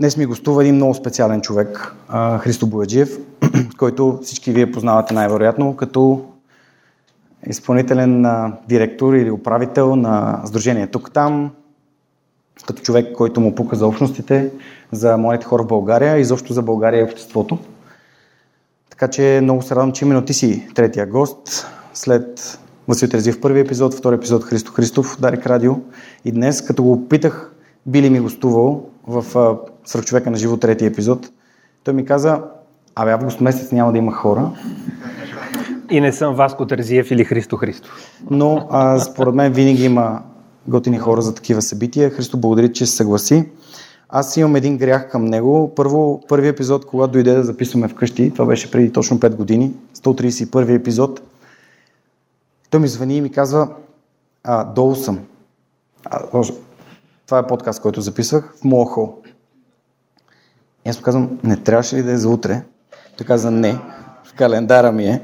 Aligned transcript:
Днес 0.00 0.16
ми 0.16 0.26
гостува 0.26 0.62
един 0.62 0.74
много 0.74 0.94
специален 0.94 1.40
човек, 1.40 1.94
Христо 2.38 2.66
Бояджиев, 2.66 3.18
който 3.78 4.18
всички 4.22 4.52
вие 4.52 4.72
познавате 4.72 5.14
най-вероятно 5.14 5.76
като 5.76 6.24
изпълнителен 7.46 8.26
директор 8.68 9.14
или 9.14 9.30
управител 9.30 9.96
на 9.96 10.42
Сдружение 10.44 10.86
тук-там, 10.86 11.50
като 12.66 12.82
човек, 12.82 13.16
който 13.16 13.40
му 13.40 13.54
пука 13.54 13.76
за 13.76 13.86
общностите, 13.86 14.50
за 14.92 15.16
младите 15.16 15.46
хора 15.46 15.62
в 15.62 15.66
България 15.66 16.18
и 16.18 16.24
защо 16.24 16.52
за 16.52 16.62
България 16.62 17.00
и 17.00 17.04
обществото. 17.04 17.58
Така 18.90 19.08
че 19.08 19.40
много 19.42 19.62
се 19.62 19.74
радвам, 19.74 19.92
че 19.92 20.04
именно 20.04 20.24
ти 20.24 20.34
си 20.34 20.68
третия 20.74 21.06
гост, 21.06 21.66
след 21.94 22.58
Васил 22.88 23.08
Терзив 23.08 23.40
първи 23.40 23.60
епизод, 23.60 23.94
втори 23.94 24.14
епизод 24.14 24.44
Христо 24.44 24.72
Христов, 24.72 25.16
Дарик 25.20 25.46
Радио. 25.46 25.74
И 26.24 26.32
днес, 26.32 26.62
като 26.62 26.82
го 26.82 27.08
питах, 27.08 27.52
би 27.86 28.02
ли 28.02 28.10
ми 28.10 28.20
гостувал 28.20 28.86
в 29.06 29.24
Свърхчовека 29.84 30.30
на 30.30 30.36
живо 30.36 30.56
третия 30.56 30.88
епизод, 30.88 31.30
той 31.84 31.94
ми 31.94 32.04
каза, 32.04 32.42
абе 32.94 33.12
август 33.12 33.40
месец 33.40 33.72
няма 33.72 33.92
да 33.92 33.98
има 33.98 34.12
хора. 34.12 34.50
И 35.90 36.00
не 36.00 36.12
съм 36.12 36.34
Васко 36.34 36.66
Терзиев 36.66 37.10
или 37.10 37.24
Христо 37.24 37.56
Христов. 37.56 37.92
Но 38.30 38.68
а, 38.70 38.98
според 38.98 39.34
мен 39.34 39.52
винаги 39.52 39.84
има 39.84 40.22
готини 40.68 40.98
хора 40.98 41.22
за 41.22 41.34
такива 41.34 41.62
събития. 41.62 42.10
Христо, 42.10 42.36
благодаря, 42.36 42.72
че 42.72 42.86
се 42.86 42.96
съгласи. 42.96 43.48
Аз 44.08 44.36
имам 44.36 44.56
един 44.56 44.78
грях 44.78 45.10
към 45.10 45.24
него. 45.24 45.72
Първо, 45.76 46.22
първи 46.28 46.48
епизод, 46.48 46.86
когато 46.86 47.12
дойде 47.12 47.34
да 47.34 47.44
записваме 47.44 47.88
вкъщи, 47.88 48.30
това 48.30 48.46
беше 48.46 48.70
преди 48.70 48.92
точно 48.92 49.20
5 49.20 49.34
години, 49.34 49.72
131 49.96 50.76
епизод, 50.76 51.20
той 52.70 52.80
ми 52.80 52.88
звъни 52.88 53.16
и 53.16 53.20
ми 53.20 53.32
казва, 53.32 53.68
а, 54.44 54.64
долу 54.64 54.94
съм. 54.94 55.18
А, 56.04 56.42
това 57.26 57.38
е 57.38 57.46
подкаст, 57.46 57.82
който 57.82 58.00
записвах 58.00 58.54
в 58.60 58.64
моя 58.64 58.86
хол. 58.86 59.19
И 60.86 60.90
аз 60.90 60.96
му 60.96 61.02
казвам, 61.02 61.38
не 61.44 61.56
трябваше 61.56 61.96
ли 61.96 62.02
да 62.02 62.12
е 62.12 62.16
за 62.16 62.28
утре? 62.28 62.62
Той 63.16 63.26
каза, 63.26 63.50
не, 63.50 63.78
в 64.24 64.34
календара 64.34 64.92
ми 64.92 65.04
е. 65.04 65.22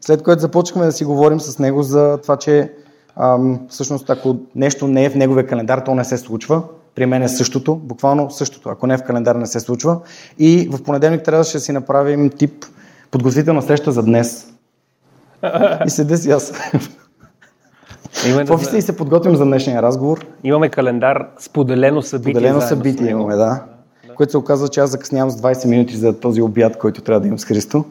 След 0.00 0.22
което 0.22 0.40
започнахме 0.40 0.86
да 0.86 0.92
си 0.92 1.04
говорим 1.04 1.40
с 1.40 1.58
него 1.58 1.82
за 1.82 2.18
това, 2.22 2.36
че 2.36 2.72
ам, 3.16 3.60
всъщност 3.68 4.10
ако 4.10 4.36
нещо 4.54 4.86
не 4.86 5.04
е 5.04 5.10
в 5.10 5.14
неговия 5.14 5.46
календар, 5.46 5.78
то 5.78 5.94
не 5.94 6.04
се 6.04 6.18
случва. 6.18 6.62
При 6.94 7.06
мен 7.06 7.22
е 7.22 7.28
същото, 7.28 7.76
буквално 7.76 8.30
същото. 8.30 8.68
Ако 8.68 8.86
не 8.86 8.94
е 8.94 8.98
в 8.98 9.02
календар, 9.02 9.34
не 9.34 9.46
се 9.46 9.60
случва. 9.60 10.00
И 10.38 10.68
в 10.72 10.82
понеделник 10.82 11.22
трябваше 11.22 11.52
да 11.52 11.60
си 11.60 11.72
направим 11.72 12.30
тип 12.30 12.64
подготвителна 13.10 13.62
среща 13.62 13.92
за 13.92 14.02
днес. 14.02 14.52
И 15.86 15.90
седя 15.90 16.16
си 16.16 16.30
аз. 16.30 16.52
Имаме 18.26 18.44
в 18.44 18.50
офиса 18.50 18.76
и 18.76 18.82
се 18.82 18.96
подготвим 18.96 19.36
за 19.36 19.44
днешния 19.44 19.82
разговор. 19.82 20.26
Имаме 20.44 20.68
календар 20.68 21.28
споделено 21.38 22.02
събитие. 22.02 22.32
Споделено 22.32 22.60
събитие 22.60 23.10
имаме, 23.10 23.36
да. 23.36 23.62
Да. 24.12 24.16
Което 24.16 24.30
се 24.30 24.38
оказва, 24.38 24.68
че 24.68 24.80
аз 24.80 24.90
закъснявам 24.90 25.30
с 25.30 25.36
20 25.36 25.68
минути 25.68 25.96
за 25.96 26.20
този 26.20 26.42
обяд, 26.42 26.78
който 26.78 27.02
трябва 27.02 27.20
да 27.20 27.26
имам 27.26 27.38
с 27.38 27.44
Христо. 27.44 27.84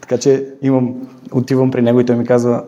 Така 0.00 0.18
че 0.18 0.46
имам, 0.62 0.94
отивам 1.32 1.70
при 1.70 1.82
него 1.82 2.00
и 2.00 2.06
той 2.06 2.16
ми 2.16 2.26
казва, 2.26 2.64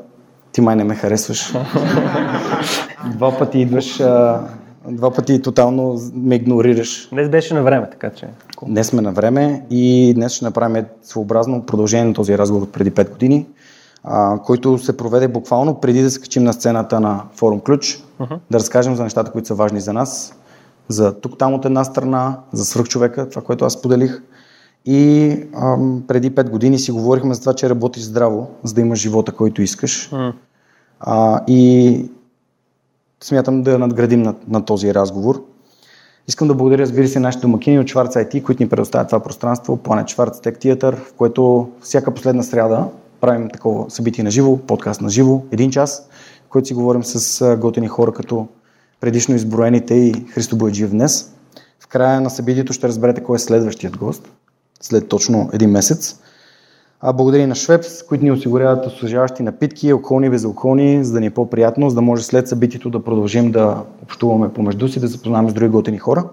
ти 0.52 0.60
май 0.60 0.76
не 0.76 0.84
ме 0.84 0.94
харесваш. 0.94 1.52
два 3.16 3.38
пъти 3.38 3.58
идваш, 3.58 4.00
а, 4.00 4.40
два 4.88 5.10
пъти 5.10 5.42
тотално 5.42 6.00
ме 6.14 6.34
игнорираш. 6.34 7.08
Днес 7.12 7.28
беше 7.28 7.54
на 7.54 7.62
време, 7.62 7.90
така 7.90 8.10
че. 8.10 8.28
Днес 8.66 8.86
сме 8.86 9.02
на 9.02 9.12
време 9.12 9.62
и 9.70 10.12
днес 10.14 10.32
ще 10.32 10.44
направим 10.44 10.84
своеобразно 11.02 11.66
продължение 11.66 12.04
на 12.04 12.14
този 12.14 12.38
разговор 12.38 12.62
от 12.62 12.72
преди 12.72 12.92
5 12.92 13.10
години 13.10 13.46
а, 14.04 14.38
който 14.38 14.78
се 14.78 14.96
проведе 14.96 15.28
буквално 15.28 15.80
преди 15.80 16.02
да 16.02 16.10
се 16.10 16.20
качим 16.20 16.44
на 16.44 16.52
сцената 16.52 17.00
на 17.00 17.22
Форум 17.34 17.60
Ключ, 17.60 18.04
uh-huh. 18.20 18.38
да 18.50 18.58
разкажем 18.58 18.96
за 18.96 19.04
нещата, 19.04 19.32
които 19.32 19.48
са 19.48 19.54
важни 19.54 19.80
за 19.80 19.92
нас, 19.92 20.34
за 20.88 21.20
тук-там 21.20 21.54
от 21.54 21.64
една 21.64 21.84
страна, 21.84 22.40
за 22.52 22.64
свръхчовека, 22.64 23.28
това, 23.28 23.42
което 23.42 23.64
аз 23.64 23.82
поделих. 23.82 24.22
И 24.84 25.30
ам, 25.54 26.02
преди 26.08 26.30
5 26.30 26.50
години 26.50 26.78
си 26.78 26.92
говорихме 26.92 27.34
за 27.34 27.40
това, 27.40 27.54
че 27.54 27.70
работиш 27.70 28.02
здраво, 28.02 28.50
за 28.62 28.74
да 28.74 28.80
имаш 28.80 28.98
живота, 28.98 29.32
който 29.32 29.62
искаш. 29.62 30.10
Uh-huh. 30.10 30.32
А, 31.00 31.40
и 31.46 32.10
смятам 33.22 33.62
да 33.62 33.78
надградим 33.78 34.22
на, 34.22 34.34
на 34.48 34.64
този 34.64 34.94
разговор. 34.94 35.44
Искам 36.28 36.48
да 36.48 36.54
благодаря, 36.54 36.82
разбира 36.82 37.08
се, 37.08 37.20
нашите 37.20 37.42
домакини 37.42 37.78
от 37.78 37.88
Шварц 37.88 38.14
IT, 38.14 38.42
които 38.42 38.62
ни 38.62 38.68
предоставят 38.68 39.08
това 39.08 39.20
пространство, 39.20 39.78
Planet 39.78 40.08
Шварц 40.08 40.38
Tech 40.38 40.58
Theater, 40.64 40.96
в 40.96 41.12
което 41.12 41.68
всяка 41.80 42.14
последна 42.14 42.42
сряда 42.42 42.88
правим 43.20 43.48
такова 43.48 43.90
събитие 43.90 44.24
на 44.24 44.30
живо, 44.30 44.56
подкаст 44.56 45.00
на 45.00 45.08
живо, 45.08 45.42
един 45.50 45.70
час, 45.70 46.08
в 46.46 46.48
който 46.48 46.68
си 46.68 46.74
говорим 46.74 47.04
с 47.04 47.56
готини 47.56 47.88
хора, 47.88 48.12
като 48.12 48.46
предишно 49.00 49.34
изброените 49.34 49.94
и 49.94 50.26
Христо 50.30 50.56
Бойджиев 50.56 50.90
днес. 50.90 51.32
В 51.80 51.86
края 51.86 52.20
на 52.20 52.30
събитието 52.30 52.72
ще 52.72 52.88
разберете 52.88 53.22
кой 53.22 53.36
е 53.36 53.38
следващият 53.38 53.96
гост, 53.96 54.32
след 54.80 55.08
точно 55.08 55.50
един 55.52 55.70
месец. 55.70 56.20
А 57.00 57.12
благодаря 57.12 57.42
и 57.42 57.46
на 57.46 57.54
Швепс, 57.54 58.02
които 58.02 58.24
ни 58.24 58.32
осигуряват 58.32 58.86
освежаващи 58.86 59.42
напитки, 59.42 59.90
алкохолни 59.90 60.26
и 60.26 60.30
безалкохолни, 60.30 61.04
за 61.04 61.12
да 61.12 61.20
ни 61.20 61.26
е 61.26 61.30
по-приятно, 61.30 61.90
за 61.90 61.94
да 61.94 62.02
може 62.02 62.24
след 62.24 62.48
събитието 62.48 62.90
да 62.90 63.04
продължим 63.04 63.50
да 63.50 63.82
общуваме 64.02 64.52
помежду 64.52 64.88
си, 64.88 65.00
да 65.00 65.06
запознаваме 65.06 65.50
с 65.50 65.54
други 65.54 65.68
готини 65.68 65.98
хора. 65.98 66.24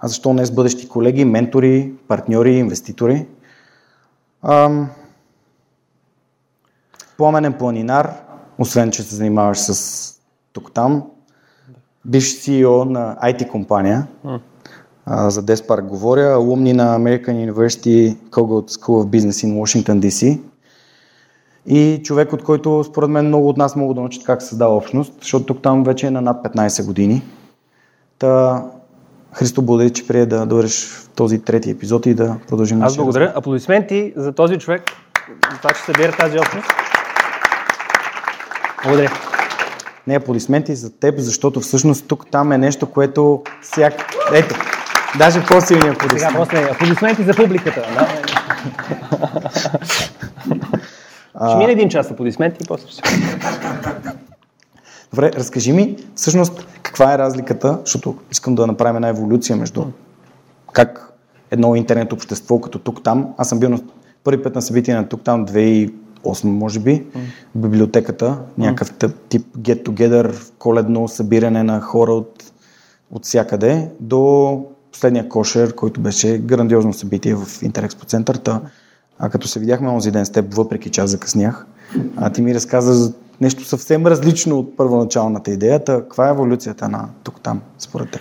А 0.00 0.08
защо 0.08 0.34
не 0.34 0.46
с 0.46 0.50
бъдещи 0.50 0.88
колеги, 0.88 1.24
ментори, 1.24 1.92
партньори, 2.08 2.54
инвеститори? 2.54 3.26
Ам, 4.42 4.90
пламенен 7.16 7.52
планинар, 7.52 8.12
освен 8.58 8.90
че 8.90 9.02
се 9.02 9.14
занимаваш 9.14 9.58
с 9.58 10.17
тук-там, 10.58 11.02
бивш 12.04 12.24
CEO 12.24 12.84
на 12.84 13.16
IT 13.22 13.48
компания, 13.48 14.06
mm. 14.26 14.40
а, 15.06 15.30
за 15.30 15.42
Despart 15.42 15.82
говоря, 15.82 16.34
алумни 16.34 16.72
на 16.72 16.98
American 16.98 17.52
University 17.52 18.16
Kogod 18.30 18.70
School 18.70 19.04
of 19.04 19.06
Business 19.06 19.46
in 19.46 19.54
Washington 19.62 20.00
DC 20.00 20.40
и 21.66 22.00
човек, 22.04 22.32
от 22.32 22.44
който 22.44 22.84
според 22.84 23.10
мен 23.10 23.26
много 23.26 23.48
от 23.48 23.56
нас 23.56 23.76
могат 23.76 23.94
да 23.94 24.00
научат 24.00 24.24
как 24.24 24.42
се 24.42 24.48
създава 24.48 24.76
общност, 24.76 25.12
защото 25.20 25.46
тук 25.46 25.62
там 25.62 25.84
вече 25.84 26.06
е 26.06 26.10
на 26.10 26.20
над 26.20 26.44
15 26.44 26.86
години. 26.86 27.22
Та, 28.18 28.64
Христо, 29.32 29.62
благодаря, 29.62 29.90
че 29.90 30.06
прие 30.06 30.26
да 30.26 30.46
дойдеш 30.46 30.86
в 30.86 31.08
този 31.14 31.38
трети 31.38 31.70
епизод 31.70 32.06
и 32.06 32.14
да 32.14 32.36
продължим. 32.48 32.82
Аз 32.82 32.96
благодаря. 32.96 33.32
Аплодисменти 33.36 34.12
за 34.16 34.32
този 34.32 34.58
човек, 34.58 34.82
за 35.52 35.58
това, 35.58 35.70
че 35.70 35.80
събира 35.80 36.12
тази 36.12 36.38
общност. 36.38 36.68
Благодаря. 38.84 39.37
Не 40.08 40.16
аплодисменти 40.16 40.74
за 40.74 40.90
теб, 40.90 41.18
защото 41.18 41.60
всъщност 41.60 42.08
тук 42.08 42.26
там 42.30 42.52
е 42.52 42.58
нещо, 42.58 42.86
което 42.86 43.42
всяк... 43.62 43.94
Ето, 44.34 44.54
даже 45.18 45.46
по-силни 45.46 45.88
аплодисменти. 45.88 46.18
Сега 46.18 46.32
после 46.36 46.70
аплодисменти 46.72 47.22
за 47.22 47.34
публиката. 47.34 47.82
Да? 47.94 48.08
ще 51.48 51.56
мине 51.58 51.72
един 51.72 51.88
час 51.88 52.10
аплодисменти 52.10 52.58
и 52.64 52.66
после 52.68 52.88
ще 52.88 53.02
Добре, 55.10 55.32
разкажи 55.32 55.72
ми 55.72 55.96
всъщност 56.14 56.66
каква 56.82 57.14
е 57.14 57.18
разликата, 57.18 57.78
защото 57.84 58.16
искам 58.30 58.54
да 58.54 58.66
направим 58.66 58.96
една 58.96 59.08
еволюция 59.08 59.56
между 59.56 59.84
как 60.72 61.12
едно 61.50 61.74
интернет 61.74 62.12
общество 62.12 62.60
като 62.60 62.78
тук-там. 62.78 63.34
Аз 63.38 63.48
съм 63.48 63.60
бил 63.60 63.68
на 63.68 63.80
първи 64.24 64.42
път 64.42 64.54
на 64.54 64.62
събитие 64.62 64.94
на 64.94 65.08
тук-там 65.08 65.44
8, 66.24 66.44
може 66.44 66.80
би, 66.80 67.06
в 67.54 67.58
библиотеката, 67.58 68.38
някакъв 68.58 68.94
тип 69.28 69.46
get 69.56 69.82
together, 69.88 70.52
коледно 70.58 71.08
събиране 71.08 71.62
на 71.62 71.80
хора 71.80 72.12
от, 72.12 72.44
от 73.10 73.24
всякъде, 73.24 73.90
до 74.00 74.64
последния 74.92 75.28
кошер, 75.28 75.74
който 75.74 76.00
беше 76.00 76.38
грандиозно 76.38 76.92
събитие 76.92 77.34
в 77.34 77.62
Интерекспо 77.62 78.04
центърта. 78.04 78.60
А 79.18 79.30
като 79.30 79.48
се 79.48 79.60
видяхме 79.60 79.88
онзи 79.88 80.10
ден 80.10 80.26
с 80.26 80.30
теб, 80.30 80.54
въпреки 80.54 80.90
че 80.90 81.00
аз 81.00 81.10
закъснях, 81.10 81.66
а 82.16 82.30
ти 82.30 82.42
ми 82.42 82.54
разказа 82.54 82.94
за 82.94 83.12
нещо 83.40 83.64
съвсем 83.64 84.06
различно 84.06 84.58
от 84.58 84.76
първоначалната 84.76 85.50
идеята. 85.50 86.00
Каква 86.00 86.28
е 86.28 86.30
еволюцията 86.30 86.88
на 86.88 87.08
тук-там, 87.22 87.60
според 87.78 88.10
теб? 88.10 88.20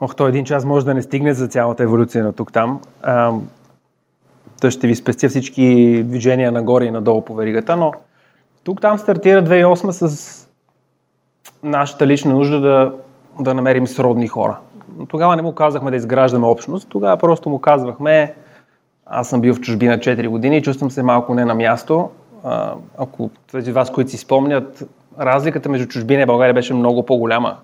Ох, 0.00 0.14
то 0.14 0.28
един 0.28 0.44
час 0.44 0.64
може 0.64 0.86
да 0.86 0.94
не 0.94 1.02
стигне 1.02 1.34
за 1.34 1.48
цялата 1.48 1.82
еволюция 1.82 2.24
на 2.24 2.32
тук-там. 2.32 2.80
Та 4.60 4.70
ще 4.70 4.86
ви 4.86 4.94
спестя 4.94 5.28
всички 5.28 6.02
движения 6.06 6.52
нагоре 6.52 6.84
и 6.84 6.90
надолу 6.90 7.20
по 7.20 7.34
веригата, 7.34 7.76
но 7.76 7.92
тук 8.64 8.80
там 8.80 8.98
стартира 8.98 9.42
2008 9.42 9.90
с 9.90 10.48
нашата 11.62 12.06
лична 12.06 12.34
нужда 12.34 12.60
да, 12.60 12.92
да 13.40 13.54
намерим 13.54 13.86
сродни 13.86 14.28
хора. 14.28 14.58
Тогава 15.08 15.36
не 15.36 15.42
му 15.42 15.52
казахме 15.52 15.90
да 15.90 15.96
изграждаме 15.96 16.46
общност, 16.46 16.88
тогава 16.88 17.16
просто 17.16 17.50
му 17.50 17.58
казвахме 17.58 18.34
аз 19.10 19.28
съм 19.28 19.40
бил 19.40 19.54
в 19.54 19.60
чужбина 19.60 19.98
4 19.98 20.28
години 20.28 20.62
чувствам 20.62 20.90
се 20.90 21.02
малко 21.02 21.34
не 21.34 21.44
на 21.44 21.54
място. 21.54 22.10
Ако 22.98 23.30
тези 23.52 23.72
вас, 23.72 23.92
които 23.92 24.10
си 24.10 24.16
спомнят, 24.16 24.88
разликата 25.20 25.68
между 25.68 25.88
чужбина 25.88 26.22
и 26.22 26.26
България 26.26 26.54
беше 26.54 26.74
много 26.74 27.06
по-голяма 27.06 27.56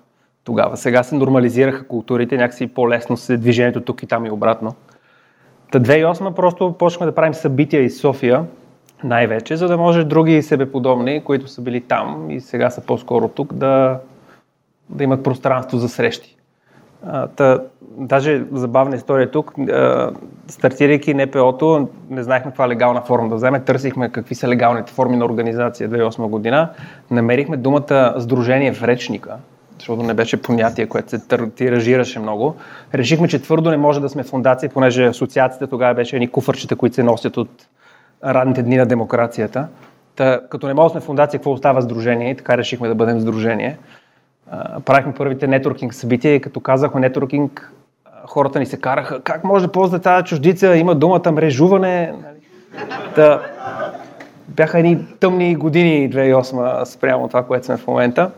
тогава. 0.43 0.77
Сега 0.77 1.03
се 1.03 1.15
нормализираха 1.15 1.87
културите, 1.87 2.37
някакси 2.37 2.67
по-лесно 2.67 3.17
се 3.17 3.37
движението 3.37 3.81
тук 3.81 4.03
и 4.03 4.07
там 4.07 4.25
и 4.25 4.31
обратно. 4.31 4.75
Та 5.71 5.79
2008 5.79 6.33
просто 6.33 6.75
почнахме 6.79 7.05
да 7.05 7.15
правим 7.15 7.33
събития 7.33 7.83
из 7.83 7.99
София, 7.99 8.45
най-вече, 9.03 9.57
за 9.57 9.67
да 9.67 9.77
може 9.77 10.03
други 10.03 10.41
себеподобни, 10.41 11.23
които 11.23 11.47
са 11.47 11.61
били 11.61 11.81
там 11.81 12.31
и 12.31 12.41
сега 12.41 12.69
са 12.69 12.81
по-скоро 12.81 13.27
тук, 13.27 13.53
да, 13.53 13.99
да 14.89 15.03
имат 15.03 15.23
пространство 15.23 15.77
за 15.77 15.89
срещи. 15.89 16.35
А, 17.07 17.27
та, 17.27 17.59
даже 17.81 18.43
забавна 18.51 18.95
история 18.95 19.31
тук. 19.31 19.53
А, 19.57 20.11
стартирайки 20.47 21.13
НПО-то, 21.13 21.89
не 22.09 22.23
знаехме 22.23 22.51
каква 22.51 22.67
легална 22.67 23.01
форма 23.01 23.29
да 23.29 23.35
вземе. 23.35 23.59
Търсихме 23.59 24.09
какви 24.09 24.35
са 24.35 24.47
легалните 24.47 24.93
форми 24.93 25.17
на 25.17 25.25
организация 25.25 25.89
2008 25.89 26.27
година. 26.27 26.69
Намерихме 27.11 27.57
думата 27.57 28.13
Сдружение 28.17 28.73
в 28.73 28.83
речника, 28.83 29.37
защото 29.79 30.03
не 30.03 30.13
беше 30.13 30.41
понятие, 30.41 30.87
което 30.87 31.09
се 31.09 31.21
тиражираше 31.55 32.19
много. 32.19 32.55
Решихме, 32.93 33.27
че 33.27 33.41
твърдо 33.41 33.69
не 33.69 33.77
може 33.77 34.01
да 34.01 34.09
сме 34.09 34.23
фундация, 34.23 34.69
понеже 34.69 35.05
асоциацията 35.05 35.67
тогава 35.67 35.93
беше 35.93 36.15
едни 36.15 36.27
куфърчета, 36.27 36.75
които 36.75 36.95
се 36.95 37.03
носят 37.03 37.37
от 37.37 37.49
радните 38.25 38.63
дни 38.63 38.77
на 38.77 38.85
демокрацията. 38.85 39.67
Та, 40.15 40.41
като 40.49 40.67
не 40.67 40.73
може 40.73 40.93
да 40.93 40.99
сме 40.99 41.05
фундация, 41.05 41.39
какво 41.39 41.51
остава 41.51 41.81
сдружение? 41.81 42.31
И 42.31 42.35
така 42.35 42.57
решихме 42.57 42.87
да 42.87 42.95
бъдем 42.95 43.19
сдружение. 43.19 43.77
правихме 44.85 45.13
първите 45.13 45.47
нетворкинг 45.47 45.93
събития 45.93 46.35
и 46.35 46.41
като 46.41 46.59
казахме 46.59 47.01
нетворкинг, 47.01 47.71
хората 48.25 48.59
ни 48.59 48.65
се 48.65 48.81
караха, 48.81 49.21
как 49.21 49.43
може 49.43 49.65
да 49.65 49.71
ползва 49.71 49.99
тази 49.99 50.25
чуждица, 50.25 50.75
има 50.75 50.95
думата 50.95 51.31
мрежуване. 51.31 52.13
Та, 53.15 53.41
бяха 54.47 54.79
едни 54.79 55.05
тъмни 55.19 55.55
години 55.55 56.09
2008 56.11 56.83
спрямо 56.83 57.27
това, 57.27 57.43
което 57.43 57.65
сме 57.65 57.77
в 57.77 57.87
момента. 57.87 58.31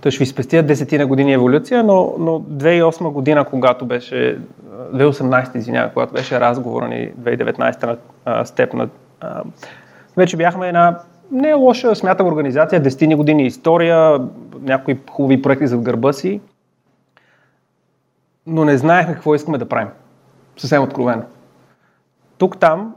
Той 0.00 0.12
ще 0.12 0.24
ви 0.24 0.26
спестя 0.26 0.62
десетина 0.62 1.06
години 1.06 1.32
еволюция, 1.32 1.84
но, 1.84 2.14
но 2.18 2.40
2008 2.40 3.10
година, 3.12 3.44
когато 3.44 3.86
беше, 3.86 4.38
2018, 4.92 5.56
извинявам, 5.56 5.90
когато 5.92 6.12
беше 6.12 6.40
разговор 6.40 6.82
ни 6.82 7.12
2019 7.20 7.98
на 8.26 8.44
степ 8.44 8.74
на 8.74 8.88
вече 10.16 10.36
бяхме 10.36 10.68
една 10.68 10.98
не 11.30 11.48
е 11.48 11.54
лоша, 11.54 11.94
смятам, 11.94 12.26
организация, 12.26 12.82
10 12.82 13.16
години 13.16 13.46
история, 13.46 14.20
някои 14.60 14.98
хубави 15.10 15.42
проекти 15.42 15.66
зад 15.66 15.80
гърба 15.80 16.12
си, 16.12 16.40
но 18.46 18.64
не 18.64 18.76
знаехме 18.76 19.14
какво 19.14 19.34
искаме 19.34 19.58
да 19.58 19.68
правим. 19.68 19.88
Съвсем 20.56 20.82
откровено. 20.82 21.22
Тук-там 22.38 22.94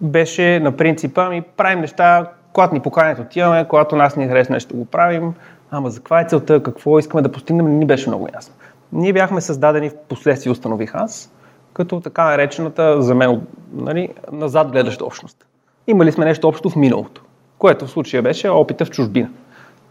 беше 0.00 0.60
на 0.60 0.76
принципа 0.76 1.28
ми 1.28 1.42
правим 1.42 1.80
неща, 1.80 2.30
когато 2.52 2.74
ни 2.74 2.80
поканят 2.80 3.18
отиваме, 3.18 3.68
когато 3.68 3.96
нас 3.96 4.16
ни 4.16 4.28
харесва 4.28 4.54
нещо 4.54 4.76
го 4.76 4.84
правим, 4.84 5.34
ама 5.70 5.90
за 5.90 5.98
каква 5.98 6.20
е 6.20 6.24
целта, 6.24 6.62
какво 6.62 6.98
искаме 6.98 7.22
да 7.22 7.32
постигнем, 7.32 7.66
не 7.66 7.76
ни 7.76 7.86
беше 7.86 8.10
много 8.10 8.28
ясно. 8.34 8.54
Ние 8.92 9.12
бяхме 9.12 9.40
създадени, 9.40 9.90
в 9.90 9.96
последствие 10.08 10.52
установих 10.52 10.94
аз, 10.94 11.32
като 11.72 12.00
така 12.00 12.24
наречената 12.24 13.02
за 13.02 13.14
мен 13.14 13.46
нали, 13.72 14.08
назад 14.32 14.72
гледаща 14.72 15.04
общност. 15.04 15.46
Имали 15.86 16.12
сме 16.12 16.24
нещо 16.24 16.48
общо 16.48 16.70
в 16.70 16.76
миналото, 16.76 17.22
което 17.58 17.86
в 17.86 17.90
случая 17.90 18.22
беше 18.22 18.48
опита 18.48 18.84
в 18.84 18.90
чужбина. 18.90 19.28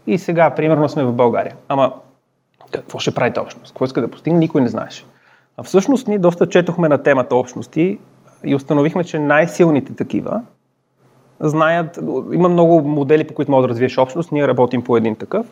И 0.06 0.18
сега, 0.18 0.50
примерно, 0.50 0.88
сме 0.88 1.04
в 1.04 1.12
България. 1.12 1.54
Ама 1.68 1.92
какво 2.70 2.98
ще 2.98 3.14
прави 3.14 3.40
общност? 3.40 3.72
Какво 3.72 3.84
иска 3.84 4.00
да 4.00 4.10
постигне, 4.10 4.38
никой 4.38 4.60
не 4.60 4.68
знаеше. 4.68 5.04
А 5.56 5.62
всъщност 5.62 6.08
ние 6.08 6.18
доста 6.18 6.48
четохме 6.48 6.88
на 6.88 7.02
темата 7.02 7.36
общности 7.36 7.98
и 8.44 8.54
установихме, 8.54 9.04
че 9.04 9.18
най-силните 9.18 9.94
такива 9.94 10.42
знаят, 11.40 11.98
има 12.32 12.48
много 12.48 12.88
модели, 12.88 13.24
по 13.24 13.34
които 13.34 13.50
може 13.50 13.62
да 13.62 13.68
развиеш 13.68 13.98
общност, 13.98 14.32
ние 14.32 14.48
работим 14.48 14.84
по 14.84 14.96
един 14.96 15.16
такъв, 15.16 15.46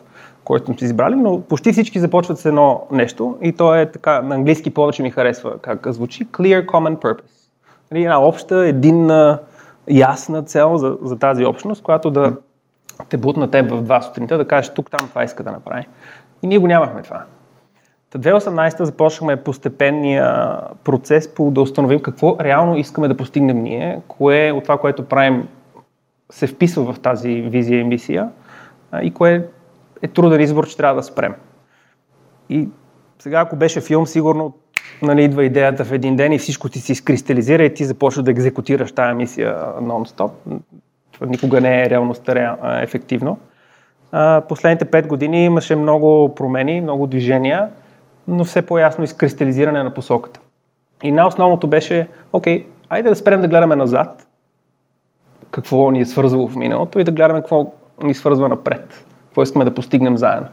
който 0.47 0.65
сме 0.65 0.75
избрали, 0.81 1.15
но 1.15 1.41
почти 1.41 1.71
всички 1.71 1.99
започват 1.99 2.39
с 2.39 2.45
едно 2.45 2.87
нещо 2.91 3.37
и 3.41 3.51
то 3.51 3.75
е 3.75 3.91
така, 3.91 4.21
на 4.21 4.35
английски 4.35 4.73
повече 4.73 5.03
ми 5.03 5.11
харесва 5.11 5.57
как 5.61 5.87
звучи, 5.87 6.27
clear 6.27 6.65
common 6.65 6.97
purpose. 6.97 7.49
Нали, 7.91 8.03
една 8.03 8.21
обща, 8.21 8.67
единна, 8.67 9.39
ясна 9.89 10.43
цел 10.43 10.77
за, 10.77 10.97
за 11.01 11.19
тази 11.19 11.45
общност, 11.45 11.83
която 11.83 12.11
да 12.11 12.33
те 13.09 13.17
бутна 13.17 13.51
теб 13.51 13.71
в 13.71 13.81
два 13.81 14.01
сутринта, 14.01 14.37
да 14.37 14.47
кажеш 14.47 14.73
тук, 14.73 14.91
там, 14.91 15.07
това 15.09 15.23
иска 15.23 15.43
да 15.43 15.51
направи. 15.51 15.87
И 16.43 16.47
ние 16.47 16.57
го 16.57 16.67
нямахме 16.67 17.01
това. 17.01 17.23
Та 18.09 18.19
2018 18.19 18.83
започнахме 18.83 19.35
постепенния 19.35 20.57
процес 20.83 21.33
по 21.33 21.51
да 21.51 21.61
установим 21.61 21.99
какво 21.99 22.37
реално 22.39 22.77
искаме 22.77 23.07
да 23.07 23.17
постигнем 23.17 23.63
ние, 23.63 24.01
кое 24.07 24.51
от 24.51 24.63
това, 24.63 24.77
което 24.77 25.05
правим 25.05 25.47
се 26.31 26.47
вписва 26.47 26.93
в 26.93 26.99
тази 26.99 27.41
визия 27.41 27.79
и 27.79 27.83
мисия 27.83 28.29
и 29.01 29.13
кое 29.13 29.47
е 30.01 30.07
труден 30.07 30.41
избор, 30.41 30.67
че 30.67 30.77
трябва 30.77 30.95
да 30.95 31.03
спрем. 31.03 31.35
И 32.49 32.69
сега, 33.19 33.39
ако 33.39 33.55
беше 33.55 33.81
филм, 33.81 34.07
сигурно 34.07 34.53
нали, 35.01 35.23
идва 35.23 35.45
идеята 35.45 35.85
в 35.85 35.91
един 35.91 36.15
ден 36.15 36.31
и 36.31 36.39
всичко 36.39 36.69
ти 36.69 36.79
се 36.79 36.91
изкристализира 36.91 37.63
и 37.63 37.73
ти 37.73 37.85
започваш 37.85 38.23
да 38.23 38.31
екзекутираш 38.31 38.91
тази 38.91 39.15
мисия 39.15 39.55
нон-стоп. 39.81 40.31
Това 41.11 41.27
никога 41.27 41.61
не 41.61 41.83
е 41.83 41.89
реалността 41.89 42.35
реал, 42.35 42.57
ефективно. 42.63 43.37
Последните 44.49 44.85
пет 44.85 45.07
години 45.07 45.45
имаше 45.45 45.75
много 45.75 46.35
промени, 46.35 46.81
много 46.81 47.07
движения, 47.07 47.69
но 48.27 48.43
все 48.43 48.61
по-ясно 48.61 49.03
изкристализиране 49.03 49.83
на 49.83 49.93
посоката. 49.93 50.39
И 51.03 51.11
най-основното 51.11 51.67
беше, 51.67 52.07
окей, 52.33 52.65
айде 52.89 53.09
да 53.09 53.15
спрем 53.15 53.41
да 53.41 53.47
гледаме 53.47 53.75
назад, 53.75 54.27
какво 55.51 55.91
ни 55.91 55.99
е 55.99 56.05
свързвало 56.05 56.47
в 56.47 56.55
миналото 56.55 56.99
и 56.99 57.03
да 57.03 57.11
гледаме 57.11 57.39
какво 57.39 57.73
ни 58.03 58.13
свързва 58.13 58.49
напред, 58.49 59.05
какво 59.37 59.43
искаме 59.43 59.65
да 59.65 59.73
постигнем 59.73 60.17
заедно. 60.17 60.47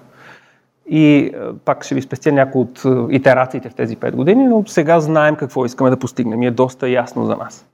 И 0.87 1.17
е, 1.17 1.33
пак 1.65 1.85
ще 1.85 1.95
ви 1.95 2.03
спестя 2.03 2.33
някои 2.33 2.63
от 2.63 2.85
е, 2.85 3.15
итерациите 3.15 3.71
в 3.71 3.75
тези 3.75 3.97
5 3.97 4.13
години, 4.13 4.49
но 4.49 4.65
сега 4.67 5.01
знаем 5.01 5.37
какво 5.37 5.65
искаме 5.65 5.91
да 5.91 5.97
постигнем 5.97 6.43
и 6.43 6.47
е 6.47 6.51
доста 6.51 6.89
ясно 6.89 7.25
за 7.25 7.37
нас. 7.37 7.67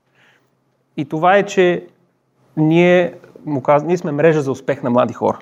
И 0.97 1.05
това 1.05 1.35
е, 1.35 1.43
че 1.43 1.85
ние, 2.57 3.13
му 3.45 3.61
каз... 3.61 3.83
ние 3.83 3.97
сме 3.97 4.11
мрежа 4.11 4.41
за 4.41 4.51
успех 4.51 4.83
на 4.83 4.89
млади 4.89 5.13
хора. 5.13 5.37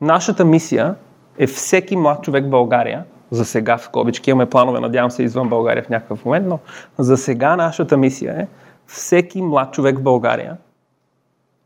Нашата 0.00 0.44
мисия 0.44 0.94
е 1.38 1.46
всеки 1.46 1.96
млад 1.96 2.22
човек 2.22 2.44
в 2.44 2.50
България, 2.50 3.04
за 3.30 3.44
сега 3.44 3.78
в 3.78 3.90
кобички 3.90 4.30
имаме 4.30 4.50
планове, 4.50 4.80
надявам 4.80 5.10
се 5.10 5.22
извън 5.22 5.48
България 5.48 5.82
в 5.82 5.88
някакъв 5.88 6.24
момент, 6.24 6.46
но 6.46 6.58
за 6.98 7.16
сега 7.16 7.56
нашата 7.56 7.96
мисия 7.96 8.40
е 8.40 8.46
всеки 8.86 9.42
млад 9.42 9.72
човек 9.72 9.98
в 9.98 10.02
България 10.02 10.56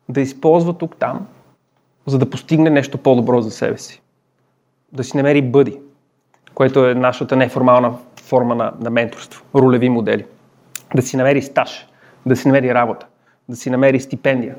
да 0.08 0.20
използва 0.20 0.72
тук-там, 0.78 1.26
за 2.06 2.18
да 2.18 2.30
постигне 2.30 2.70
нещо 2.70 2.98
по-добро 2.98 3.40
за 3.40 3.50
себе 3.50 3.78
си 3.78 4.02
да 4.92 5.04
си 5.04 5.16
намери 5.16 5.42
бъди, 5.42 5.78
което 6.54 6.86
е 6.86 6.94
нашата 6.94 7.36
неформална 7.36 7.94
форма 8.22 8.54
на, 8.54 8.72
на 8.80 8.90
менторство, 8.90 9.44
ролеви 9.54 9.88
модели. 9.88 10.24
Да 10.94 11.02
си 11.02 11.16
намери 11.16 11.42
стаж, 11.42 11.86
да 12.26 12.36
си 12.36 12.48
намери 12.48 12.74
работа, 12.74 13.06
да 13.48 13.56
си 13.56 13.70
намери 13.70 14.00
стипендия, 14.00 14.54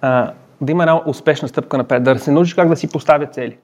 а, 0.00 0.32
да 0.60 0.72
има 0.72 0.82
една 0.82 1.02
успешна 1.06 1.48
стъпка 1.48 1.78
напред, 1.78 2.02
да 2.02 2.18
се 2.18 2.30
научиш 2.30 2.54
как 2.54 2.68
да 2.68 2.76
си 2.76 2.88
поставя 2.88 3.26
цели. 3.26 3.58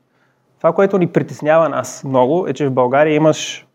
Това, 0.59 0.73
което 0.73 0.99
ни 0.99 1.07
притеснява 1.07 1.69
нас 1.69 2.05
много, 2.05 2.47
е, 2.47 2.53
че 2.53 2.67
в 2.67 2.73
България 2.73 3.15
имаш 3.15 3.67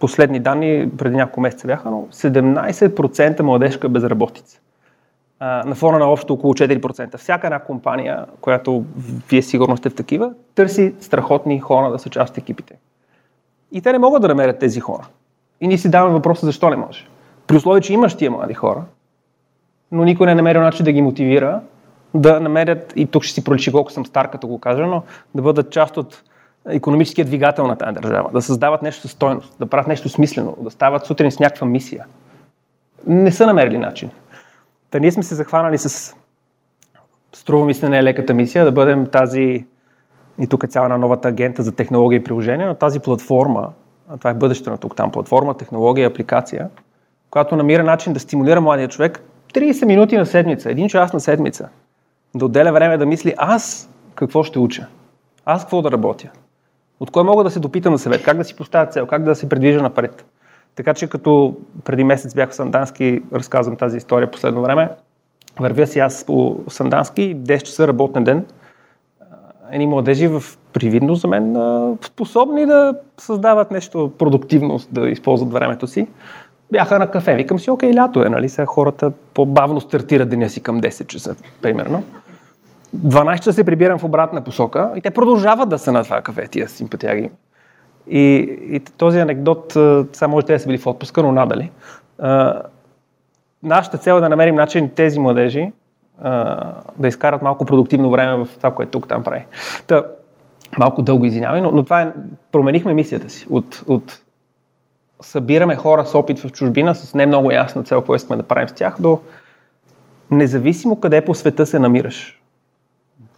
последни 0.00 0.40
данни, 0.40 0.90
преди 0.98 1.16
няколко 1.16 1.40
месеца 1.40 1.66
бяха, 1.66 1.90
но 1.90 2.08
17% 2.12 3.40
младежка 3.40 3.88
безработица 3.88 4.60
на 5.40 5.74
фона 5.74 5.98
на 5.98 6.04
общо 6.04 6.32
около 6.32 6.54
4%. 6.54 7.16
Всяка 7.16 7.46
една 7.46 7.58
компания, 7.58 8.26
която 8.40 8.84
вие 9.28 9.42
сигурно 9.42 9.76
сте 9.76 9.90
в 9.90 9.94
такива, 9.94 10.32
търси 10.54 10.94
страхотни 11.00 11.60
хора 11.60 11.90
да 11.90 11.98
са 11.98 12.10
част 12.10 12.30
от 12.32 12.38
екипите. 12.38 12.74
И 13.72 13.80
те 13.80 13.92
не 13.92 13.98
могат 13.98 14.22
да 14.22 14.28
намерят 14.28 14.58
тези 14.58 14.80
хора. 14.80 15.06
И 15.60 15.68
ние 15.68 15.78
си 15.78 15.90
даваме 15.90 16.14
въпроса 16.14 16.46
защо 16.46 16.70
не 16.70 16.76
може. 16.76 17.06
При 17.46 17.56
условие, 17.56 17.80
че 17.80 17.92
имаш 17.92 18.14
тия 18.14 18.30
млади 18.30 18.54
хора, 18.54 18.82
но 19.92 20.04
никой 20.04 20.26
не 20.26 20.32
е 20.32 20.34
намерил 20.34 20.60
начин 20.60 20.84
да 20.84 20.92
ги 20.92 21.02
мотивира 21.02 21.60
да 22.14 22.40
намерят, 22.40 22.92
и 22.96 23.06
тук 23.06 23.22
ще 23.22 23.34
си 23.34 23.44
проличи 23.44 23.72
колко 23.72 23.92
съм 23.92 24.06
стар, 24.06 24.30
като 24.30 24.46
го 24.46 24.58
кажа, 24.58 24.86
но 24.86 25.02
да 25.34 25.42
бъдат 25.42 25.70
част 25.70 25.96
от 25.96 26.22
економическия 26.68 27.24
двигател 27.24 27.66
на 27.66 27.76
тази 27.76 27.94
държава, 27.94 28.30
да 28.32 28.42
създават 28.42 28.82
нещо 28.82 29.02
със 29.02 29.10
стойност, 29.10 29.56
да 29.58 29.66
правят 29.66 29.88
нещо 29.88 30.08
смислено, 30.08 30.56
да 30.60 30.70
стават 30.70 31.06
сутрин 31.06 31.30
с 31.30 31.38
някаква 31.38 31.66
мисия. 31.66 32.06
Не 33.06 33.32
са 33.32 33.46
намерили 33.46 33.78
начин. 33.78 34.10
Та 34.90 34.98
ние 34.98 35.12
сме 35.12 35.22
се 35.22 35.34
захванали 35.34 35.78
с, 35.78 36.14
струва 37.32 37.66
ми 37.66 37.74
се 37.74 37.88
не 37.88 38.02
леката 38.02 38.34
мисия, 38.34 38.64
да 38.64 38.72
бъдем 38.72 39.06
тази, 39.06 39.66
и 40.40 40.46
тук 40.46 40.64
е 40.64 40.66
цяла 40.66 40.88
на 40.88 40.98
новата 40.98 41.28
агента 41.28 41.62
за 41.62 41.72
технология 41.72 42.16
и 42.16 42.24
приложения, 42.24 42.68
но 42.68 42.74
тази 42.74 43.00
платформа, 43.00 43.72
това 44.18 44.30
е 44.30 44.34
бъдещето 44.34 44.70
на 44.70 44.78
тук 44.78 44.96
там, 44.96 45.12
платформа, 45.12 45.56
технология 45.56 46.08
апликация, 46.08 46.68
която 47.30 47.56
намира 47.56 47.84
начин 47.84 48.12
да 48.12 48.20
стимулира 48.20 48.60
младия 48.60 48.88
човек 48.88 49.22
30 49.54 49.84
минути 49.84 50.16
на 50.16 50.26
седмица, 50.26 50.70
един 50.70 50.88
час 50.88 51.12
на 51.12 51.20
седмица, 51.20 51.68
да 52.34 52.44
отделя 52.44 52.72
време 52.72 52.98
да 52.98 53.06
мисли 53.06 53.34
аз 53.36 53.90
какво 54.14 54.42
ще 54.42 54.58
уча, 54.58 54.86
аз 55.44 55.62
какво 55.62 55.82
да 55.82 55.90
работя, 55.90 56.30
от 57.00 57.10
кой 57.10 57.24
мога 57.24 57.44
да 57.44 57.50
се 57.50 57.60
допитам 57.60 57.92
на 57.92 57.98
съвет, 57.98 58.22
как 58.22 58.36
да 58.36 58.44
си 58.44 58.56
поставя 58.56 58.86
цел, 58.86 59.06
как 59.06 59.22
да 59.22 59.34
се 59.34 59.48
предвижа 59.48 59.82
напред. 59.82 60.24
Така 60.76 60.94
че 60.94 61.06
като 61.06 61.56
преди 61.84 62.04
месец 62.04 62.34
бях 62.34 62.50
в 62.50 62.54
Сандански, 62.54 63.22
разказвам 63.32 63.76
тази 63.76 63.96
история 63.96 64.30
последно 64.30 64.62
време, 64.62 64.88
вървя 65.60 65.86
си 65.86 65.98
аз 65.98 66.24
по 66.24 66.60
Сандански, 66.68 67.36
10 67.36 67.62
часа 67.62 67.88
работен 67.88 68.24
ден, 68.24 68.44
едни 69.70 69.86
младежи 69.86 70.28
в 70.28 70.42
привидно 70.72 71.14
за 71.14 71.28
мен, 71.28 71.56
способни 72.02 72.66
да 72.66 72.94
създават 73.18 73.70
нещо 73.70 74.12
продуктивно, 74.18 74.78
да 74.92 75.08
използват 75.08 75.52
времето 75.52 75.86
си. 75.86 76.06
Бяха 76.72 76.98
на 76.98 77.10
кафе. 77.10 77.34
Викам 77.34 77.58
си, 77.58 77.70
окей, 77.70 77.94
лято 77.94 78.22
е, 78.22 78.28
нали? 78.28 78.48
Сега 78.48 78.66
хората 78.66 79.12
по-бавно 79.34 79.80
стартират 79.80 80.28
деня 80.28 80.48
си 80.48 80.60
към 80.60 80.80
10 80.80 81.06
часа, 81.06 81.36
примерно. 81.62 82.02
12 82.96 83.36
часа 83.36 83.52
се 83.52 83.64
прибирам 83.64 83.98
в 83.98 84.04
обратна 84.04 84.44
посока 84.44 84.92
и 84.96 85.00
те 85.00 85.10
продължават 85.10 85.68
да 85.68 85.78
са 85.78 85.92
на 85.92 86.04
това 86.04 86.22
кафе, 86.22 86.48
тия 86.48 86.68
симпатияги. 86.68 87.30
И, 88.10 88.58
и 88.70 88.80
този 88.80 89.18
анекдот, 89.18 89.72
само 90.12 90.34
може 90.34 90.46
да 90.46 90.58
са 90.58 90.66
били 90.66 90.78
в 90.78 90.86
отпуска, 90.86 91.22
но 91.22 91.32
надали. 91.32 91.70
А, 92.18 92.62
нашата 93.62 93.98
цел 93.98 94.14
е 94.14 94.20
да 94.20 94.28
намерим 94.28 94.54
начин 94.54 94.90
тези 94.94 95.18
младежи 95.18 95.72
а, 96.22 96.72
да 96.98 97.08
изкарат 97.08 97.42
малко 97.42 97.64
продуктивно 97.64 98.10
време 98.10 98.44
в 98.44 98.48
това, 98.56 98.74
което 98.74 98.90
тук 98.90 99.08
там 99.08 99.24
прави. 99.24 99.44
Та, 99.86 100.04
малко 100.78 101.02
дълго 101.02 101.24
извинявай, 101.24 101.60
но, 101.60 101.70
но 101.70 101.82
това 101.82 102.02
е, 102.02 102.12
променихме 102.52 102.94
мисията 102.94 103.30
си 103.30 103.46
от, 103.50 103.82
от 103.86 104.20
събираме 105.20 105.76
хора 105.76 106.06
с 106.06 106.14
опит 106.14 106.38
в 106.38 106.52
чужбина 106.52 106.94
с 106.94 107.14
не 107.14 107.26
много 107.26 107.50
ясна 107.50 107.82
цел, 107.82 108.00
какво 108.00 108.14
искаме 108.14 108.36
да 108.36 108.48
правим 108.48 108.68
с 108.68 108.72
тях, 108.72 108.96
до 109.00 109.20
независимо 110.30 111.00
къде 111.00 111.24
по 111.24 111.34
света 111.34 111.66
се 111.66 111.78
намираш. 111.78 112.40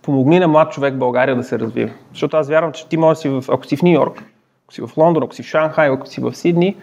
Помогни 0.02 0.38
на 0.38 0.48
млад 0.48 0.72
човек 0.72 0.94
в 0.94 0.98
България 0.98 1.36
да 1.36 1.44
се 1.44 1.58
развива. 1.58 1.90
Защото 2.10 2.36
аз 2.36 2.48
вярвам, 2.48 2.72
че 2.72 2.88
ти 2.88 2.96
можеш 2.96 3.20
си 3.20 3.28
в, 3.28 3.44
ако 3.48 3.66
си 3.66 3.76
в 3.76 3.82
Нью 3.82 3.92
Йорк, 3.92 4.22
ако 4.68 4.74
си 4.74 4.82
в 4.82 4.96
Лондон, 4.96 5.22
ако 5.22 5.34
си 5.34 5.42
в 5.42 5.46
Шанхай, 5.46 5.88
ако 5.88 6.06
си 6.06 6.20
в 6.20 6.34
Сидни, 6.34 6.76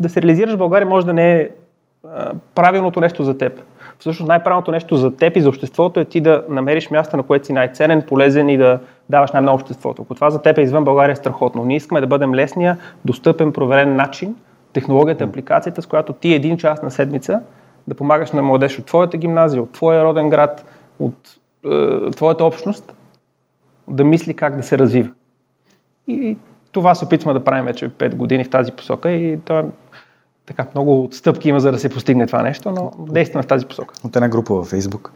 да 0.00 0.08
се 0.08 0.22
реализираш 0.22 0.54
в 0.54 0.58
България 0.58 0.88
може 0.88 1.06
да 1.06 1.12
не 1.12 1.40
е 1.40 1.48
а, 2.08 2.32
правилното 2.54 3.00
нещо 3.00 3.24
за 3.24 3.38
теб. 3.38 3.62
Всъщност 3.98 4.28
най-правилното 4.28 4.70
нещо 4.70 4.96
за 4.96 5.16
теб 5.16 5.36
и 5.36 5.40
за 5.40 5.48
обществото 5.48 6.00
е 6.00 6.04
ти 6.04 6.20
да 6.20 6.44
намериш 6.48 6.90
място, 6.90 7.16
на 7.16 7.22
което 7.22 7.46
си 7.46 7.52
най-ценен, 7.52 8.02
полезен 8.02 8.48
и 8.48 8.56
да 8.56 8.80
даваш 9.08 9.32
най-много 9.32 9.54
обществото. 9.54 10.02
Ако 10.02 10.14
това 10.14 10.30
за 10.30 10.42
теб 10.42 10.58
е 10.58 10.62
извън 10.62 10.84
България, 10.84 11.12
е 11.12 11.16
страхотно. 11.16 11.64
Ние 11.64 11.76
искаме 11.76 12.00
да 12.00 12.06
бъдем 12.06 12.34
лесния, 12.34 12.78
достъпен, 13.04 13.52
проверен 13.52 13.96
начин, 13.96 14.36
технологията, 14.72 15.24
апликацията, 15.24 15.82
с 15.82 15.86
която 15.86 16.12
ти 16.12 16.34
един 16.34 16.56
час 16.56 16.82
на 16.82 16.90
седмица 16.90 17.40
да 17.88 17.94
помагаш 17.94 18.32
на 18.32 18.42
младеж 18.42 18.78
от 18.78 18.86
твоята 18.86 19.16
гимназия, 19.16 19.62
от 19.62 19.72
твоя 19.72 20.04
роден 20.04 20.30
град, 20.30 20.64
от 20.98 21.38
е, 21.64 22.10
твоята 22.10 22.44
общност, 22.44 22.94
да 23.88 24.04
мисли 24.04 24.34
как 24.34 24.56
да 24.56 24.62
се 24.62 24.78
развива. 24.78 25.10
И 26.08 26.36
това 26.72 26.94
се 26.94 27.04
опитваме 27.04 27.38
да 27.38 27.44
правим 27.44 27.64
вече 27.64 27.88
5 27.88 28.14
години 28.14 28.44
в 28.44 28.50
тази 28.50 28.72
посока 28.72 29.10
и 29.10 29.38
това 29.44 29.64
така 30.48 30.66
много 30.74 31.08
стъпки 31.12 31.48
има 31.48 31.60
за 31.60 31.72
да 31.72 31.78
се 31.78 31.88
постигне 31.88 32.26
това 32.26 32.42
нещо, 32.42 32.70
но 32.70 32.92
действаме 33.12 33.42
в 33.42 33.46
тази 33.46 33.66
посока. 33.66 33.94
От 34.04 34.16
една 34.16 34.28
група 34.28 34.54
във 34.54 34.72
Facebook? 34.72 35.08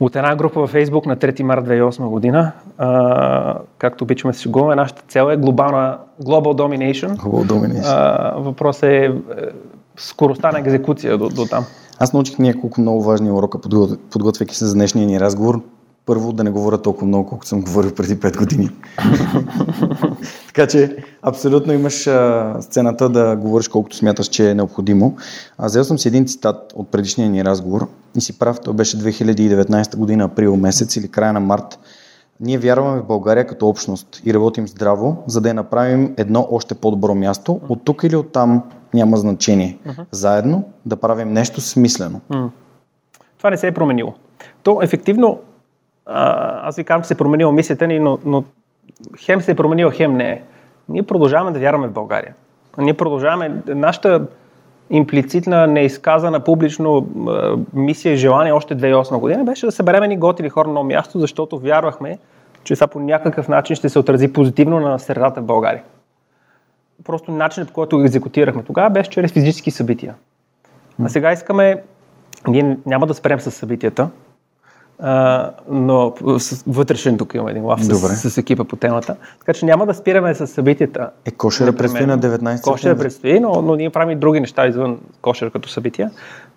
От 0.00 0.16
една 0.16 0.36
група 0.36 0.60
във 0.60 0.72
Facebook 0.72 1.06
на 1.06 1.16
3 1.16 1.42
март 1.42 1.66
2008 1.66 2.08
година. 2.08 2.52
А, 2.78 3.58
както 3.78 4.04
обичаме 4.04 4.34
се 4.34 4.40
шегуваме, 4.40 4.74
нашата 4.74 5.02
цел 5.08 5.30
е 5.30 5.36
глобална 5.36 5.98
Global 6.22 6.60
Domination. 6.60 7.16
Global 7.16 7.46
domination. 7.46 7.82
А, 7.84 8.34
въпрос 8.38 8.82
е, 8.82 8.96
е 8.96 9.10
скоростта 9.96 10.52
на 10.52 10.58
екзекуция 10.58 11.18
до, 11.18 11.28
до 11.28 11.46
там. 11.46 11.64
Аз 11.98 12.12
научих 12.12 12.38
няколко 12.38 12.80
много 12.80 13.02
важни 13.02 13.30
урока, 13.30 13.58
подготвяйки 14.10 14.56
се 14.56 14.66
за 14.66 14.74
днешния 14.74 15.06
ни 15.06 15.20
разговор. 15.20 15.62
Първо, 16.06 16.32
да 16.32 16.44
не 16.44 16.50
говоря 16.50 16.78
толкова 16.78 17.06
много, 17.06 17.28
колкото 17.28 17.48
съм 17.48 17.62
говорил 17.62 17.94
преди 17.94 18.16
5 18.16 18.38
години. 18.38 18.68
така 20.56 20.68
че, 20.68 20.96
абсолютно 21.22 21.72
имаш 21.72 22.06
а, 22.06 22.56
сцената 22.60 23.08
да 23.08 23.36
говориш 23.36 23.68
колкото 23.68 23.96
смяташ, 23.96 24.28
че 24.28 24.50
е 24.50 24.54
необходимо. 24.54 25.16
А, 25.58 25.66
взел 25.66 25.84
съм 25.84 25.98
си 25.98 26.08
един 26.08 26.26
цитат 26.26 26.72
от 26.76 26.90
предишния 26.90 27.30
ни 27.30 27.44
разговор 27.44 27.88
и 28.16 28.20
си 28.20 28.38
прав, 28.38 28.60
той 28.60 28.74
беше 28.74 28.98
2019 28.98 29.96
година, 29.96 30.24
април 30.24 30.56
месец 30.56 30.96
или 30.96 31.08
края 31.08 31.32
на 31.32 31.40
март. 31.40 31.78
Ние 32.40 32.58
вярваме 32.58 33.00
в 33.00 33.06
България 33.06 33.46
като 33.46 33.68
общност 33.68 34.22
и 34.24 34.34
работим 34.34 34.68
здраво, 34.68 35.24
за 35.26 35.40
да 35.40 35.48
я 35.48 35.54
направим 35.54 36.14
едно 36.16 36.48
още 36.50 36.74
по-добро 36.74 37.14
място. 37.14 37.60
От 37.68 37.84
тук 37.84 38.02
или 38.04 38.16
от 38.16 38.32
там 38.32 38.62
няма 38.94 39.16
значение. 39.16 39.78
Заедно 40.10 40.64
да 40.86 40.96
правим 40.96 41.32
нещо 41.32 41.60
смислено. 41.60 42.20
Това 43.38 43.50
не 43.50 43.56
се 43.56 43.66
е 43.66 43.74
променило. 43.74 44.14
То 44.62 44.82
ефективно 44.82 45.38
а, 46.06 46.68
аз 46.68 46.76
ви 46.76 46.84
казвам, 46.84 47.02
че 47.02 47.08
се 47.08 47.14
е 47.14 47.16
променила 47.16 47.52
мисията 47.52 47.86
ни, 47.86 47.98
но, 47.98 48.18
но 48.24 48.44
хем 49.18 49.40
се 49.40 49.50
е 49.50 49.54
променила, 49.54 49.90
хем 49.90 50.16
не 50.16 50.30
е. 50.30 50.42
Ние 50.88 51.02
продължаваме 51.02 51.50
да 51.50 51.58
вярваме 51.58 51.88
в 51.88 51.92
България. 51.92 52.34
Ние 52.78 52.94
продължаваме 52.94 53.62
нашата 53.66 54.26
имплицитна, 54.90 55.66
неизказана 55.66 56.40
публично 56.40 57.06
мисия 57.74 58.12
и 58.12 58.16
желание 58.16 58.52
още 58.52 58.76
2008 58.76 59.18
година 59.18 59.44
беше 59.44 59.66
да 59.66 59.72
съберем 59.72 60.08
ни 60.08 60.16
готини 60.16 60.48
хора 60.48 60.68
на 60.68 60.82
място, 60.82 61.18
защото 61.18 61.58
вярвахме, 61.58 62.18
че 62.64 62.74
това 62.74 62.86
по 62.86 63.00
някакъв 63.00 63.48
начин 63.48 63.76
ще 63.76 63.88
се 63.88 63.98
отрази 63.98 64.32
позитивно 64.32 64.80
на 64.80 64.98
средата 64.98 65.40
в 65.40 65.44
България. 65.44 65.82
Просто 67.04 67.32
начинът, 67.32 67.68
по 67.68 67.74
който 67.74 67.96
го 67.96 68.02
екзекутирахме 68.02 68.62
тогава, 68.62 68.90
беше 68.90 69.10
чрез 69.10 69.32
физически 69.32 69.70
събития. 69.70 70.14
А 71.02 71.08
сега 71.08 71.32
искаме, 71.32 71.82
ние 72.48 72.76
няма 72.86 73.06
да 73.06 73.14
спрем 73.14 73.40
с 73.40 73.50
събитията, 73.50 74.10
а, 74.98 75.50
но 75.70 76.12
с, 76.38 76.64
вътрешен 76.66 77.18
тук 77.18 77.34
има 77.34 77.50
един 77.50 77.64
лав 77.64 77.84
с, 77.84 78.30
с, 78.30 78.38
екипа 78.38 78.64
по 78.64 78.76
темата. 78.76 79.16
Така 79.38 79.52
че 79.52 79.66
няма 79.66 79.86
да 79.86 79.94
спираме 79.94 80.34
с 80.34 80.46
събитията. 80.46 81.10
Е, 81.24 81.30
кошера 81.30 81.72
предстои 81.72 82.06
на 82.06 82.18
19 82.18 82.62
Кошера 82.62 82.96
предстои, 82.96 83.40
но, 83.40 83.62
но 83.62 83.74
ние 83.74 83.90
правим 83.90 84.10
и 84.10 84.20
други 84.20 84.40
неща 84.40 84.66
извън 84.66 84.98
кошер 85.22 85.50
като 85.50 85.68
събития. 85.68 86.10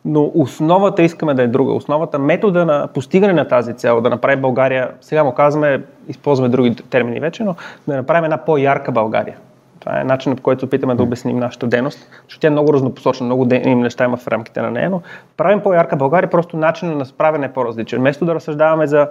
Но 0.05 0.31
основата 0.35 1.03
искаме 1.03 1.33
да 1.33 1.43
е 1.43 1.47
друга. 1.47 1.73
Основата, 1.73 2.19
метода 2.19 2.65
на 2.65 2.87
постигане 2.87 3.33
на 3.33 3.47
тази 3.47 3.73
цел, 3.73 4.01
да 4.01 4.09
направим 4.09 4.41
България, 4.41 4.91
сега 5.01 5.23
му 5.23 5.31
казваме, 5.31 5.83
използваме 6.07 6.49
други 6.49 6.75
термини 6.75 7.19
вече, 7.19 7.43
но 7.43 7.55
да 7.87 7.95
направим 7.95 8.23
една 8.23 8.37
по-ярка 8.37 8.91
България. 8.91 9.35
Това 9.79 10.01
е 10.01 10.03
начинът, 10.03 10.37
по 10.37 10.43
който 10.43 10.65
опитаме 10.65 10.95
да 10.95 11.03
обясним 11.03 11.37
нашата 11.37 11.67
дейност, 11.67 12.09
защото 12.23 12.39
тя 12.39 12.47
е 12.47 12.51
много 12.51 12.73
разнопосочна, 12.73 13.25
много 13.25 13.45
неща 13.45 14.05
има 14.05 14.17
в 14.17 14.27
рамките 14.27 14.61
на 14.61 14.71
нея, 14.71 14.89
но 14.89 15.01
правим 15.37 15.59
по-ярка 15.59 15.95
България, 15.95 16.29
просто 16.29 16.57
начинът 16.57 16.97
на 16.97 17.05
справяне 17.05 17.45
е 17.45 17.53
по-различен. 17.53 17.99
Вместо 17.99 18.25
да 18.25 18.35
разсъждаваме 18.35 18.87
за 18.87 19.09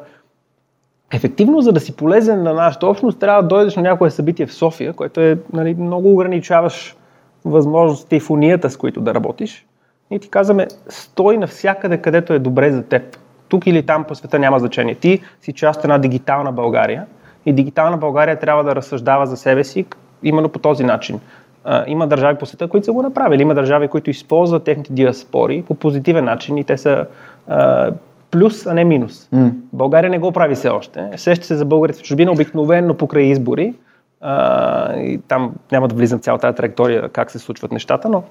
ефективно, 1.12 1.60
за 1.60 1.72
да 1.72 1.80
си 1.80 1.96
полезен 1.96 2.42
на 2.42 2.54
нашата 2.54 2.86
общност, 2.86 3.18
трябва 3.18 3.42
да 3.42 3.48
дойдеш 3.48 3.76
на 3.76 3.82
някое 3.82 4.10
събитие 4.10 4.46
в 4.46 4.54
София, 4.54 4.92
което 4.92 5.20
е 5.20 5.38
нали, 5.52 5.74
много 5.74 6.12
ограничаваш 6.12 6.96
възможностите 7.44 8.16
и 8.16 8.20
фунията, 8.20 8.70
с 8.70 8.76
които 8.76 9.00
да 9.00 9.14
работиш. 9.14 9.66
И 10.10 10.18
ти 10.18 10.30
казваме, 10.30 10.66
стой 10.88 11.36
навсякъде, 11.36 11.98
където 11.98 12.32
е 12.32 12.38
добре 12.38 12.70
за 12.70 12.82
теб. 12.82 13.18
Тук 13.48 13.66
или 13.66 13.86
там 13.86 14.04
по 14.04 14.14
света 14.14 14.38
няма 14.38 14.58
значение. 14.58 14.94
Ти 14.94 15.22
си 15.40 15.52
част 15.52 15.78
от 15.78 15.84
една 15.84 15.98
дигитална 15.98 16.52
България 16.52 17.06
и 17.46 17.52
дигитална 17.52 17.96
България 17.96 18.38
трябва 18.38 18.64
да 18.64 18.76
разсъждава 18.76 19.26
за 19.26 19.36
себе 19.36 19.64
си 19.64 19.86
именно 20.22 20.48
по 20.48 20.58
този 20.58 20.84
начин. 20.84 21.20
А, 21.64 21.84
има 21.86 22.06
държави 22.06 22.38
по 22.38 22.46
света, 22.46 22.68
които 22.68 22.84
са 22.84 22.92
го 22.92 23.02
направили. 23.02 23.42
Има 23.42 23.54
държави, 23.54 23.88
които 23.88 24.10
използват 24.10 24.64
техните 24.64 24.92
диаспори 24.92 25.64
по 25.66 25.74
позитивен 25.74 26.24
начин 26.24 26.58
и 26.58 26.64
те 26.64 26.78
са 26.78 27.06
а, 27.48 27.92
плюс, 28.30 28.66
а 28.66 28.74
не 28.74 28.84
минус. 28.84 29.28
Mm. 29.34 29.50
България 29.72 30.10
не 30.10 30.18
го 30.18 30.32
прави 30.32 30.54
все 30.54 30.68
още. 30.68 31.10
Сеща 31.16 31.46
се 31.46 31.56
за 31.56 31.64
българите 31.64 31.98
в 31.98 32.02
чужбина 32.02 32.32
обикновено 32.32 32.94
покрай 32.94 33.22
избори. 33.22 33.74
А, 34.20 34.96
и 34.96 35.18
там 35.28 35.54
няма 35.72 35.88
да 35.88 35.94
влизам 35.94 36.20
цялата 36.20 36.46
тази 36.46 36.56
траектория 36.56 37.08
как 37.08 37.30
се 37.30 37.38
случват 37.38 37.72
нещата, 37.72 38.08
но 38.08 38.22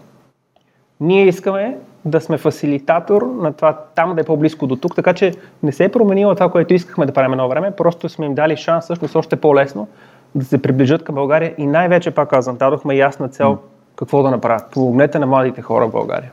ние 1.00 1.28
искаме 1.28 1.78
да 2.06 2.22
сме 2.22 2.38
фасилитатор 2.38 3.22
на 3.42 3.54
това 3.54 3.80
там 3.96 4.16
да 4.16 4.22
е 4.22 4.24
по-близко 4.24 4.68
до 4.68 4.76
тук, 4.76 4.96
така 4.96 5.14
че 5.14 5.34
не 5.64 5.72
се 5.72 5.84
е 5.84 5.90
променило 5.90 6.36
това, 6.36 6.52
което 6.52 6.74
искахме 6.74 7.06
да 7.06 7.14
правим 7.14 7.32
едно 7.32 7.50
време, 7.50 7.72
просто 7.72 8.10
сме 8.10 8.26
им 8.26 8.36
дали 8.36 8.58
шанс 8.58 8.84
всъщност 8.84 9.16
още 9.16 9.36
по-лесно 9.36 9.88
да 10.36 10.46
се 10.46 10.62
приближат 10.62 11.04
към 11.04 11.16
България 11.16 11.56
и 11.58 11.66
най-вече, 11.66 12.12
пак 12.12 12.30
казвам, 12.30 12.58
дадохме 12.58 12.96
ясна 12.96 13.30
цел 13.30 13.58
какво 13.96 14.24
да 14.24 14.32
направят. 14.32 14.72
Помогнете 14.72 15.20
на 15.20 15.26
младите 15.26 15.62
хора 15.62 15.88
в 15.88 15.92
България. 15.92 16.32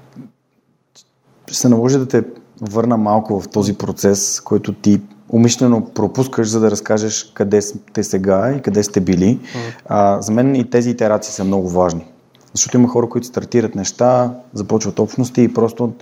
Ще 1.46 1.58
се 1.58 1.68
наложи 1.68 1.98
да 1.98 2.08
те 2.08 2.24
върна 2.60 2.96
малко 2.96 3.40
в 3.40 3.48
този 3.48 3.78
процес, 3.78 4.40
който 4.40 4.72
ти 4.72 5.00
умишлено 5.28 5.84
пропускаш, 5.94 6.48
за 6.48 6.60
да 6.60 6.70
разкажеш 6.70 7.32
къде 7.34 7.62
сте 7.62 8.04
сега 8.04 8.54
и 8.58 8.62
къде 8.62 8.82
сте 8.82 9.00
били. 9.00 9.40
А, 9.86 10.22
за 10.22 10.32
мен 10.32 10.54
и 10.54 10.70
тези 10.70 10.90
итерации 10.90 11.32
са 11.32 11.44
много 11.44 11.68
важни. 11.68 12.06
Защото 12.54 12.76
има 12.76 12.88
хора, 12.88 13.08
които 13.08 13.26
стартират 13.26 13.74
неща, 13.74 14.34
започват 14.52 14.98
общности 14.98 15.42
и 15.42 15.54
просто 15.54 15.92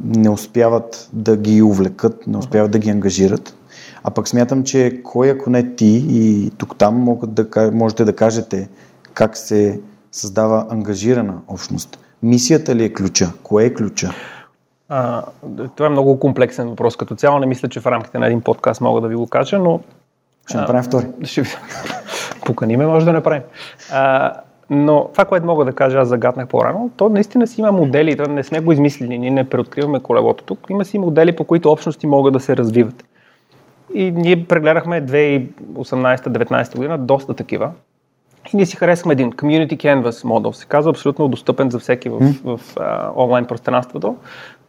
не 0.00 0.30
успяват 0.30 1.08
да 1.12 1.36
ги 1.36 1.62
увлекат, 1.62 2.26
не 2.26 2.38
успяват 2.38 2.70
да 2.70 2.78
ги 2.78 2.90
ангажират. 2.90 3.54
А 4.04 4.10
пък 4.10 4.28
смятам, 4.28 4.64
че 4.64 5.00
кой 5.04 5.30
ако 5.30 5.50
не 5.50 5.74
ти 5.74 6.04
и 6.08 6.50
тук 6.58 6.76
там 6.78 6.94
могат 6.96 7.34
да, 7.34 7.70
можете 7.72 8.04
да 8.04 8.16
кажете 8.16 8.68
как 9.14 9.36
се 9.36 9.80
създава 10.12 10.66
ангажирана 10.70 11.34
общност. 11.48 11.98
Мисията 12.22 12.74
ли 12.74 12.84
е 12.84 12.92
ключа? 12.92 13.32
Кое 13.42 13.64
е 13.64 13.74
ключа? 13.74 14.10
А, 14.88 15.22
това 15.76 15.86
е 15.86 15.90
много 15.90 16.20
комплексен 16.20 16.68
въпрос. 16.68 16.96
Като 16.96 17.14
цяло 17.14 17.38
не 17.38 17.46
мисля, 17.46 17.68
че 17.68 17.80
в 17.80 17.86
рамките 17.86 18.18
на 18.18 18.26
един 18.26 18.40
подкаст 18.40 18.80
мога 18.80 19.00
да 19.00 19.08
ви 19.08 19.14
го 19.14 19.26
кажа, 19.26 19.58
но... 19.58 19.80
Ще 20.46 20.56
направим 20.56 20.82
втори. 20.82 21.06
Ще... 21.24 21.42
Поканиме, 22.46 22.86
може 22.86 23.06
да 23.06 23.12
направим. 23.12 23.42
А, 23.92 24.32
но 24.70 25.08
това, 25.12 25.24
което 25.24 25.46
мога 25.46 25.64
да 25.64 25.72
кажа, 25.72 25.98
аз 25.98 26.08
загаднах 26.08 26.48
по-рано, 26.48 26.90
то 26.96 27.08
наистина 27.08 27.46
си 27.46 27.60
има 27.60 27.72
модели, 27.72 28.14
да 28.14 28.28
не 28.28 28.42
сме 28.44 28.60
го 28.60 28.72
измислили, 28.72 29.18
ние 29.18 29.30
не 29.30 29.48
преоткриваме 29.48 30.00
колелото 30.00 30.44
тук. 30.44 30.58
Има 30.70 30.84
си 30.84 30.98
модели, 30.98 31.36
по 31.36 31.44
които 31.44 31.70
общности 31.70 32.06
могат 32.06 32.32
да 32.32 32.40
се 32.40 32.56
развиват. 32.56 33.04
И 33.94 34.10
ние 34.10 34.44
прегледахме 34.44 35.06
2018-2019 35.06 36.76
година 36.76 36.98
доста 36.98 37.34
такива. 37.34 37.70
И 38.52 38.56
ние 38.56 38.66
си 38.66 38.76
харесахме 38.76 39.12
един 39.12 39.32
Community 39.32 39.76
Canvas 39.76 40.24
модел, 40.24 40.52
се 40.52 40.66
казва 40.66 40.90
абсолютно 40.90 41.28
достъпен 41.28 41.70
за 41.70 41.78
всеки 41.78 42.08
в, 42.08 42.18
в, 42.18 42.56
в 42.56 42.76
а, 42.80 43.10
онлайн 43.16 43.44
пространството. 43.44 44.16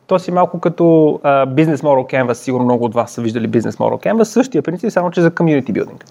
То 0.08 0.20
си 0.20 0.32
малко 0.32 0.60
като 0.60 0.84
uh, 0.84 1.54
Business 1.54 1.76
Model 1.76 2.14
Canvas, 2.14 2.34
сигурно 2.34 2.66
много 2.66 2.86
от 2.86 2.94
вас 2.94 3.12
са 3.12 3.22
виждали 3.22 3.50
Business 3.50 3.78
Model 3.78 4.08
Canvas, 4.08 4.24
същия 4.24 4.62
принцип, 4.62 4.92
само 4.92 5.12
че 5.12 5.22
за 5.22 5.32
Community 5.32 5.72
Building. 5.72 6.04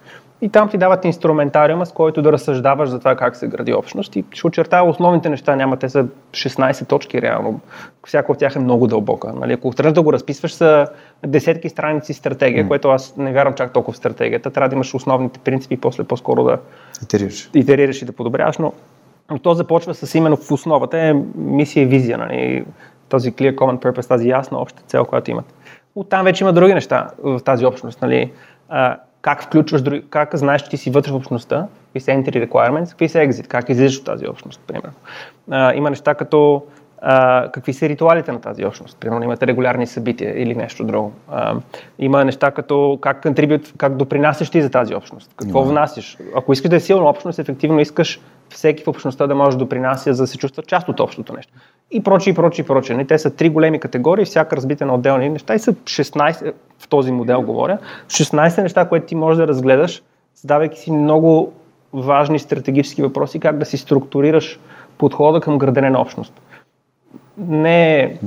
И 0.42 0.48
там 0.48 0.68
ти 0.68 0.78
дават 0.78 1.04
инструментариума, 1.04 1.86
с 1.86 1.92
който 1.92 2.22
да 2.22 2.32
разсъждаваш 2.32 2.88
за 2.88 2.98
това 2.98 3.16
как 3.16 3.36
се 3.36 3.48
гради 3.48 3.72
общност 3.72 4.16
и 4.16 4.24
ще 4.30 4.46
очертая 4.46 4.84
основните 4.84 5.28
неща, 5.28 5.56
няма 5.56 5.76
те 5.76 5.88
са 5.88 6.06
16 6.30 6.88
точки 6.88 7.22
реално, 7.22 7.60
всяко 8.06 8.32
от 8.32 8.38
тях 8.38 8.56
е 8.56 8.58
много 8.58 8.86
дълбока. 8.86 9.32
Нали? 9.32 9.52
Ако 9.52 9.70
тръгнеш 9.70 9.92
да 9.92 10.02
го 10.02 10.12
разписваш 10.12 10.52
са 10.52 10.86
десетки 11.26 11.68
страници 11.68 12.14
стратегия, 12.14 12.64
mm. 12.64 12.68
което 12.68 12.88
аз 12.88 13.16
не 13.16 13.32
вярвам 13.32 13.54
чак 13.54 13.72
толкова 13.72 13.92
в 13.92 13.96
стратегията, 13.96 14.50
трябва 14.50 14.68
да 14.68 14.74
имаш 14.74 14.94
основните 14.94 15.38
принципи 15.38 15.74
и 15.74 15.80
после 15.80 16.04
по-скоро 16.04 16.44
да 16.44 16.58
итерираш, 17.02 17.50
итерираш 17.54 18.02
и 18.02 18.04
да 18.04 18.12
подобряваш, 18.12 18.58
но, 18.58 18.72
но 19.30 19.38
то 19.38 19.54
започва 19.54 19.94
с 19.94 20.14
именно 20.14 20.36
в 20.36 20.50
основата 20.50 20.98
е 20.98 21.14
мисия 21.36 21.82
и 21.82 21.86
визия, 21.86 22.18
нали? 22.18 22.64
този 23.08 23.32
clear 23.32 23.54
common 23.54 23.82
purpose, 23.82 24.08
тази 24.08 24.28
ясна 24.28 24.58
обща 24.58 24.82
цел, 24.86 25.04
която 25.04 25.30
имат. 25.30 25.54
Оттам 25.94 26.24
вече 26.24 26.44
има 26.44 26.52
други 26.52 26.74
неща 26.74 27.10
в 27.22 27.40
тази 27.44 27.66
общност. 27.66 28.02
Нали? 28.02 28.32
Как 29.22 29.42
включваш 29.42 29.82
други, 29.82 30.04
как 30.10 30.36
знаеш, 30.36 30.62
че 30.62 30.70
ти 30.70 30.76
си 30.76 30.90
вътре 30.90 31.12
в 31.12 31.14
общността, 31.14 31.66
какви 31.84 32.00
са 32.00 32.10
entry 32.10 32.48
requirements, 32.48 32.90
какви 32.90 33.08
са 33.08 33.18
exit, 33.18 33.46
как 33.46 33.68
излизаш 33.68 33.98
от 33.98 34.04
тази 34.04 34.28
общност, 34.28 34.60
примерно. 34.66 34.92
А, 35.50 35.74
има 35.74 35.90
неща 35.90 36.14
като 36.14 36.62
а, 37.04 37.48
какви 37.52 37.72
са 37.72 37.88
ритуалите 37.88 38.32
на 38.32 38.40
тази 38.40 38.64
общност. 38.64 38.96
Примерно 39.00 39.24
имате 39.24 39.46
регулярни 39.46 39.86
събития 39.86 40.42
или 40.42 40.54
нещо 40.54 40.84
друго. 40.84 41.12
А, 41.30 41.54
има 41.98 42.24
неща 42.24 42.50
като 42.50 42.98
как 43.00 43.22
контрибют, 43.22 43.72
как 43.78 43.96
допринасяш 43.96 44.50
ти 44.50 44.62
за 44.62 44.70
тази 44.70 44.94
общност. 44.94 45.30
Какво 45.36 45.64
yeah. 45.64 45.68
внасяш. 45.68 46.18
Ако 46.36 46.52
искаш 46.52 46.68
да 46.68 46.76
е 46.76 46.80
силна 46.80 47.08
общност, 47.08 47.38
ефективно 47.38 47.80
искаш 47.80 48.20
всеки 48.48 48.84
в 48.84 48.88
общността 48.88 49.26
да 49.26 49.34
може 49.34 49.56
да 49.56 49.64
допринася, 49.64 50.14
за 50.14 50.22
да 50.22 50.26
се 50.26 50.38
чувства 50.38 50.62
част 50.62 50.88
от 50.88 51.00
общото 51.00 51.32
нещо. 51.32 51.52
И 51.90 52.02
прочи, 52.02 52.30
и 52.30 52.34
прочи, 52.34 52.60
и 52.60 52.64
прочи. 52.64 52.94
Нали, 52.94 53.06
те 53.06 53.18
са 53.18 53.30
три 53.30 53.48
големи 53.48 53.80
категории, 53.80 54.24
всяка 54.24 54.56
разбита 54.56 54.86
на 54.86 54.94
отделни 54.94 55.28
неща 55.28 55.54
и 55.54 55.58
са 55.58 55.72
16, 55.72 56.52
в 56.78 56.88
този 56.88 57.12
модел 57.12 57.42
говоря, 57.42 57.78
16 58.06 58.62
неща, 58.62 58.88
които 58.88 59.06
ти 59.06 59.14
можеш 59.14 59.36
да 59.36 59.48
разгледаш, 59.48 60.02
задавайки 60.34 60.78
си 60.78 60.92
много 60.92 61.52
важни 61.92 62.38
стратегически 62.38 63.02
въпроси, 63.02 63.40
как 63.40 63.58
да 63.58 63.64
си 63.64 63.78
структурираш 63.78 64.60
подхода 64.98 65.40
към 65.40 65.58
градене 65.58 65.90
на 65.90 66.00
общност. 66.00 66.32
Не 67.38 68.00
е, 68.00 68.18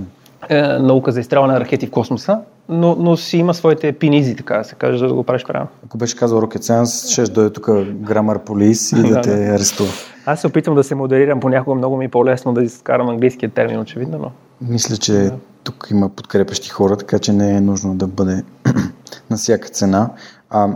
е 0.50 0.62
наука 0.62 1.12
за 1.12 1.20
изстрелване 1.20 1.54
на 1.54 1.60
ракети 1.60 1.88
в 1.88 1.92
космоса, 1.92 2.40
но, 2.70 2.96
но 2.96 3.18
си 3.18 3.38
има 3.38 3.54
своите 3.54 3.92
пинизи, 3.92 4.36
така 4.36 4.58
да 4.58 4.64
се 4.64 4.76
каже, 4.76 4.98
за 4.98 5.08
да 5.08 5.14
го 5.14 5.24
правиш 5.24 5.44
правилно. 5.46 5.70
Ако 5.86 5.98
беше 5.98 6.18
казал 6.18 6.42
Rocket 6.42 6.58
Science, 6.58 7.12
ще 7.12 7.32
дойде 7.32 7.54
тук 7.54 7.70
грамар 7.94 8.44
полис 8.44 8.92
и 8.92 8.96
да 9.10 9.22
те 9.22 9.50
арестува. 9.50 9.90
Аз 10.26 10.42
се 10.42 10.48
опитвам 10.48 10.76
да 10.76 10.84
се 10.84 10.96
модерирам, 10.96 11.40
понякога 11.40 11.76
много 11.76 11.98
ми 11.98 12.06
е 12.06 12.10
по-лесно 12.10 12.54
да 12.54 12.64
изкарам 12.64 13.10
английския 13.10 13.50
термин, 13.50 13.80
очевидно, 13.80 14.18
но... 14.18 14.32
Мисля, 14.70 14.98
че 14.98 15.14
да. 15.14 15.34
тук 15.64 15.88
има 15.92 16.10
подкрепящи 16.10 16.70
хора, 16.70 16.98
така 16.98 17.20
че 17.20 17.34
не 17.34 17.58
е 17.58 17.62
нужно 17.62 17.96
да 17.96 18.08
бъде 18.08 18.44
на 19.30 19.38
всяка 19.38 19.70
цена. 19.70 20.10
А, 20.50 20.70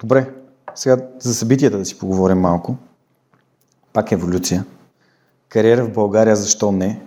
добре, 0.00 0.26
сега 0.74 0.96
за 1.18 1.34
събитията 1.34 1.78
да 1.78 1.84
си 1.84 1.98
поговорим 1.98 2.38
малко. 2.38 2.76
Пак 3.92 4.12
еволюция. 4.12 4.64
Кариера 5.48 5.84
в 5.84 5.92
България, 5.92 6.36
защо 6.36 6.72
не? 6.72 7.00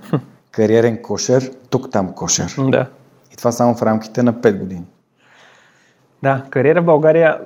Кариерен 0.52 1.02
кошер, 1.02 1.52
тук-там 1.70 2.14
кошер. 2.14 2.56
Да. 2.58 2.86
И 3.34 3.36
това 3.38 3.52
само 3.52 3.76
в 3.76 3.82
рамките 3.82 4.24
на 4.24 4.34
5 4.34 4.60
години. 4.60 4.84
Да, 6.24 6.44
кариера 6.50 6.82
в 6.82 6.86
България 6.86 7.40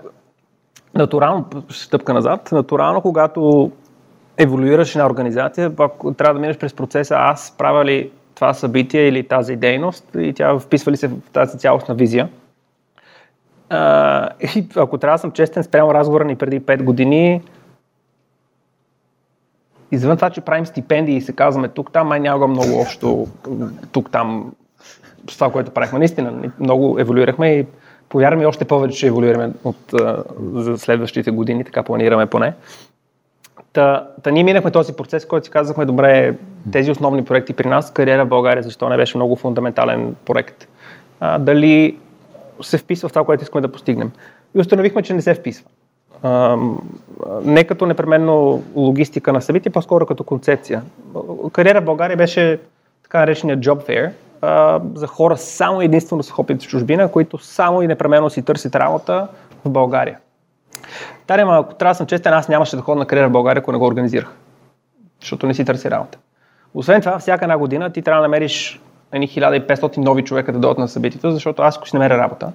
натурално, 0.95 1.45
стъпка 1.69 2.13
назад, 2.13 2.49
натурално, 2.51 3.01
когато 3.01 3.71
еволюираш 4.37 4.95
на 4.95 5.05
организация, 5.05 5.71
ако 5.79 6.13
трябва 6.13 6.33
да 6.33 6.39
минеш 6.39 6.57
през 6.57 6.73
процеса, 6.73 7.15
аз 7.17 7.55
правя 7.57 7.85
ли 7.85 8.11
това 8.35 8.53
събитие 8.53 9.07
или 9.07 9.27
тази 9.27 9.55
дейност 9.55 10.07
и 10.17 10.33
тя 10.33 10.59
вписва 10.59 10.91
ли 10.91 10.97
се 10.97 11.07
в 11.07 11.13
тази 11.33 11.57
цялостна 11.57 11.95
визия. 11.95 12.29
А, 13.69 14.29
и 14.55 14.67
ако 14.75 14.97
трябва 14.97 15.15
да 15.15 15.21
съм 15.21 15.31
честен, 15.31 15.63
спрямо 15.63 15.93
разговора 15.93 16.25
ни 16.25 16.35
преди 16.35 16.61
5 16.61 16.83
години, 16.83 17.41
извън 19.93 20.15
това, 20.15 20.29
че 20.29 20.41
правим 20.41 20.65
стипендии 20.65 21.15
и 21.15 21.21
се 21.21 21.33
казваме 21.33 21.67
тук-там, 21.67 22.07
май 22.07 22.19
няма 22.19 22.47
много 22.47 22.81
общо 22.81 23.27
тук-там 23.91 24.51
с 25.29 25.33
това, 25.33 25.51
което 25.51 25.71
правихме. 25.71 25.99
Наистина, 25.99 26.51
много 26.59 26.99
еволюирахме 26.99 27.49
и 27.49 27.65
повярваме 28.09 28.45
още 28.45 28.65
повече, 28.65 28.97
че 28.97 29.07
еволюираме 29.07 29.51
от, 29.63 29.93
за 30.53 30.77
следващите 30.77 31.31
години, 31.31 31.63
така 31.63 31.83
планираме 31.83 32.25
поне. 32.25 32.53
Та, 33.73 34.07
та 34.23 34.31
ние 34.31 34.43
минахме 34.43 34.71
този 34.71 34.93
процес, 34.93 35.25
който 35.25 35.45
си 35.45 35.51
казахме, 35.51 35.85
добре, 35.85 36.35
тези 36.71 36.91
основни 36.91 37.25
проекти 37.25 37.53
при 37.53 37.67
нас, 37.67 37.93
кариера 37.93 38.25
в 38.25 38.29
България, 38.29 38.63
защо 38.63 38.89
не 38.89 38.97
беше 38.97 39.17
много 39.17 39.35
фундаментален 39.35 40.15
проект. 40.25 40.67
А, 41.19 41.39
дали 41.39 41.97
се 42.61 42.77
вписва 42.77 43.09
в 43.09 43.11
това, 43.11 43.25
което 43.25 43.43
искаме 43.43 43.61
да 43.61 43.71
постигнем. 43.71 44.11
И 44.55 44.59
установихме, 44.59 45.01
че 45.01 45.13
не 45.13 45.21
се 45.21 45.33
вписва. 45.33 45.65
Не 47.43 47.63
като 47.63 47.85
непременно 47.85 48.63
логистика 48.75 49.33
на 49.33 49.41
събитие, 49.41 49.71
по-скоро 49.71 50.05
като 50.05 50.23
концепция. 50.23 50.81
Кариера 51.51 51.81
в 51.81 51.85
България 51.85 52.17
беше 52.17 52.59
така 53.03 53.19
наречения 53.19 53.57
job 53.57 53.87
fair, 53.87 54.11
за 54.95 55.07
хора 55.07 55.37
само 55.37 55.81
единствено 55.81 56.23
с 56.23 56.33
опит 56.39 56.63
в 56.63 56.67
чужбина, 56.67 57.11
които 57.11 57.37
само 57.37 57.81
и 57.81 57.87
непременно 57.87 58.29
си 58.29 58.41
търсят 58.41 58.75
работа 58.75 59.27
в 59.65 59.69
България. 59.69 60.17
Тарем, 61.27 61.49
ако 61.49 61.73
трябва 61.73 61.91
да 61.91 61.95
съм 61.95 62.07
честен, 62.07 62.33
аз 62.33 62.49
нямаше 62.49 62.75
да 62.75 62.81
ходя 62.81 62.99
на 62.99 63.05
кариера 63.05 63.29
в 63.29 63.31
България, 63.31 63.59
ако 63.59 63.71
не 63.71 63.77
го 63.77 63.85
организирах. 63.85 64.33
Защото 65.21 65.47
не 65.47 65.53
си 65.53 65.65
търси 65.65 65.91
работа. 65.91 66.17
Освен 66.73 67.01
това, 67.01 67.19
всяка 67.19 67.45
една 67.45 67.57
година 67.57 67.89
ти 67.89 68.01
трябва 68.01 68.21
да 68.21 68.27
намериш 68.27 68.81
1500 69.13 69.97
нови 69.97 70.23
човека 70.23 70.53
да 70.53 70.59
дойдат 70.59 70.77
на 70.77 70.87
събитието, 70.87 71.31
защото 71.31 71.61
аз 71.61 71.77
ако 71.77 71.87
си 71.87 71.95
намеря 71.95 72.17
работа, 72.17 72.51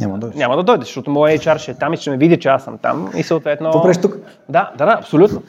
няма 0.00 0.14
да 0.14 0.20
дойдеш. 0.20 0.38
Няма 0.38 0.56
да 0.56 0.62
дойдеш, 0.62 0.86
защото 0.86 1.10
моят 1.10 1.42
HR 1.42 1.58
ще 1.58 1.70
е 1.70 1.74
там 1.74 1.92
и 1.92 1.96
ще 1.96 2.10
ме 2.10 2.16
види, 2.16 2.40
че 2.40 2.48
аз 2.48 2.64
съм 2.64 2.78
там 2.78 3.10
и 3.16 3.22
съответно... 3.22 3.70
Попреш 3.70 4.00
тук? 4.00 4.16
Да, 4.48 4.70
да, 4.78 4.86
да, 4.86 4.92
абсолютно. 4.92 5.42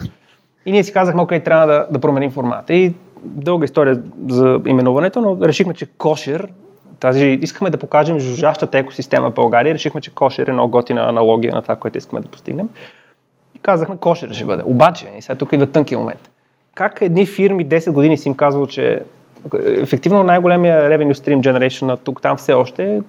И 0.66 0.72
ние 0.72 0.84
си 0.84 0.94
казахме, 0.94 1.22
окей, 1.22 1.40
трябва 1.40 1.68
да, 1.68 1.88
да 1.92 2.00
променим 2.00 2.32
формата. 2.32 2.74
И 2.74 2.94
дълга 3.24 3.66
история 3.66 4.02
за 4.28 4.60
именуването, 4.66 5.22
но 5.22 5.38
решихме, 5.42 5.74
че 5.74 5.86
кошер, 5.86 6.48
тази, 7.00 7.26
искаме 7.42 7.70
да 7.70 7.78
покажем 7.78 8.20
жужащата 8.20 8.78
екосистема 8.78 9.30
в 9.30 9.34
България, 9.34 9.74
решихме, 9.74 10.02
че 10.02 10.16
кошер 10.16 10.48
е 10.48 10.52
много 10.52 10.72
готина 10.72 11.10
аналогия 11.10 11.56
на 11.56 11.62
това, 11.62 11.76
което 11.76 11.98
искаме 11.98 12.22
да 12.22 12.28
постигнем. 12.28 12.70
И 13.56 13.60
казахме, 13.60 13.98
кошер 13.98 14.34
ще 14.34 14.46
бъде. 14.46 14.64
Обаче, 14.66 15.08
и 15.18 15.22
сега 15.22 15.36
тук 15.36 15.54
идва 15.54 15.68
тънки 15.68 15.96
момент. 15.96 16.30
Как 16.76 17.02
едни 17.02 17.26
фирми 17.26 17.68
10 17.68 17.92
години 17.92 18.18
си 18.18 18.30
им 18.30 18.36
казвал, 18.36 18.68
че 18.68 19.02
ефективно 19.64 20.24
най-големия 20.24 20.90
revenue 20.90 21.14
stream 21.14 21.42
generation 21.42 21.82
на 21.82 21.98
тук 21.98 22.22
там 22.22 22.38
все 22.38 22.54
още 22.54 22.96
е 22.96 23.02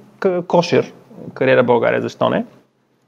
кошер, 0.43 0.93
кариера 1.35 1.63
България, 1.63 2.03
защо 2.03 2.31
не? 2.31 2.45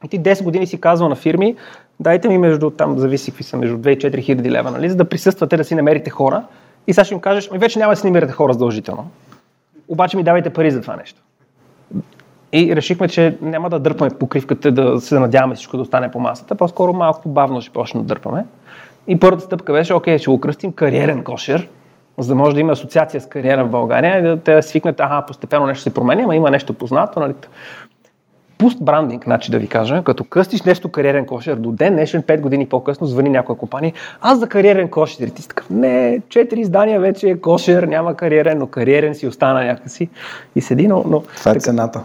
И 0.05 0.09
ти 0.09 0.21
10 0.21 0.45
години 0.45 0.67
си 0.67 0.81
казвал 0.81 1.09
на 1.09 1.17
фирми, 1.17 1.57
дайте 2.01 2.29
ми 2.29 2.39
между, 2.39 2.71
там 2.71 2.99
зависи 2.99 3.31
какви 3.31 3.45
са, 3.45 3.57
между 3.57 3.77
2 3.79 3.89
и 3.89 3.99
4 3.99 4.23
хиляди 4.23 4.51
лева, 4.51 4.71
нали, 4.71 4.91
за 4.91 4.97
да 4.97 5.05
присъствате, 5.05 5.57
да 5.57 5.65
си 5.65 5.75
намерите 5.75 6.11
хора, 6.11 6.45
и 6.87 6.93
сега 6.93 7.05
ще 7.05 7.15
им 7.15 7.21
кажеш, 7.21 7.51
ми 7.51 7.59
вече 7.59 7.79
няма 7.79 7.93
да 7.93 7.97
си 7.97 8.07
намирате 8.07 8.33
хора 8.33 8.53
задължително. 8.53 9.11
Обаче 9.89 10.17
ми 10.17 10.23
давайте 10.23 10.51
пари 10.51 10.71
за 10.71 10.81
това 10.81 10.97
нещо. 10.97 11.21
И 12.53 12.77
решихме, 12.77 13.09
че 13.09 13.37
няма 13.41 13.71
да 13.71 13.79
дърпаме 13.79 14.11
покривката, 14.11 14.73
да 14.73 15.01
се 15.01 15.19
надяваме 15.19 15.55
всичко 15.55 15.77
да 15.77 15.83
остане 15.83 16.11
по 16.11 16.21
масата, 16.21 16.55
по-скоро 16.55 16.93
малко 16.93 17.29
бавно 17.29 17.61
ще 17.61 17.73
почнем 17.73 18.03
да 18.03 18.07
дърпаме. 18.07 18.45
И 19.07 19.19
първата 19.19 19.45
стъпка 19.45 19.73
беше, 19.73 19.95
окей, 19.95 20.19
ще 20.19 20.31
го 20.31 20.41
кръстим 20.41 20.73
кариерен 20.73 21.25
кошер, 21.25 21.69
за 22.19 22.29
да 22.29 22.35
може 22.35 22.55
да 22.55 22.61
има 22.61 22.73
асоциация 22.73 23.21
с 23.21 23.27
кариера 23.27 23.65
в 23.65 23.71
България 23.71 24.19
и 24.19 24.23
да 24.23 24.37
те 24.37 24.63
свикнат, 24.63 25.01
ага, 25.01 25.25
постепенно 25.27 25.67
нещо 25.67 25.83
се 25.83 25.95
променя, 25.95 26.23
ама 26.23 26.37
има 26.37 26.51
нещо 26.51 26.73
познато, 26.73 27.21
нали? 27.21 27.35
Пуст 28.61 28.85
брандинг, 28.85 29.25
значи 29.25 29.51
да 29.51 29.59
ви 29.59 29.67
кажа, 29.67 30.03
като 30.05 30.25
къстиш 30.25 30.63
нещо 30.63 30.89
кариерен 30.89 31.27
кошер, 31.27 31.57
до 31.57 31.73
ден 31.73 31.93
днешен, 31.93 32.23
5 32.23 32.41
години 32.41 32.67
по-късно, 32.67 33.07
звъни 33.07 33.31
някоя 33.31 33.59
компания, 33.59 33.93
аз 34.21 34.39
за 34.39 34.47
кариерен 34.47 34.89
кошер. 34.89 35.27
И 35.27 35.31
ти 35.31 35.43
си 35.43 35.49
такъв, 35.49 35.71
не, 35.71 36.21
4 36.29 36.55
издания 36.55 37.01
вече 37.01 37.29
е 37.29 37.41
кошер, 37.41 37.83
няма 37.83 38.15
кариерен, 38.15 38.59
но 38.59 38.67
кариерен 38.67 39.15
си 39.15 39.27
остана 39.27 39.65
някакси 39.65 40.09
и 40.57 40.61
седи, 40.61 40.89
но... 40.89 41.05
но 41.07 41.21
Това 41.21 41.51
е 41.51 41.55
така, 41.55 41.61
цената. 41.61 42.03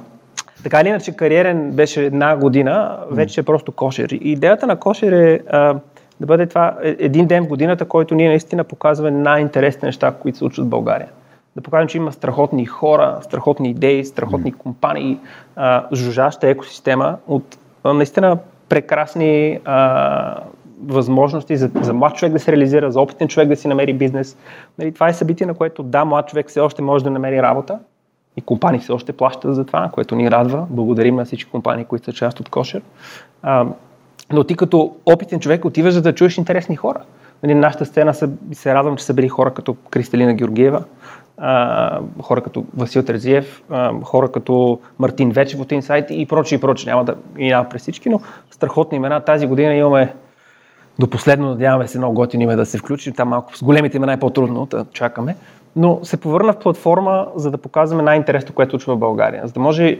Така 0.63 0.82
или 0.82 0.88
иначе, 0.88 1.12
кариерен 1.12 1.72
беше 1.72 2.06
една 2.06 2.38
година, 2.38 2.98
вече 3.12 3.39
е 3.39 3.44
просто 3.44 3.72
кошер. 3.72 4.10
И 4.10 4.32
идеята 4.32 4.68
на 4.68 4.76
кошер 4.76 5.12
е 5.12 5.39
а, 5.50 5.76
да 6.20 6.26
бъде 6.26 6.46
това 6.46 6.78
е, 6.84 6.96
един 7.00 7.28
ден 7.28 7.44
в 7.44 7.48
годината, 7.48 7.86
който 7.86 8.15
ние 8.15 8.28
наистина 8.28 8.63
показваме 8.63 9.12
най-интересни 9.12 9.86
неща, 9.86 10.13
които 10.22 10.38
се 10.38 10.39
случват 10.39 10.65
в 10.65 10.70
България 10.70 11.08
да 11.56 11.62
покажем, 11.62 11.88
че 11.88 11.98
има 11.98 12.12
страхотни 12.12 12.65
хора, 12.65 13.18
страхотни 13.22 13.70
идеи, 13.70 14.06
страхотни 14.06 14.54
mm. 14.54 14.58
компании, 14.58 15.20
а, 15.56 15.86
жужаща 15.94 16.48
екосистема 16.48 17.18
от 17.28 17.58
а, 17.84 17.94
наистина 17.94 18.38
прекрасни 18.70 19.60
а, 19.65 20.39
възможности 20.84 21.58
за, 21.58 21.72
за 21.82 21.94
млад 21.94 22.15
човек 22.15 22.34
да 22.34 22.39
се 22.39 22.52
реализира, 22.52 22.91
за 22.91 23.02
опитен 23.02 23.28
човек 23.28 23.48
да 23.48 23.56
си 23.56 23.68
намери 23.68 23.94
бизнес. 23.94 24.38
Нали, 24.80 24.94
това 24.94 25.10
е 25.10 25.13
събитие, 25.13 25.48
на 25.48 25.54
което 25.54 25.84
да, 25.84 26.06
млад 26.06 26.28
човек 26.28 26.50
все 26.50 26.60
още 26.60 26.82
може 26.82 27.04
да 27.04 27.10
намери 27.10 27.41
работа 27.41 27.80
и 28.38 28.41
компании 28.41 28.80
все 28.80 28.91
още 28.91 29.13
плащат 29.13 29.56
за 29.56 29.65
това, 29.65 29.89
което 29.94 30.15
ни 30.15 30.32
радва. 30.32 30.68
Благодарим 30.70 31.15
на 31.15 31.26
всички 31.26 31.52
компании, 31.52 31.86
които 31.86 32.06
са 32.06 32.13
част 32.13 32.39
от 32.39 32.50
Кошер. 32.50 32.82
А, 33.41 33.65
но 34.32 34.44
ти 34.44 34.56
като 34.56 34.96
опитен 35.06 35.39
човек 35.39 35.65
отиваш 35.65 35.94
за 35.94 36.02
да 36.02 36.15
чуеш 36.15 36.38
интересни 36.38 36.76
хора. 36.76 37.02
Нали, 37.44 37.56
нашата 37.56 37.86
сцена 37.86 38.13
се, 38.13 38.30
се 38.52 38.74
радвам, 38.74 38.98
че 38.98 39.06
са 39.06 39.13
били 39.13 39.30
хора 39.30 39.54
като 39.54 39.76
Кристалина 39.89 40.34
Георгиева, 40.34 40.84
хора 42.21 42.41
като 42.43 42.65
Васил 42.78 43.04
Терзиев, 43.04 43.63
хора 44.04 44.32
като 44.32 44.80
Мартин 45.00 45.32
Вечев 45.32 45.60
от 45.60 45.71
Инсайт 45.71 46.06
и 46.10 46.26
прочие 46.26 46.58
и 46.58 46.62
прочие. 46.62 46.91
Няма 46.91 47.06
да 47.06 47.15
минава 47.36 47.69
през 47.69 47.82
всички, 47.82 48.10
но 48.10 48.21
страхотни 48.52 48.95
имена. 48.95 49.19
Тази 49.21 49.48
година 49.48 49.74
имаме 49.74 50.13
до 51.00 51.10
последно, 51.10 51.50
надяваме 51.50 51.88
се, 51.88 51.98
много 51.98 52.13
готини 52.13 52.43
име 52.43 52.56
да 52.56 52.65
се 52.65 52.78
включим. 52.78 53.13
Там 53.13 53.30
малко 53.30 53.58
с 53.58 53.63
големите 53.63 53.98
имена 53.98 54.13
е 54.13 54.19
по-трудно 54.19 54.65
да 54.65 54.86
чакаме. 54.93 55.36
Но 55.76 56.00
се 56.04 56.17
повърна 56.17 56.54
в 56.54 56.60
платформа, 56.60 57.28
за 57.36 57.52
да 57.52 57.58
показваме 57.58 58.04
най-интересното, 58.04 58.54
което 58.54 58.69
случва 58.69 58.95
в 58.95 59.00
България. 59.00 59.48
За 59.48 59.54
да 59.54 59.60
може 59.60 60.00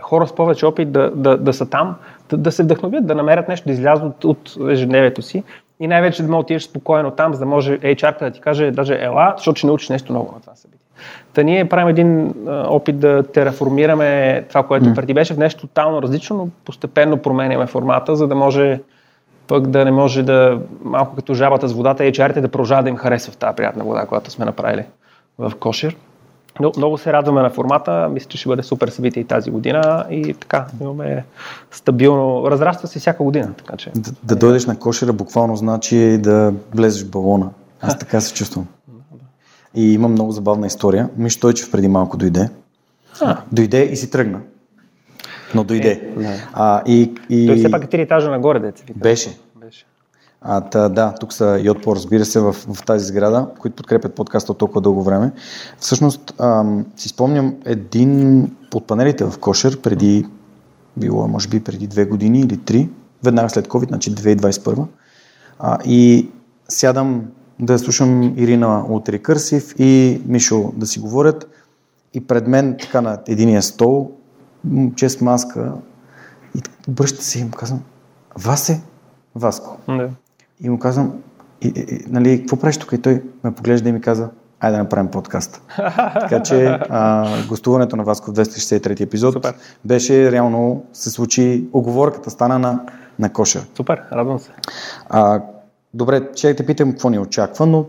хора 0.00 0.26
с 0.26 0.34
повече 0.34 0.66
опит 0.66 0.92
да, 0.92 1.10
да, 1.10 1.36
да 1.38 1.52
са 1.52 1.70
там, 1.70 1.94
да, 2.28 2.36
да 2.36 2.52
се 2.52 2.62
вдъхновят, 2.62 3.06
да 3.06 3.14
намерят 3.14 3.48
нещо, 3.48 3.66
да 3.66 3.72
излязат 3.72 4.24
от 4.24 4.56
ежедневието 4.68 5.22
си 5.22 5.42
и 5.82 5.86
най-вече 5.86 6.22
да 6.22 6.28
може 6.28 6.36
да 6.36 6.40
отидеш 6.40 6.62
спокойно 6.62 7.10
там, 7.10 7.34
за 7.34 7.38
да 7.38 7.46
може 7.46 7.78
HR 7.78 8.18
да 8.18 8.30
ти 8.30 8.40
каже, 8.40 8.70
даже 8.70 8.98
ела, 9.00 9.34
защото 9.36 9.58
ще 9.58 9.66
научиш 9.66 9.88
нещо 9.88 10.12
ново 10.12 10.32
на 10.34 10.40
това 10.40 10.54
събитие. 10.54 10.86
Та 11.34 11.42
ние 11.42 11.68
правим 11.68 11.88
един 11.88 12.34
а, 12.48 12.64
опит 12.68 12.98
да 12.98 13.22
тераформираме 13.22 14.42
това, 14.48 14.62
което 14.62 14.86
mm. 14.86 14.94
преди 14.94 15.14
беше 15.14 15.34
в 15.34 15.38
нещо 15.38 15.66
тотално 15.66 16.02
различно, 16.02 16.36
но 16.36 16.48
постепенно 16.64 17.16
променяме 17.16 17.66
формата, 17.66 18.16
за 18.16 18.28
да 18.28 18.34
може 18.34 18.80
пък 19.48 19.66
да 19.66 19.84
не 19.84 19.90
може 19.90 20.22
да, 20.22 20.60
малко 20.84 21.16
като 21.16 21.34
жабата 21.34 21.68
с 21.68 21.72
водата, 21.72 22.02
HR-ите 22.02 22.40
да 22.40 22.48
продължават 22.48 22.84
да 22.84 22.90
им 22.90 22.96
харесва 22.96 23.32
в 23.32 23.36
тази 23.36 23.56
приятна 23.56 23.84
вода, 23.84 24.06
която 24.06 24.30
сме 24.30 24.44
направили 24.44 24.84
в 25.38 25.52
Кошер. 25.60 25.96
Но, 26.60 26.72
много 26.76 26.98
се 26.98 27.12
радваме 27.12 27.42
на 27.42 27.50
формата, 27.50 28.08
мисля, 28.08 28.28
че 28.28 28.38
ще 28.38 28.48
бъде 28.48 28.62
супер 28.62 28.88
събитие 28.88 29.20
и 29.20 29.26
тази 29.26 29.50
година 29.50 30.06
и 30.10 30.34
така, 30.34 30.66
имаме 30.80 31.24
стабилно, 31.70 32.50
разраства 32.50 32.88
се 32.88 32.98
всяка 32.98 33.24
година. 33.24 33.52
Така, 33.56 33.76
че... 33.76 33.90
да, 33.94 34.10
да 34.22 34.36
дойдеш 34.36 34.66
на 34.66 34.78
кошера 34.78 35.12
буквално 35.12 35.56
значи 35.56 36.18
да 36.18 36.52
влезеш 36.74 37.04
в 37.04 37.10
балона. 37.10 37.50
Аз 37.80 37.98
така 37.98 38.20
се 38.20 38.34
чувствам. 38.34 38.66
И 39.74 39.94
има 39.94 40.08
много 40.08 40.32
забавна 40.32 40.66
история. 40.66 41.08
Миш 41.16 41.40
Тойчев 41.40 41.70
преди 41.70 41.88
малко 41.88 42.16
дойде. 42.16 42.50
А. 43.20 43.38
Дойде 43.52 43.82
и 43.82 43.96
си 43.96 44.10
тръгна. 44.10 44.40
Но 45.54 45.64
дойде. 45.64 45.90
Е, 45.90 46.22
да. 46.22 46.32
а, 46.52 46.82
и, 46.86 47.14
и... 47.28 47.46
Той 47.46 47.56
все 47.56 47.70
пак 47.70 47.84
е 47.84 47.86
три 47.86 48.00
етажа 48.00 48.30
нагоре, 48.30 48.58
деца. 48.58 48.84
Беше. 48.96 49.38
А, 50.44 50.60
та, 50.60 50.88
да, 50.88 51.14
тук 51.20 51.32
са 51.32 51.60
Йотпо, 51.62 51.96
разбира 51.96 52.24
се, 52.24 52.40
в, 52.40 52.52
в 52.52 52.84
тази 52.86 53.04
сграда, 53.04 53.46
които 53.58 53.76
подкрепят 53.76 54.14
подкаста 54.14 54.52
от 54.52 54.58
толкова 54.58 54.80
дълго 54.80 55.02
време. 55.02 55.32
Всъщност, 55.78 56.34
ам, 56.38 56.86
си 56.96 57.08
спомням 57.08 57.54
един 57.64 58.42
от 58.74 58.86
панелите 58.86 59.24
в 59.24 59.38
Кошер 59.38 59.80
преди, 59.80 60.26
било 60.96 61.28
може 61.28 61.48
би 61.48 61.64
преди 61.64 61.86
две 61.86 62.04
години 62.04 62.40
или 62.40 62.56
три, 62.56 62.88
веднага 63.24 63.50
след 63.50 63.68
COVID, 63.68 63.88
значи 63.88 64.14
2021. 64.14 64.84
А, 65.58 65.78
и 65.84 66.30
сядам 66.68 67.24
да 67.60 67.78
слушам 67.78 68.34
Ирина 68.36 68.84
от 68.88 69.08
Рекърсив 69.08 69.74
и 69.78 70.22
Мишо 70.26 70.72
да 70.76 70.86
си 70.86 70.98
говорят. 70.98 71.48
И 72.14 72.26
пред 72.26 72.46
мен, 72.46 72.76
така 72.80 73.00
на 73.00 73.18
единия 73.28 73.62
стол, 73.62 74.10
чест 74.96 75.20
маска, 75.20 75.72
и 76.58 76.62
обръща 76.88 77.22
се 77.22 77.38
и 77.38 77.44
му 77.44 77.50
казвам, 77.50 77.82
Васе, 78.38 78.82
Васко. 79.34 79.76
Да. 79.88 80.10
И 80.62 80.70
му 80.70 80.78
казвам, 80.78 81.12
и, 81.62 81.68
и, 81.68 82.04
нали, 82.08 82.40
какво 82.40 82.56
правиш 82.56 82.76
тук? 82.76 82.92
И 82.92 83.02
той 83.02 83.22
ме 83.44 83.54
поглежда 83.54 83.88
и 83.88 83.92
ми 83.92 84.00
каза, 84.00 84.28
айде 84.60 84.76
да 84.76 84.82
направим 84.82 85.10
подкаст. 85.10 85.62
така 86.20 86.42
че 86.42 86.78
а, 86.90 87.28
гостуването 87.48 87.96
на 87.96 88.04
Васко 88.04 88.30
в 88.30 88.34
263 88.34 89.00
епизод 89.00 89.32
Супер. 89.32 89.54
беше 89.84 90.32
реално, 90.32 90.84
се 90.92 91.10
случи, 91.10 91.64
оговорката 91.72 92.30
стана 92.30 92.58
на, 92.58 92.80
на 93.18 93.32
коша. 93.32 93.60
Супер, 93.76 94.02
радвам 94.12 94.38
се. 94.38 94.50
А, 95.08 95.42
добре, 95.94 96.28
ще 96.34 96.56
те 96.56 96.66
питам 96.66 96.90
какво 96.90 97.10
ни 97.10 97.18
очаква, 97.18 97.66
но 97.66 97.86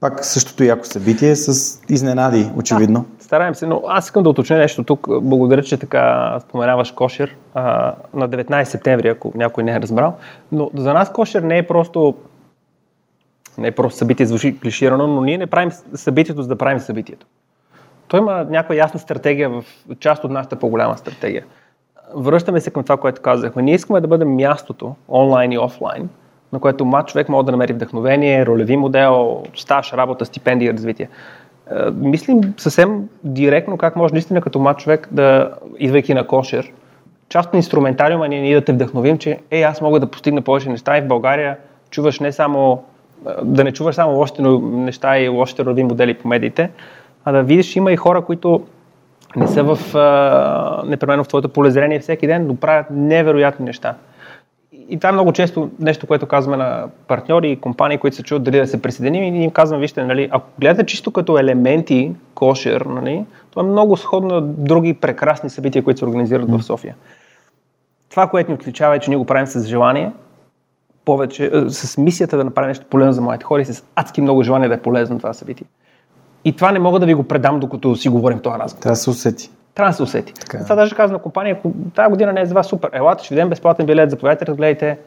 пак 0.00 0.24
същото 0.24 0.64
яко 0.64 0.86
събитие 0.86 1.36
с 1.36 1.78
изненади, 1.88 2.50
очевидно. 2.56 3.04
Да, 3.30 3.36
стараем 3.36 3.54
се, 3.54 3.66
но 3.66 3.82
аз 3.88 4.04
искам 4.04 4.22
да 4.22 4.30
уточня 4.30 4.56
нещо 4.56 4.84
тук. 4.84 5.06
Благодаря, 5.22 5.62
че 5.62 5.76
така 5.76 6.36
споменаваш 6.40 6.92
кошер 6.92 7.36
а, 7.54 7.94
на 8.14 8.28
19 8.28 8.64
септември, 8.64 9.08
ако 9.08 9.32
някой 9.34 9.64
не 9.64 9.72
е 9.72 9.80
разбрал. 9.80 10.16
Но 10.52 10.70
за 10.74 10.94
нас 10.94 11.12
кошер 11.12 11.42
не 11.42 11.58
е 11.58 11.66
просто 11.66 12.14
не 13.58 13.68
е 13.68 13.72
просто 13.72 13.98
събитие, 13.98 14.26
звучи 14.26 14.60
клиширано, 14.60 15.06
но 15.06 15.20
ние 15.20 15.38
не 15.38 15.46
правим 15.46 15.70
събитието, 15.94 16.42
за 16.42 16.48
да 16.48 16.58
правим 16.58 16.80
събитието. 16.80 17.26
Той 18.08 18.20
има 18.20 18.44
някаква 18.50 18.74
ясна 18.74 19.00
стратегия 19.00 19.50
в 19.50 19.64
част 19.98 20.24
от 20.24 20.30
нашата 20.30 20.56
по-голяма 20.56 20.98
стратегия. 20.98 21.44
Връщаме 22.14 22.60
се 22.60 22.70
към 22.70 22.82
това, 22.82 22.96
което 22.96 23.22
казахме. 23.22 23.62
Ние 23.62 23.74
искаме 23.74 24.00
да 24.00 24.08
бъдем 24.08 24.34
мястото, 24.34 24.94
онлайн 25.08 25.52
и 25.52 25.58
офлайн, 25.58 26.08
на 26.52 26.60
което 26.60 26.84
млад 26.84 27.08
човек 27.08 27.28
може 27.28 27.46
да 27.46 27.52
намери 27.52 27.72
вдъхновение, 27.72 28.46
ролеви 28.46 28.76
модел, 28.76 29.42
стаж, 29.56 29.92
работа, 29.92 30.24
стипендия, 30.24 30.72
развитие. 30.72 31.08
Е, 31.70 31.90
мислим 31.90 32.40
съвсем 32.56 33.08
директно 33.24 33.78
как 33.78 33.96
може 33.96 34.14
наистина 34.14 34.40
като 34.40 34.58
млад 34.58 34.78
човек 34.78 35.08
да, 35.10 35.50
идвайки 35.78 36.14
на 36.14 36.26
кошер, 36.26 36.72
част 37.28 37.48
от 37.48 37.54
инструментариума 37.54 38.28
ни 38.28 38.38
е 38.38 38.40
ние 38.40 38.54
да 38.54 38.64
те 38.64 38.72
вдъхновим, 38.72 39.18
че 39.18 39.38
ей, 39.50 39.64
аз 39.64 39.80
мога 39.80 40.00
да 40.00 40.06
постигна 40.06 40.42
повече 40.42 40.68
неща 40.68 40.98
и 40.98 41.00
в 41.00 41.06
България 41.06 41.56
чуваш 41.90 42.20
не 42.20 42.32
само, 42.32 42.82
е, 43.28 43.30
да 43.42 43.64
не 43.64 43.72
чуваш 43.72 43.94
само 43.94 44.16
лошите 44.16 44.42
неща 44.62 45.18
и 45.18 45.28
лошите 45.28 45.64
роди 45.64 45.84
модели 45.84 46.14
по 46.14 46.28
медиите, 46.28 46.70
а 47.24 47.32
да 47.32 47.42
видиш, 47.42 47.76
има 47.76 47.92
и 47.92 47.96
хора, 47.96 48.22
които 48.22 48.62
не 49.36 49.48
са 49.48 49.62
в, 49.62 49.96
а, 49.96 50.82
непременно 50.86 51.24
в 51.24 51.28
твоето 51.28 51.48
полезрение 51.48 52.00
всеки 52.00 52.26
ден, 52.26 52.46
но 52.46 52.56
правят 52.56 52.86
невероятни 52.90 53.66
неща 53.66 53.94
и 54.90 54.96
това 54.96 55.08
е 55.08 55.12
много 55.12 55.32
често 55.32 55.70
нещо, 55.78 56.06
което 56.06 56.26
казваме 56.26 56.56
на 56.56 56.86
партньори 57.08 57.50
и 57.50 57.56
компании, 57.56 57.98
които 57.98 58.16
се 58.16 58.22
чуят 58.22 58.42
дали 58.42 58.58
да 58.58 58.66
се 58.66 58.82
присъединим 58.82 59.34
и 59.34 59.44
им 59.44 59.50
казвам, 59.50 59.80
вижте, 59.80 60.04
нали, 60.04 60.28
ако 60.30 60.46
гледате 60.58 60.86
чисто 60.86 61.10
като 61.10 61.38
елементи 61.38 62.12
кошер, 62.34 62.80
нали, 62.80 63.24
това 63.50 63.62
е 63.62 63.66
много 63.66 63.96
сходно 63.96 64.34
на 64.34 64.40
други 64.40 64.94
прекрасни 64.94 65.50
събития, 65.50 65.84
които 65.84 65.98
се 65.98 66.04
организират 66.04 66.48
mm. 66.48 66.58
в 66.58 66.64
София. 66.64 66.94
Това, 68.10 68.26
което 68.26 68.50
ни 68.50 68.54
отличава 68.54 68.96
е, 68.96 68.98
че 68.98 69.10
ние 69.10 69.16
го 69.16 69.24
правим 69.24 69.46
с 69.46 69.66
желание, 69.66 70.12
повече, 71.04 71.50
е, 71.54 71.70
с 71.70 71.98
мисията 71.98 72.36
да 72.36 72.44
направим 72.44 72.68
нещо 72.68 72.86
полезно 72.90 73.12
за 73.12 73.20
моите 73.20 73.44
хора 73.44 73.62
и 73.62 73.64
с 73.64 73.84
адски 73.94 74.20
много 74.20 74.42
желание 74.42 74.68
да 74.68 74.74
е 74.74 74.82
полезно 74.82 75.18
това 75.18 75.32
събитие. 75.32 75.66
И 76.44 76.56
това 76.56 76.72
не 76.72 76.78
мога 76.78 76.98
да 76.98 77.06
ви 77.06 77.14
го 77.14 77.22
предам, 77.22 77.60
докато 77.60 77.96
си 77.96 78.08
говорим 78.08 78.38
този 78.40 78.58
разговор. 78.58 78.82
Трябва 78.82 78.92
да 78.92 78.96
се 78.96 79.10
усети 79.10 79.50
трябва 79.80 79.90
да 79.90 79.96
се 79.96 80.02
усети. 80.02 80.34
Така. 80.34 80.58
Е. 80.58 80.62
Това 80.62 80.74
даже 80.74 80.94
казвам 80.94 81.16
на 81.16 81.22
компания, 81.22 81.56
ако 81.58 81.72
тази 81.94 82.10
година 82.10 82.32
не 82.32 82.40
е 82.40 82.46
за 82.46 82.54
вас 82.54 82.66
супер, 82.66 82.90
елате, 82.92 83.24
ще 83.24 83.34
ви 83.34 83.36
дадем 83.36 83.50
безплатен 83.50 83.86
билет, 83.86 84.10
заповядайте, 84.10 84.46
разгледайте 84.46 84.98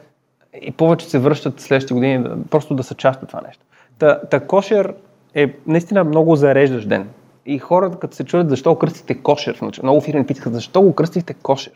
и 0.62 0.72
повече 0.72 1.10
се 1.10 1.18
връщат 1.18 1.60
следващите 1.60 1.94
години, 1.94 2.24
просто 2.50 2.74
да 2.74 2.82
са 2.82 2.94
част 2.94 3.22
от 3.22 3.28
това 3.28 3.40
нещо. 3.46 3.64
Та, 3.98 4.20
та 4.20 4.40
кошер 4.40 4.94
е 5.34 5.54
наистина 5.66 6.04
много 6.04 6.36
зареждащ 6.36 6.88
ден. 6.88 7.08
И 7.46 7.58
хората, 7.58 7.98
като 7.98 8.16
се 8.16 8.24
чуят 8.24 8.50
защо 8.50 8.76
кръстите 8.76 9.14
кошер, 9.14 9.58
много 9.82 10.00
фирми 10.00 10.26
питаха 10.26 10.50
защо 10.50 10.82
го 10.82 10.94
кръстихте 10.94 11.34
кошер. 11.34 11.72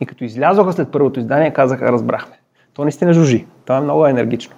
И 0.00 0.06
като 0.06 0.24
излязоха 0.24 0.72
след 0.72 0.92
първото 0.92 1.20
издание, 1.20 1.52
казаха, 1.52 1.92
разбрахме. 1.92 2.34
То 2.74 2.82
наистина 2.82 3.12
жужи. 3.12 3.46
Това 3.64 3.78
е 3.78 3.80
много 3.80 4.06
енергично. 4.06 4.54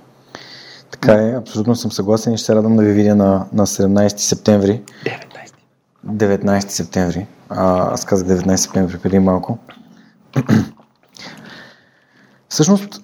Така 0.90 1.12
е, 1.12 1.34
абсолютно 1.36 1.76
съм 1.76 1.92
съгласен 1.92 2.32
и 2.32 2.36
ще 2.36 2.46
се 2.46 2.54
радвам 2.54 2.76
да 2.76 2.82
ви 2.82 2.92
видя 2.92 3.14
на, 3.14 3.46
на 3.52 3.66
17 3.66 4.16
септември. 4.16 4.82
19. 5.04 5.27
19 6.06 6.68
септември. 6.68 7.26
А, 7.48 7.92
аз 7.92 8.04
казах 8.04 8.28
19 8.28 8.56
септември 8.56 8.98
преди 8.98 9.18
малко. 9.18 9.58
Всъщност, 12.48 13.00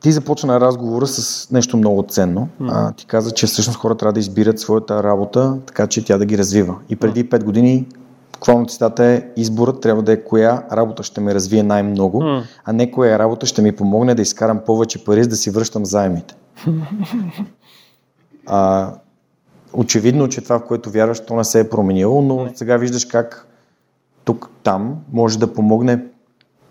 ти 0.00 0.12
започна 0.12 0.60
разговора 0.60 1.06
с 1.06 1.50
нещо 1.50 1.76
много 1.76 2.04
ценно. 2.08 2.48
Mm. 2.60 2.70
А, 2.72 2.92
ти 2.92 3.06
каза, 3.06 3.30
че 3.30 3.46
всъщност 3.46 3.78
хората 3.78 3.98
трябва 3.98 4.12
да 4.12 4.20
избират 4.20 4.58
своята 4.58 5.02
работа, 5.02 5.58
така 5.66 5.86
че 5.86 6.04
тя 6.04 6.18
да 6.18 6.24
ги 6.24 6.38
развива. 6.38 6.74
И 6.88 6.96
преди 6.96 7.30
5 7.30 7.44
години, 7.44 7.86
буквално 8.32 8.66
цитата 8.66 9.04
е, 9.04 9.22
изборът 9.36 9.80
трябва 9.80 10.02
да 10.02 10.12
е 10.12 10.24
коя 10.24 10.62
работа 10.72 11.02
ще 11.02 11.20
ме 11.20 11.34
развие 11.34 11.62
най-много, 11.62 12.22
mm. 12.22 12.42
а 12.64 12.72
не 12.72 12.90
коя 12.90 13.18
работа 13.18 13.46
ще 13.46 13.62
ми 13.62 13.76
помогне 13.76 14.14
да 14.14 14.22
изкарам 14.22 14.60
повече 14.66 15.04
пари, 15.04 15.22
за 15.22 15.28
да 15.28 15.36
си 15.36 15.50
връщам 15.50 15.84
заемите. 15.84 16.34
а, 18.46 18.92
очевидно, 19.72 20.28
че 20.28 20.40
това, 20.40 20.58
в 20.58 20.64
което 20.64 20.90
вярваш, 20.90 21.20
то 21.20 21.34
не 21.34 21.44
се 21.44 21.60
е 21.60 21.70
променило, 21.70 22.22
но 22.22 22.44
не. 22.44 22.50
сега 22.54 22.76
виждаш 22.76 23.04
как 23.04 23.46
тук, 24.24 24.50
там 24.62 24.96
може 25.12 25.38
да 25.38 25.52
помогне 25.52 25.98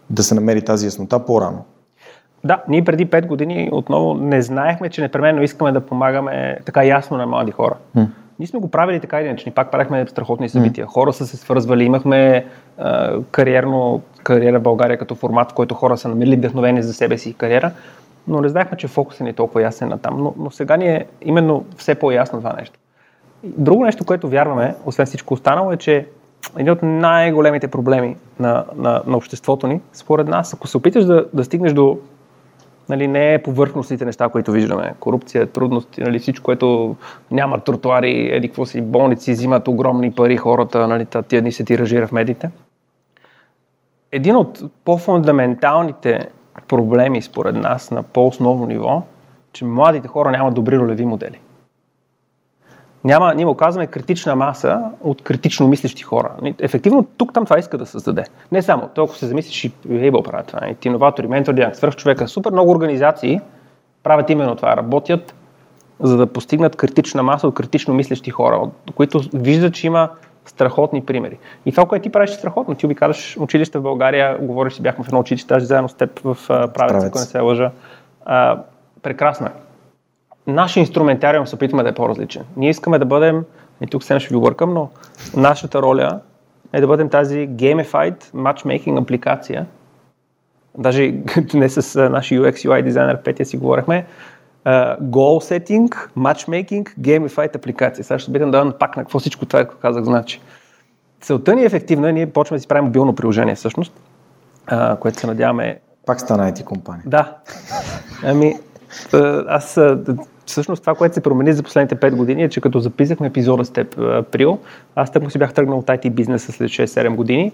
да 0.09 0.23
се 0.23 0.35
намери 0.35 0.61
тази 0.61 0.85
яснота 0.85 1.25
по-рано. 1.25 1.65
Да, 2.43 2.63
ние 2.67 2.83
преди 2.83 3.07
5 3.07 3.25
години 3.25 3.69
отново 3.71 4.13
не 4.13 4.41
знаехме, 4.41 4.89
че 4.89 5.01
непременно 5.01 5.43
искаме 5.43 5.71
да 5.71 5.81
помагаме 5.81 6.57
така 6.65 6.83
ясно 6.83 7.17
на 7.17 7.27
млади 7.27 7.51
хора. 7.51 7.75
М. 7.95 8.07
Ние 8.39 8.47
сме 8.47 8.59
го 8.59 8.71
правили 8.71 8.99
така 8.99 9.21
или 9.21 9.27
иначе, 9.27 9.49
ни 9.49 9.53
пак 9.53 9.71
правихме 9.71 10.07
страхотни 10.07 10.49
събития. 10.49 10.85
М. 10.85 10.91
Хора 10.91 11.13
са 11.13 11.27
се 11.27 11.37
свързвали, 11.37 11.83
имахме 11.83 12.45
а, 12.77 13.19
кариерно, 13.31 14.01
кариера 14.23 14.59
в 14.59 14.63
България 14.63 14.97
като 14.97 15.15
формат, 15.15 15.51
в 15.51 15.53
който 15.53 15.75
хора 15.75 15.97
са 15.97 16.07
намерили 16.07 16.35
вдъхновение 16.35 16.81
за 16.81 16.93
себе 16.93 17.17
си 17.17 17.29
и 17.29 17.33
кариера, 17.33 17.71
но 18.27 18.41
не 18.41 18.49
знаехме, 18.49 18.77
че 18.77 18.87
фокусът 18.87 19.21
ни 19.21 19.29
е 19.29 19.33
толкова 19.33 19.61
ясен 19.61 19.89
на 19.89 19.97
там. 19.97 20.23
Но, 20.23 20.33
но 20.37 20.51
сега 20.51 20.77
ни 20.77 20.87
е 20.87 21.05
именно 21.21 21.65
все 21.77 21.95
по-ясно 21.95 22.39
това 22.39 22.53
нещо. 22.53 22.79
Друго 23.43 23.85
нещо, 23.85 24.05
което 24.05 24.29
вярваме, 24.29 24.75
освен 24.85 25.05
всичко 25.05 25.33
останало, 25.33 25.71
е, 25.71 25.77
че 25.77 26.07
един 26.57 26.73
от 26.73 26.79
най-големите 26.83 27.67
проблеми 27.67 28.15
на, 28.39 28.65
на, 28.75 29.01
на 29.07 29.17
обществото 29.17 29.67
ни, 29.67 29.81
според 29.93 30.27
нас, 30.27 30.53
ако 30.53 30.67
се 30.67 30.77
опиташ 30.77 31.05
да, 31.05 31.25
да 31.33 31.43
стигнеш 31.43 31.73
до 31.73 31.97
Нали, 32.89 33.07
не 33.07 33.41
повърхностните 33.43 34.05
неща, 34.05 34.29
които 34.29 34.51
виждаме. 34.51 34.93
Корупция, 34.99 35.47
трудности, 35.47 36.01
нали, 36.01 36.19
всичко, 36.19 36.43
което 36.43 36.95
няма 37.31 37.59
тротуари, 37.59 38.35
еди 38.35 38.47
какво 38.47 38.65
си, 38.65 38.81
болници, 38.81 39.31
взимат 39.31 39.67
огромни 39.67 40.11
пари 40.11 40.37
хората, 40.37 40.87
нали, 40.87 41.07
тия 41.27 41.41
дни 41.41 41.51
се 41.51 41.65
тиражира 41.65 42.07
в 42.07 42.11
медиите. 42.11 42.49
Един 44.11 44.35
от 44.35 44.63
по-фундаменталните 44.85 46.27
проблеми, 46.67 47.21
според 47.21 47.55
нас, 47.55 47.91
на 47.91 48.03
по-основно 48.03 48.65
ниво, 48.65 49.01
че 49.53 49.65
младите 49.65 50.07
хора 50.07 50.31
нямат 50.31 50.53
добри 50.53 50.77
ролеви 50.77 51.05
модели. 51.05 51.39
Няма, 53.07 53.33
ние 53.33 53.45
му 53.45 53.55
казваме 53.55 53.87
критична 53.87 54.35
маса 54.35 54.81
от 55.01 55.21
критично 55.21 55.67
мислещи 55.67 56.03
хора. 56.03 56.31
Ефективно 56.59 57.07
тук 57.17 57.33
там 57.33 57.45
това 57.45 57.59
иска 57.59 57.77
да 57.77 57.85
създаде. 57.85 58.23
Не 58.51 58.61
само, 58.61 58.89
толкова 58.95 59.19
се 59.19 59.25
замислиш 59.25 59.63
и 59.63 59.71
Ейбъл 59.89 60.23
правят 60.23 60.47
това. 60.47 60.67
И 60.67 60.75
ти 60.75 60.89
новатори, 60.89 61.27
ментори, 61.27 61.69
свърх 61.73 61.95
човека. 61.95 62.27
Супер 62.27 62.51
много 62.51 62.71
организации 62.71 63.41
правят 64.03 64.29
именно 64.29 64.55
това. 64.55 64.77
Работят 64.77 65.35
за 65.99 66.17
да 66.17 66.27
постигнат 66.27 66.75
критична 66.75 67.23
маса 67.23 67.47
от 67.47 67.55
критично 67.55 67.93
мислещи 67.93 68.31
хора, 68.31 68.61
които 68.95 69.21
виждат, 69.33 69.73
че 69.73 69.87
има 69.87 70.09
страхотни 70.45 71.05
примери. 71.05 71.37
И 71.65 71.71
това, 71.71 71.85
което 71.85 72.03
ти 72.03 72.11
правиш 72.11 72.29
е 72.29 72.33
страхотно. 72.33 72.75
Ти 72.75 72.85
обикаляш 72.85 73.37
училище 73.39 73.79
в 73.79 73.81
България, 73.81 74.37
говориш 74.41 74.73
си, 74.73 74.81
бяхме 74.81 75.03
в 75.03 75.07
едно 75.07 75.19
училище, 75.19 75.53
даже 75.53 75.65
заедно 75.65 75.89
с 75.89 75.93
теб 75.93 76.19
в 76.19 76.37
правец, 76.47 77.03
ако 77.03 77.19
не 77.19 77.25
се 77.25 77.39
лъжа. 77.39 77.71
А, 78.25 78.59
прекрасно 79.03 79.47
е. 79.47 79.66
Нашия 80.47 80.81
инструментариум 80.81 81.47
се 81.47 81.55
опитваме 81.55 81.83
да 81.83 81.89
е 81.89 81.93
по-различен. 81.93 82.43
Ние 82.57 82.69
искаме 82.69 82.99
да 82.99 83.05
бъдем, 83.05 83.43
и 83.81 83.87
тук 83.87 84.03
сега 84.03 84.19
ще 84.19 84.29
ви 84.29 84.35
объркам, 84.35 84.73
но 84.73 84.89
нашата 85.35 85.81
роля 85.81 86.19
е 86.73 86.81
да 86.81 86.87
бъдем 86.87 87.09
тази 87.09 87.49
gamified 87.49 88.23
matchmaking 88.23 89.01
апликация. 89.01 89.65
Даже 90.77 91.13
не 91.53 91.69
с 91.69 92.09
нашия 92.09 92.41
UX 92.41 92.53
UI 92.53 92.83
дизайнер 92.83 93.21
Петя 93.23 93.45
си 93.45 93.57
говорихме, 93.57 94.05
uh, 94.65 94.99
goal 94.99 95.59
setting, 95.59 96.09
matchmaking, 96.17 96.99
gamified 96.99 97.55
апликация. 97.55 98.03
Сега 98.03 98.19
ще 98.19 98.31
опитам 98.31 98.51
да 98.51 98.65
напакна 98.65 99.03
какво 99.03 99.19
всичко 99.19 99.45
това, 99.45 99.65
което 99.65 99.81
казах, 99.81 100.03
значи. 100.03 100.41
Целта 101.21 101.55
ни 101.55 101.61
е 101.61 101.65
ефективна, 101.65 102.11
ние 102.11 102.31
почваме 102.31 102.57
да 102.57 102.61
си 102.61 102.67
правим 102.67 102.85
мобилно 102.85 103.15
приложение 103.15 103.55
всъщност, 103.55 103.93
uh, 104.67 104.99
което 104.99 105.19
се 105.19 105.27
надяваме... 105.27 105.79
Пак 106.05 106.21
стана 106.21 106.51
IT 106.51 106.63
компания. 106.63 107.03
Да. 107.05 107.35
Ами, 108.23 108.53
аз 109.47 109.79
всъщност 110.47 110.81
това, 110.81 110.95
което 110.95 111.15
се 111.15 111.21
промени 111.21 111.53
за 111.53 111.63
последните 111.63 111.95
5 111.95 112.15
години 112.15 112.43
е, 112.43 112.49
че 112.49 112.61
като 112.61 112.79
записахме 112.79 113.27
епизода 113.27 113.65
с 113.65 113.69
теб 113.69 113.99
април, 113.99 114.59
аз 114.95 115.11
тък 115.11 115.31
си 115.31 115.39
бях 115.39 115.53
тръгнал 115.53 115.77
от 115.77 115.85
IT 115.85 116.09
бизнеса 116.09 116.51
след 116.51 116.69
6-7 116.69 117.15
години 117.15 117.51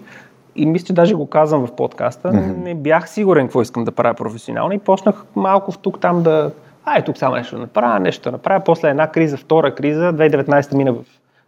и 0.56 0.66
мисля, 0.66 0.86
че 0.86 0.92
даже 0.92 1.14
го 1.14 1.26
казвам 1.26 1.66
в 1.66 1.72
подкаста, 1.72 2.28
mm-hmm. 2.28 2.56
не 2.56 2.74
бях 2.74 3.10
сигурен 3.10 3.46
какво 3.46 3.62
искам 3.62 3.84
да 3.84 3.92
правя 3.92 4.14
професионално 4.14 4.72
и 4.72 4.78
почнах 4.78 5.24
малко 5.36 5.72
в 5.72 5.78
тук 5.78 6.00
там 6.00 6.22
да 6.22 6.50
ай, 6.84 7.04
тук 7.04 7.18
само 7.18 7.34
нещо 7.34 7.56
да 7.56 7.60
направя, 7.60 8.00
нещо 8.00 8.22
да 8.22 8.32
направя. 8.32 8.64
После 8.64 8.90
една 8.90 9.10
криза, 9.10 9.36
втора 9.36 9.74
криза, 9.74 10.12
2019 10.12 10.74
мина 10.74 10.92
в 10.92 10.98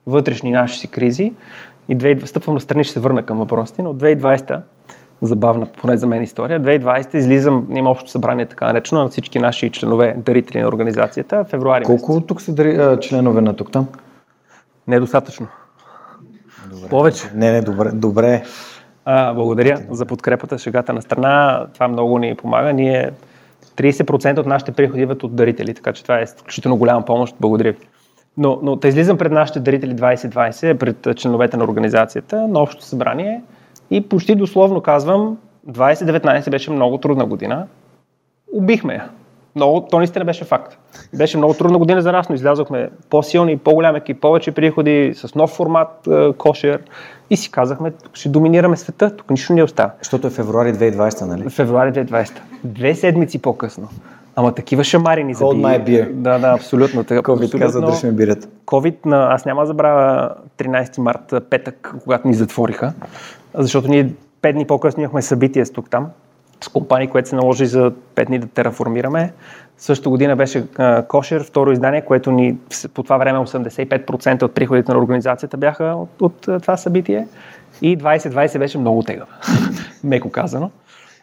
вътрешни 0.06 0.50
наши 0.50 0.78
си 0.78 0.88
кризи 0.88 1.32
и 1.88 1.96
2020, 1.96 2.24
стъпвам 2.24 2.54
на 2.54 2.60
страни, 2.60 2.84
ще 2.84 2.92
се 2.92 3.00
върна 3.00 3.22
към 3.22 3.38
въпросите, 3.38 3.82
но 3.82 3.94
2020 3.94 4.60
забавна, 5.22 5.66
поне 5.66 5.96
за 5.96 6.06
мен 6.06 6.22
история. 6.22 6.60
2020 6.60 7.14
излизам, 7.14 7.66
има 7.76 7.90
общо 7.90 8.10
събрание, 8.10 8.46
така 8.46 8.66
наречено, 8.66 9.02
на 9.02 9.08
всички 9.08 9.38
наши 9.38 9.70
членове, 9.70 10.14
дарители 10.18 10.60
на 10.60 10.68
организацията, 10.68 11.44
февруари 11.44 11.84
Колко 11.84 12.12
месец. 12.12 12.26
тук 12.26 12.40
са 12.40 12.54
дари, 12.54 13.00
членове 13.00 13.40
на 13.40 13.56
тук 13.56 13.72
там? 13.72 13.88
Недостатъчно. 14.88 15.46
Добре. 16.70 16.88
Повече. 16.88 17.30
Не, 17.34 17.52
не, 17.52 17.62
добре. 17.62 17.90
добре. 17.94 18.42
А, 19.04 19.34
благодаря 19.34 19.80
за 19.90 20.06
подкрепата, 20.06 20.58
шегата 20.58 20.92
на 20.92 21.02
страна. 21.02 21.66
Това 21.74 21.88
много 21.88 22.18
ни 22.18 22.34
помага. 22.34 22.72
Ние 22.72 23.10
30% 23.76 24.38
от 24.38 24.46
нашите 24.46 24.72
приходи 24.72 25.02
идват 25.02 25.22
от 25.22 25.36
дарители, 25.36 25.74
така 25.74 25.92
че 25.92 26.02
това 26.02 26.18
е 26.18 26.22
изключително 26.22 26.76
голяма 26.76 27.04
помощ. 27.04 27.36
Благодаря 27.40 27.72
ви. 27.72 27.78
Но, 28.38 28.58
но 28.62 28.76
да 28.76 28.88
излизам 28.88 29.18
пред 29.18 29.32
нашите 29.32 29.60
дарители 29.60 29.94
2020, 29.94 30.78
пред 30.78 31.18
членовете 31.18 31.56
на 31.56 31.64
организацията 31.64 32.48
на 32.48 32.60
общото 32.60 32.84
събрание– 32.84 33.42
и 33.90 34.08
почти 34.08 34.34
дословно 34.34 34.80
казвам, 34.80 35.38
2019 35.68 36.50
беше 36.50 36.70
много 36.70 36.98
трудна 36.98 37.26
година. 37.26 37.66
Убихме 38.52 38.94
я. 38.94 39.08
Много, 39.56 39.86
то 39.90 39.98
наистина 39.98 40.24
беше 40.24 40.44
факт. 40.44 40.78
Беше 41.14 41.36
много 41.36 41.54
трудна 41.54 41.78
година 41.78 42.02
за 42.02 42.12
нас, 42.12 42.28
но 42.28 42.34
излязохме 42.34 42.90
по-силни, 43.10 43.58
по-голям 43.58 43.96
екип, 43.96 44.20
повече 44.20 44.52
приходи, 44.52 45.12
с 45.16 45.34
нов 45.34 45.50
формат, 45.50 46.06
е, 46.10 46.32
кошер 46.32 46.82
и 47.30 47.36
си 47.36 47.50
казахме, 47.50 47.90
тук 47.90 48.16
ще 48.16 48.28
доминираме 48.28 48.76
света, 48.76 49.16
тук 49.16 49.30
нищо 49.30 49.52
не 49.52 49.62
остава. 49.62 49.90
Защото 49.98 50.26
е 50.26 50.30
февруари 50.30 50.74
2020, 50.74 51.26
нали? 51.26 51.50
Февруари 51.50 51.92
2020. 51.92 52.32
Две 52.64 52.94
седмици 52.94 53.38
по-късно. 53.38 53.88
Ама 54.36 54.54
такива 54.54 54.84
шамари 54.84 55.24
ни 55.24 55.34
заби. 55.34 55.62
my 55.62 55.84
beer. 55.84 56.12
Да, 56.12 56.38
да, 56.38 56.48
абсолютно. 56.48 57.04
COVID 57.04 57.58
каза, 57.58 57.80
дръж 57.80 58.02
ми 58.02 58.12
бирата. 58.12 58.48
COVID, 58.66 59.32
аз 59.34 59.44
няма 59.44 59.66
забравя 59.66 60.34
13 60.58 60.98
март, 60.98 61.34
петък, 61.50 61.94
когато 62.02 62.28
ни 62.28 62.34
затвориха 62.34 62.92
защото 63.56 63.88
ние 63.88 64.12
пет 64.42 64.54
дни 64.54 64.66
по-късно 64.66 65.02
имахме 65.02 65.22
събитие 65.22 65.64
с 65.64 65.72
тук 65.72 65.90
там, 65.90 66.10
с 66.64 66.68
компании, 66.68 67.08
което 67.08 67.28
се 67.28 67.36
наложи 67.36 67.66
за 67.66 67.92
пет 68.14 68.28
дни 68.28 68.38
да 68.38 68.46
тераформираме. 68.46 69.32
Същата 69.78 70.08
година 70.08 70.36
беше 70.36 70.64
Кошер, 71.08 71.44
второ 71.44 71.72
издание, 71.72 72.04
което 72.04 72.30
ни 72.30 72.56
по 72.94 73.02
това 73.02 73.16
време 73.16 73.38
85% 73.38 74.42
от 74.42 74.54
приходите 74.54 74.92
на 74.92 74.98
организацията 74.98 75.56
бяха 75.56 75.84
от, 75.84 76.22
от, 76.22 76.62
това 76.62 76.76
събитие. 76.76 77.28
И 77.82 77.98
2020 77.98 78.58
беше 78.58 78.78
много 78.78 79.02
тегава, 79.02 79.30
меко 80.04 80.30
казано. 80.30 80.70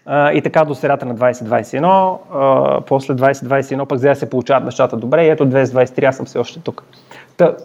И 0.09 0.41
така 0.43 0.65
до 0.65 0.75
средата 0.75 1.05
на 1.05 1.15
2021, 1.15 2.17
а, 2.33 2.81
после 2.81 3.13
2021 3.13 3.87
пък 3.87 3.99
да 3.99 4.15
се 4.15 4.29
получават 4.29 4.65
нещата 4.65 4.97
добре 4.97 5.25
и 5.25 5.29
ето 5.29 5.49
2023 5.49 6.03
аз 6.03 6.17
съм 6.17 6.25
все 6.25 6.39
още 6.39 6.59
тук. 6.59 6.83
Та, 7.37 7.55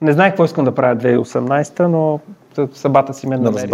не 0.00 0.12
знаех 0.12 0.30
какво 0.32 0.44
искам 0.44 0.64
да 0.64 0.74
правя 0.74 0.96
2018, 0.96 1.80
но 1.80 2.20
събата 2.72 3.14
си 3.14 3.26
ме 3.26 3.36
намери 3.36 3.72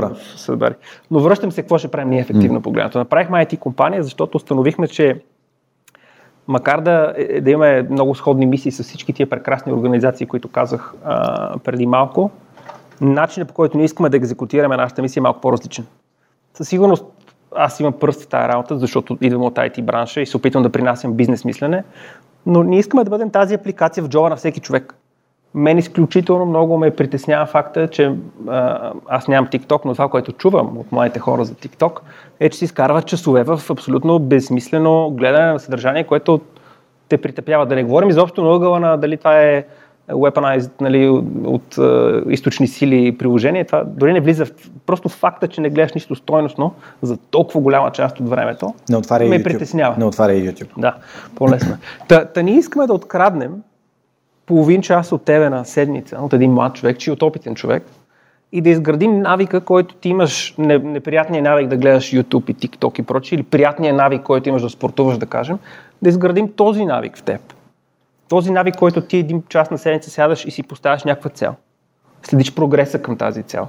в 0.48 0.76
Но 1.10 1.20
връщам 1.20 1.52
се 1.52 1.62
какво 1.62 1.78
ще 1.78 1.88
правим 1.88 2.10
ние 2.10 2.20
ефективно 2.20 2.60
mm. 2.60 2.62
погледнато. 2.62 2.98
Направихме 2.98 3.46
IT 3.46 3.58
компания, 3.58 4.02
защото 4.02 4.36
установихме, 4.36 4.88
че 4.88 5.20
макар 6.48 6.80
да, 6.80 7.14
е, 7.16 7.40
да 7.40 7.50
имаме 7.50 7.82
много 7.82 8.14
сходни 8.14 8.46
мисии 8.46 8.72
с 8.72 8.82
всички 8.82 9.12
тия 9.12 9.30
прекрасни 9.30 9.72
организации, 9.72 10.26
които 10.26 10.48
казах 10.48 10.94
а, 11.04 11.58
преди 11.58 11.86
малко, 11.86 12.30
начинът 13.00 13.48
по 13.48 13.54
който 13.54 13.76
ние 13.76 13.84
искаме 13.84 14.08
да 14.08 14.16
екзекутираме 14.16 14.76
нашата 14.76 15.02
мисия 15.02 15.20
е 15.20 15.22
малко 15.22 15.40
по-различен. 15.40 15.86
Със 16.54 16.68
сигурност 16.68 17.04
аз 17.56 17.80
имам 17.80 17.92
пръст 17.92 18.22
в 18.22 18.28
тази 18.28 18.48
работа, 18.48 18.78
защото 18.78 19.18
идвам 19.20 19.42
от 19.42 19.54
IT 19.54 19.82
бранша 19.82 20.20
и 20.20 20.26
се 20.26 20.36
опитвам 20.36 20.62
да 20.62 20.72
принасям 20.72 21.12
бизнес 21.12 21.44
мислене, 21.44 21.84
но 22.46 22.62
ние 22.62 22.78
искаме 22.78 23.04
да 23.04 23.10
бъдем 23.10 23.30
тази 23.30 23.54
апликация 23.54 24.04
в 24.04 24.08
джоба 24.08 24.28
на 24.28 24.36
всеки 24.36 24.60
човек. 24.60 24.94
Мен 25.54 25.78
изключително 25.78 26.46
много 26.46 26.78
ме 26.78 26.90
притеснява 26.90 27.46
факта, 27.46 27.88
че 27.88 28.12
а, 28.48 28.92
аз 29.08 29.28
нямам 29.28 29.50
TikTok, 29.50 29.80
но 29.84 29.92
това, 29.92 30.08
което 30.08 30.32
чувам 30.32 30.78
от 30.78 30.92
моите 30.92 31.18
хора 31.18 31.44
за 31.44 31.54
TikTok, 31.54 31.98
е, 32.40 32.50
че 32.50 32.58
си 32.58 32.64
изкарват 32.64 33.06
часове 33.06 33.44
в 33.44 33.60
абсолютно 33.70 34.18
безсмислено 34.18 35.10
гледане 35.10 35.52
на 35.52 35.60
съдържание, 35.60 36.04
което 36.04 36.40
те 37.08 37.18
притъпява. 37.18 37.66
Да 37.66 37.74
не 37.74 37.84
говорим 37.84 38.08
изобщо 38.08 38.44
на 38.44 38.54
ъгъла 38.54 38.80
на 38.80 38.96
дали 38.96 39.16
това 39.16 39.40
е 39.40 39.64
weaponized 40.10 40.70
нали, 40.80 41.08
от, 41.08 41.24
от 41.44 41.74
uh, 41.74 42.28
източни 42.30 42.68
сили 42.68 43.06
и 43.06 43.18
приложения. 43.18 43.64
Това 43.64 43.84
дори 43.84 44.12
не 44.12 44.20
влиза 44.20 44.46
в 44.46 44.52
просто 44.86 45.08
факта, 45.08 45.48
че 45.48 45.60
не 45.60 45.70
гледаш 45.70 45.92
нищо 45.92 46.14
стойностно 46.14 46.74
за 47.02 47.16
толкова 47.16 47.60
голяма 47.60 47.92
част 47.92 48.20
от 48.20 48.28
времето. 48.28 48.74
Не 48.90 48.96
отваря 48.96 49.24
ме 49.24 49.38
YouTube. 49.38 49.44
притеснява. 49.44 49.94
Не 49.98 50.04
отваря 50.04 50.32
YouTube. 50.32 50.70
Да, 50.78 50.94
по-лесно. 51.36 51.76
та, 52.08 52.24
та 52.24 52.42
ние 52.42 52.54
искаме 52.54 52.86
да 52.86 52.94
откраднем 52.94 53.52
половин 54.46 54.82
час 54.82 55.12
от 55.12 55.24
тебе 55.24 55.50
на 55.50 55.64
седмица, 55.64 56.18
от 56.20 56.32
един 56.32 56.52
млад 56.52 56.74
човек, 56.74 57.06
е 57.06 57.10
от 57.10 57.22
опитен 57.22 57.54
човек, 57.54 57.82
и 58.52 58.60
да 58.60 58.70
изградим 58.70 59.20
навика, 59.20 59.60
който 59.60 59.94
ти 59.94 60.08
имаш, 60.08 60.54
неприятния 60.58 61.42
навик 61.42 61.68
да 61.68 61.76
гледаш 61.76 62.10
YouTube 62.10 62.50
и 62.50 62.54
TikTok 62.54 63.00
и 63.00 63.02
прочие, 63.02 63.36
или 63.36 63.42
приятния 63.42 63.94
навик, 63.94 64.22
който 64.22 64.48
имаш 64.48 64.62
да 64.62 64.70
спортуваш, 64.70 65.18
да 65.18 65.26
кажем, 65.26 65.58
да 66.02 66.08
изградим 66.08 66.52
този 66.52 66.84
навик 66.84 67.16
в 67.16 67.22
теб. 67.22 67.40
Този 68.28 68.50
навик, 68.50 68.76
който 68.76 69.00
ти 69.00 69.16
един 69.16 69.42
час 69.48 69.70
на 69.70 69.78
седмица 69.78 70.10
сядаш 70.10 70.44
и 70.44 70.50
си 70.50 70.62
поставяш 70.62 71.04
някаква 71.04 71.30
цел. 71.30 71.54
Следиш 72.22 72.54
прогреса 72.54 73.02
към 73.02 73.16
тази 73.16 73.42
цел. 73.42 73.68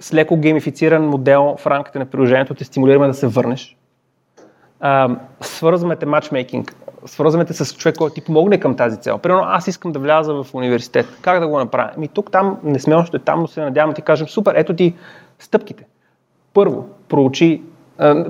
С 0.00 0.14
леко 0.14 0.36
геймифициран 0.36 1.08
модел 1.08 1.56
в 1.58 1.66
рамките 1.66 1.98
на 1.98 2.06
приложението 2.06 2.54
те 2.54 2.64
стимулираме 2.64 3.06
да 3.06 3.14
се 3.14 3.26
върнеш. 3.26 3.76
свързваме 5.40 5.96
те 5.96 6.06
матчмейкинг 6.06 6.74
свързваме 7.06 7.46
с 7.50 7.76
човек, 7.76 7.96
който 7.96 8.14
ти 8.14 8.20
помогне 8.20 8.60
към 8.60 8.76
тази 8.76 8.96
цел. 8.96 9.18
Примерно 9.18 9.42
аз 9.46 9.66
искам 9.66 9.92
да 9.92 9.98
вляза 9.98 10.34
в 10.34 10.46
университет. 10.54 11.06
Как 11.22 11.40
да 11.40 11.48
го 11.48 11.58
направя? 11.58 11.90
Ми 11.96 12.08
тук, 12.08 12.30
там, 12.30 12.58
не 12.64 12.78
сме 12.78 12.94
още 12.94 13.18
там, 13.18 13.40
но 13.40 13.46
се 13.46 13.60
надявам 13.60 13.90
да 13.90 13.94
ти 13.94 14.02
кажем, 14.02 14.28
супер, 14.28 14.54
ето 14.56 14.74
ти 14.74 14.94
стъпките. 15.38 15.86
Първо, 16.54 16.88
проучи, 17.08 17.62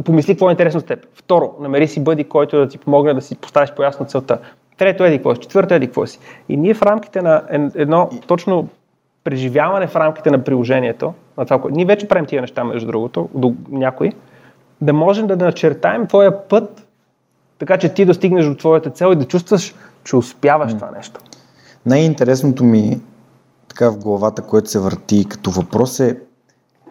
помисли 0.04 0.32
какво 0.32 0.48
е 0.48 0.52
интересно 0.52 0.80
с 0.80 0.84
теб. 0.84 1.06
Второ, 1.14 1.54
намери 1.60 1.88
си 1.88 2.04
бъди, 2.04 2.24
който 2.24 2.58
да 2.58 2.68
ти 2.68 2.78
помогне 2.78 3.14
да 3.14 3.20
си 3.20 3.36
поставиш 3.36 3.72
по-ясно 3.72 4.06
целта. 4.06 4.38
Трето, 4.76 5.04
еди 5.04 5.16
какво 5.16 5.34
си. 5.34 5.40
Четвърто, 5.40 5.74
еди 5.74 5.86
какво 5.86 6.06
си. 6.06 6.18
И 6.48 6.56
ние 6.56 6.74
в 6.74 6.82
рамките 6.82 7.22
на 7.22 7.42
едно 7.74 8.10
точно 8.26 8.68
преживяване 9.24 9.86
в 9.86 9.96
рамките 9.96 10.30
на 10.30 10.44
приложението, 10.44 11.14
на 11.38 11.44
това, 11.44 11.60
ние 11.70 11.84
вече 11.84 12.08
правим 12.08 12.26
тия 12.26 12.40
неща, 12.40 12.64
между 12.64 12.86
другото, 12.86 13.28
до 13.34 13.54
някои, 13.70 14.12
да 14.80 14.92
можем 14.92 15.26
да 15.26 15.36
начертаем 15.36 16.06
твоя 16.06 16.48
път 16.48 16.86
така 17.60 17.78
че 17.78 17.94
ти 17.94 18.04
достигнеш 18.04 18.46
до 18.46 18.54
твоята 18.54 18.90
цел 18.90 19.12
и 19.12 19.16
да 19.16 19.24
чувстваш, 19.24 19.74
че 20.04 20.16
успяваш 20.16 20.74
това 20.74 20.90
нещо. 20.90 21.20
Най-интересното 21.86 22.64
ми 22.64 23.00
така 23.68 23.90
в 23.90 23.98
главата, 23.98 24.42
което 24.42 24.70
се 24.70 24.78
върти 24.78 25.24
като 25.24 25.50
въпрос 25.50 26.00
е 26.00 26.18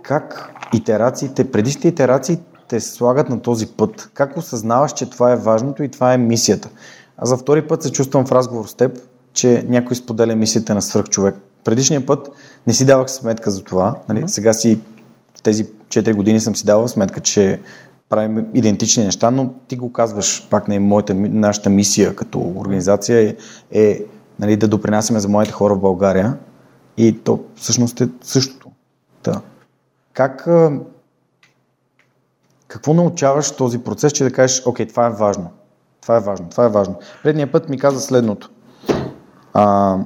как 0.02 0.54
итерациите, 0.74 1.52
предишните 1.52 1.88
итерации 1.88 2.40
те 2.68 2.80
слагат 2.80 3.30
на 3.30 3.42
този 3.42 3.68
път. 3.68 4.10
Как 4.14 4.38
осъзнаваш, 4.38 4.94
че 4.94 5.10
това 5.10 5.32
е 5.32 5.36
важното 5.36 5.84
и 5.84 5.90
това 5.90 6.14
е 6.14 6.18
мисията? 6.18 6.70
А 7.18 7.26
за 7.26 7.38
втори 7.38 7.68
път 7.68 7.84
се 7.84 7.92
чувствам 7.92 8.26
в 8.26 8.32
разговор 8.32 8.66
с 8.66 8.74
теб, 8.74 8.98
че 9.34 9.66
някой 9.68 9.96
споделя 9.96 10.36
мисията 10.36 10.76
на 10.76 10.82
свръхчовек. 10.82 11.36
Предишния 11.64 12.06
път 12.06 12.30
не 12.68 12.74
си 12.74 12.86
давах 12.86 13.12
сметка 13.12 13.52
за 13.52 13.64
това. 13.64 13.96
Нали? 14.10 14.24
Сега 14.28 14.54
си 14.54 14.80
тези 15.44 15.66
4 15.66 16.14
години 16.14 16.40
съм 16.40 16.56
си 16.56 16.66
давал 16.66 16.88
сметка, 16.88 17.20
че 17.20 17.60
правим 18.10 18.46
идентични 18.54 19.04
неща, 19.04 19.32
но 19.32 19.50
ти 19.68 19.76
го 19.76 19.94
казваш, 19.94 20.48
пак 20.50 20.68
не 20.68 20.76
е 20.76 20.80
моята, 20.80 21.14
нашата 21.16 21.70
мисия 21.70 22.16
като 22.16 22.54
организация 22.56 23.20
е, 23.20 23.36
е 23.72 24.04
нали, 24.40 24.58
да 24.58 24.68
допринасяме 24.68 25.20
за 25.20 25.30
моите 25.30 25.52
хора 25.52 25.76
в 25.76 25.80
България 25.80 26.38
и 26.98 27.20
то 27.24 27.40
всъщност 27.56 28.02
е 28.02 28.10
същото. 28.22 28.72
Да. 29.24 29.42
Как, 30.14 30.48
какво 32.68 32.94
научаваш 32.94 33.52
този 33.52 33.80
процес, 33.80 34.14
че 34.14 34.24
да 34.24 34.32
кажеш, 34.32 34.64
окей, 34.66 34.88
това 34.88 35.08
е 35.08 35.10
важно, 35.10 35.50
това 36.02 36.18
е 36.18 36.20
важно, 36.20 36.50
това 36.50 36.66
е 36.66 36.70
важно. 36.70 36.96
Предния 37.24 37.52
път 37.52 37.70
ми 37.70 37.78
каза 37.78 38.00
следното. 38.00 38.50
А, 39.54 39.98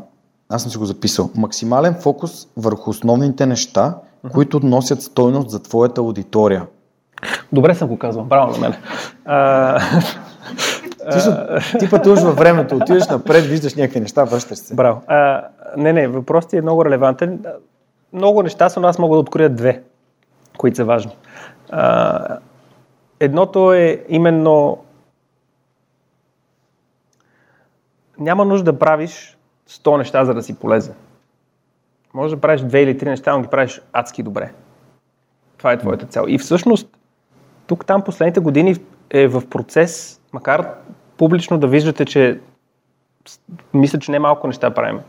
аз 0.50 0.62
съм 0.62 0.72
си 0.72 0.78
го 0.78 0.86
записал. 0.86 1.30
Максимален 1.36 1.96
фокус 2.00 2.48
върху 2.58 2.89
основните 2.89 3.46
неща, 3.46 3.98
които 4.34 4.60
носят 4.60 5.02
стойност 5.02 5.50
за 5.50 5.63
твоята 5.63 6.02
аудитория. 6.02 6.68
Добре 7.51 7.75
съм 7.75 7.88
го 7.88 7.97
казвал, 7.97 8.25
браво 8.25 8.51
на 8.51 8.57
мен. 8.57 8.73
А... 9.25 9.79
Ти, 11.12 11.19
ти 11.79 11.89
пътуваш 11.89 12.21
във 12.21 12.36
времето, 12.38 12.75
отиваш 12.75 13.07
напред, 13.07 13.45
виждаш 13.45 13.75
някакви 13.75 13.99
неща, 13.99 14.23
връщаш 14.23 14.57
се. 14.57 14.75
Браво. 14.75 15.01
А, 15.07 15.43
не, 15.77 15.93
не, 15.93 16.07
въпросът 16.07 16.53
е 16.53 16.62
много 16.62 16.86
релевантен. 16.86 17.45
Много 18.13 18.43
неща 18.43 18.69
са, 18.69 18.79
но 18.79 18.88
аз 18.88 18.99
мога 18.99 19.15
да 19.15 19.19
откроя 19.19 19.49
две, 19.49 19.83
които 20.57 20.75
са 20.75 20.86
важни. 20.86 21.17
А, 21.71 22.38
едното 23.19 23.73
е 23.73 24.03
именно 24.09 24.83
няма 28.17 28.45
нужда 28.45 28.71
да 28.71 28.79
правиш 28.79 29.38
100 29.69 29.97
неща, 29.97 30.25
за 30.25 30.33
да 30.33 30.43
си 30.43 30.59
полезен. 30.59 30.95
Може 32.13 32.36
да 32.36 32.41
правиш 32.41 32.62
две 32.62 32.81
или 32.81 32.97
три 32.97 33.09
неща, 33.09 33.36
но 33.36 33.41
ги 33.41 33.47
правиш 33.47 33.81
адски 33.93 34.23
добре. 34.23 34.53
Това 35.57 35.71
е 35.71 35.77
твоята 35.77 36.05
цел. 36.05 36.25
И 36.27 36.38
всъщност, 36.38 36.97
тук 37.67 37.86
там 37.86 38.02
последните 38.02 38.39
години 38.39 38.76
е 39.10 39.28
в 39.28 39.43
процес, 39.49 40.21
макар 40.34 40.69
публично 41.17 41.58
да 41.58 41.67
виждате, 41.67 42.06
че 42.06 42.39
мисля, 43.73 43.99
че 43.99 44.12
не 44.12 44.19
малко 44.19 44.47
неща 44.47 44.69
правим. 44.69 44.99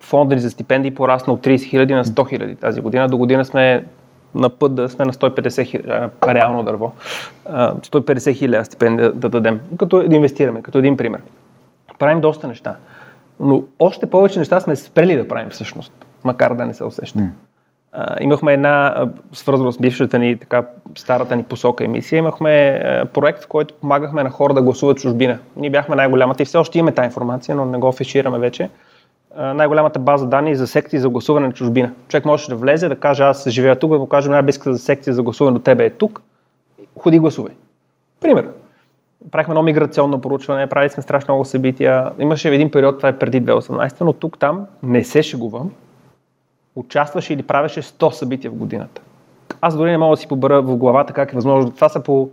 Фонда 0.00 0.34
ни 0.34 0.40
за 0.40 0.50
стипендии 0.50 0.94
порасна 0.94 1.32
от 1.32 1.46
30 1.46 1.64
хиляди 1.64 1.94
на 1.94 2.04
100 2.04 2.28
хиляди 2.28 2.56
тази 2.56 2.80
година. 2.80 3.08
До 3.08 3.18
година 3.18 3.44
сме 3.44 3.84
на 4.34 4.50
път 4.50 4.74
да 4.74 4.88
сме 4.88 5.04
на 5.04 5.12
150 5.12 5.66
хиляди, 5.66 5.88
реално 6.28 6.62
дърво. 6.62 6.92
150 7.46 8.34
хиляди 8.34 8.64
стипендия 8.64 9.12
да 9.12 9.28
дадем, 9.28 9.60
като 9.78 10.08
да 10.08 10.16
инвестираме, 10.16 10.62
като 10.62 10.78
един 10.78 10.96
пример. 10.96 11.20
Правим 11.98 12.20
доста 12.20 12.48
неща. 12.48 12.76
Но 13.40 13.62
още 13.78 14.10
повече 14.10 14.38
неща 14.38 14.60
сме 14.60 14.76
спрели 14.76 15.16
да 15.16 15.28
правим 15.28 15.50
всъщност, 15.50 15.92
макар 16.24 16.54
да 16.54 16.66
не 16.66 16.74
се 16.74 16.84
усеща. 16.84 17.18
Имахме 18.20 18.52
една, 18.52 19.06
свързана 19.32 19.72
с 19.72 19.78
бившата 19.78 20.18
ни, 20.18 20.36
така, 20.36 20.66
старата 20.94 21.36
ни 21.36 21.42
посока 21.42 21.84
емисия, 21.84 22.18
имахме 22.18 22.82
проект, 23.14 23.44
в 23.44 23.48
който 23.48 23.74
помагахме 23.74 24.22
на 24.22 24.30
хора 24.30 24.54
да 24.54 24.62
гласуват 24.62 24.98
чужбина. 24.98 25.38
Ние 25.56 25.70
бяхме 25.70 25.96
най-голямата 25.96 26.42
и 26.42 26.46
все 26.46 26.58
още 26.58 26.78
имаме 26.78 26.92
тази 26.92 27.06
информация, 27.06 27.56
но 27.56 27.64
не 27.64 27.78
го 27.78 27.88
афишираме 27.88 28.38
вече. 28.38 28.70
Най-голямата 29.38 29.98
база 29.98 30.26
данни 30.26 30.56
за 30.56 30.66
секции 30.66 30.98
за 30.98 31.08
гласуване 31.08 31.46
на 31.46 31.52
чужбина. 31.52 31.92
Човек 32.08 32.24
може 32.24 32.48
да 32.48 32.56
влезе, 32.56 32.88
да 32.88 32.96
каже 32.96 33.22
аз 33.22 33.48
живея 33.48 33.76
тук, 33.76 33.90
да 33.92 33.98
му 33.98 34.06
каже 34.06 34.30
най-близката 34.30 34.72
за 34.72 34.78
секция 34.78 35.14
за 35.14 35.22
гласуване 35.22 35.58
до 35.58 35.62
тебе 35.62 35.84
е 35.84 35.90
тук, 35.90 36.22
ходи 36.98 37.18
гласувай. 37.18 37.52
Пример 38.20 38.48
правихме 39.30 39.52
едно 39.52 39.62
миграционно 39.62 40.20
проучване, 40.20 40.66
правили 40.66 40.90
сме 40.90 41.02
страшно 41.02 41.34
много 41.34 41.44
събития. 41.44 42.10
Имаше 42.18 42.48
един 42.48 42.70
период, 42.70 42.96
това 42.96 43.08
е 43.08 43.18
преди 43.18 43.42
2018, 43.42 44.00
но 44.00 44.12
тук 44.12 44.38
там 44.38 44.66
не 44.82 45.04
се 45.04 45.22
шегувам. 45.22 45.70
Участваше 46.78 47.32
или 47.32 47.42
правеше 47.42 47.82
100 47.82 48.10
събития 48.10 48.50
в 48.50 48.54
годината. 48.54 49.02
Аз 49.60 49.76
дори 49.76 49.90
не 49.90 49.98
мога 49.98 50.16
да 50.16 50.20
си 50.20 50.28
побера 50.28 50.62
в 50.62 50.76
главата 50.76 51.12
как 51.12 51.32
е 51.32 51.36
възможно. 51.36 51.70
Това 51.70 51.88
са 51.88 52.02
по 52.02 52.30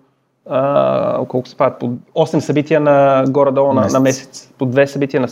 а, 0.50 1.26
колко 1.28 1.48
се 1.48 1.58
правят? 1.58 1.80
По 1.80 1.86
8 2.16 2.40
събития 2.40 2.80
на 2.80 3.26
горе-долу 3.30 3.74
на, 3.74 3.88
на 3.88 4.00
месец. 4.00 4.54
По 4.58 4.66
2 4.66 4.86
събития 4.86 5.22
на 5.22 5.28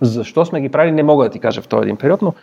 Защо 0.00 0.44
сме 0.44 0.60
ги 0.60 0.68
правили, 0.68 0.92
не 0.92 1.02
мога 1.02 1.24
да 1.24 1.30
ти 1.30 1.38
кажа 1.38 1.62
в 1.62 1.68
този 1.68 1.82
един 1.82 1.96
период, 1.96 2.22
но 2.22 2.34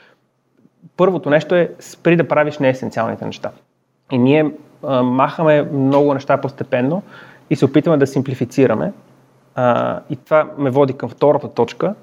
първото 0.97 1.29
нещо 1.29 1.55
е 1.55 1.71
спри 1.79 2.15
да 2.15 2.27
правиш 2.27 2.57
неесенциалните 2.57 3.25
неща. 3.25 3.51
И 4.12 4.17
ние 4.17 4.51
а, 4.83 5.03
махаме 5.03 5.62
много 5.62 6.13
неща 6.13 6.41
постепенно 6.41 7.01
и 7.49 7.55
се 7.55 7.65
опитваме 7.65 7.97
да 7.97 8.07
симплифицираме. 8.07 8.93
А, 9.55 9.99
и 10.10 10.15
това 10.15 10.49
ме 10.57 10.69
води 10.69 10.93
към 10.93 11.10
втората 11.10 11.47
точка. 11.47 11.95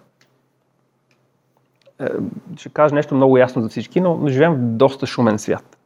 Е, 2.01 2.07
ще 2.57 2.69
кажа 2.69 2.95
нещо 2.95 3.15
много 3.15 3.39
ясно 3.39 3.63
за 3.63 3.69
всички, 3.69 4.01
но 4.01 4.29
живеем 4.29 4.55
в 4.55 4.59
доста 4.59 5.07
шумен 5.07 5.39
свят. 5.39 5.77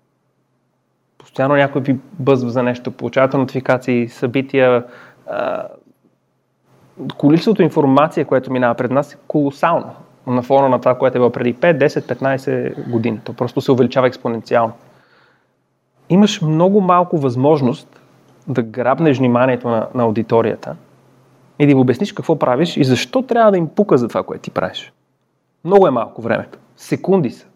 Постоянно 1.19 1.57
някой 1.57 1.83
ви 1.83 1.99
бъзва 2.13 2.51
за 2.51 2.63
нещо, 2.63 2.91
получавате 2.91 3.37
нотификации, 3.37 4.09
събития. 4.09 4.85
А, 5.27 5.67
количеството 7.17 7.63
информация, 7.63 8.27
което 8.27 8.53
минава 8.53 8.75
пред 8.75 8.91
нас 8.91 9.15
е 9.15 9.19
колосално 9.29 9.91
на 10.27 10.43
фона 10.43 10.69
на 10.69 10.79
това, 10.79 10.99
което 10.99 11.19
е 11.19 11.21
било 11.21 11.31
преди 11.31 11.55
5, 11.55 11.87
10, 11.87 12.15
15 12.15 12.91
години. 12.91 13.21
То 13.25 13.33
просто 13.33 13.61
се 13.61 13.73
увеличава 13.73 14.07
експоненциално. 14.07 14.73
Имаш 16.09 16.43
много 16.43 16.81
малко 16.81 17.19
възможност 17.19 18.01
да 18.49 18.63
грабнеш 18.63 19.19
вниманието 19.19 19.69
на, 19.69 19.89
на 19.95 20.03
аудиторията 20.03 20.77
и 21.59 21.67
да 21.67 21.73
им 21.73 21.79
обясниш 21.79 22.13
какво 22.13 22.39
правиш 22.39 22.77
и 22.77 22.85
защо 22.85 23.23
трябва 23.23 23.51
да 23.51 23.59
им 23.59 23.69
пука 23.69 23.99
за 23.99 24.09
това, 24.09 24.23
което 24.23 24.43
ти 24.43 24.51
правиш. 24.51 24.93
Много 25.65 25.87
е 25.87 25.91
малко 25.91 26.23
времето. 26.23 26.59
Секунди 26.77 27.31
са. 27.31 27.47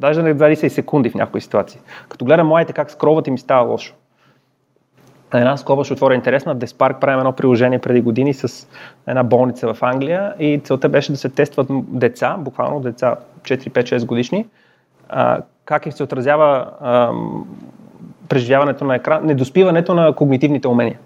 Даже 0.00 0.22
не 0.22 0.34
20 0.34 0.68
секунди 0.68 1.10
в 1.10 1.14
някои 1.14 1.40
ситуации. 1.40 1.80
Като 2.08 2.24
гледам 2.24 2.46
моите 2.46 2.72
как 2.72 2.90
скроват 2.90 3.26
и 3.26 3.30
ми 3.30 3.38
става 3.38 3.68
лошо. 3.68 3.94
Една 5.34 5.56
скоба 5.56 5.84
ще 5.84 5.92
отворя 5.92 6.14
интересна. 6.14 6.54
Деспарк 6.54 7.00
правим 7.00 7.18
едно 7.18 7.32
приложение 7.32 7.78
преди 7.78 8.00
години 8.00 8.34
с 8.34 8.68
една 9.06 9.24
болница 9.24 9.74
в 9.74 9.82
Англия 9.82 10.34
и 10.38 10.60
целта 10.64 10.88
беше 10.88 11.12
да 11.12 11.18
се 11.18 11.28
тестват 11.28 11.66
деца, 11.70 12.36
буквално 12.38 12.80
деца 12.80 13.16
4-5-6 13.42 14.06
годишни, 14.06 14.46
как 15.64 15.86
им 15.86 15.92
се 15.92 16.02
отразява 16.02 16.66
преживяването 18.28 18.84
на 18.84 18.94
екран, 18.94 19.26
недоспиването 19.26 19.94
на 19.94 20.12
когнитивните 20.12 20.68
умения. 20.68 20.98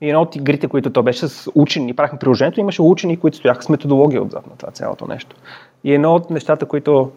И 0.00 0.08
едно 0.08 0.22
от 0.22 0.36
игрите, 0.36 0.68
които 0.68 0.90
то 0.90 1.02
беше 1.02 1.28
с 1.28 1.50
учени, 1.54 1.94
правихме 1.94 2.18
приложението, 2.18 2.60
имаше 2.60 2.82
учени, 2.82 3.16
които 3.16 3.36
стояха 3.36 3.62
с 3.62 3.68
методология 3.68 4.22
отзад 4.22 4.46
на 4.46 4.56
това 4.56 4.72
цялото 4.72 5.06
нещо. 5.06 5.36
И 5.84 5.94
едно 5.94 6.14
от 6.14 6.30
нещата, 6.30 6.66
които 6.66 7.10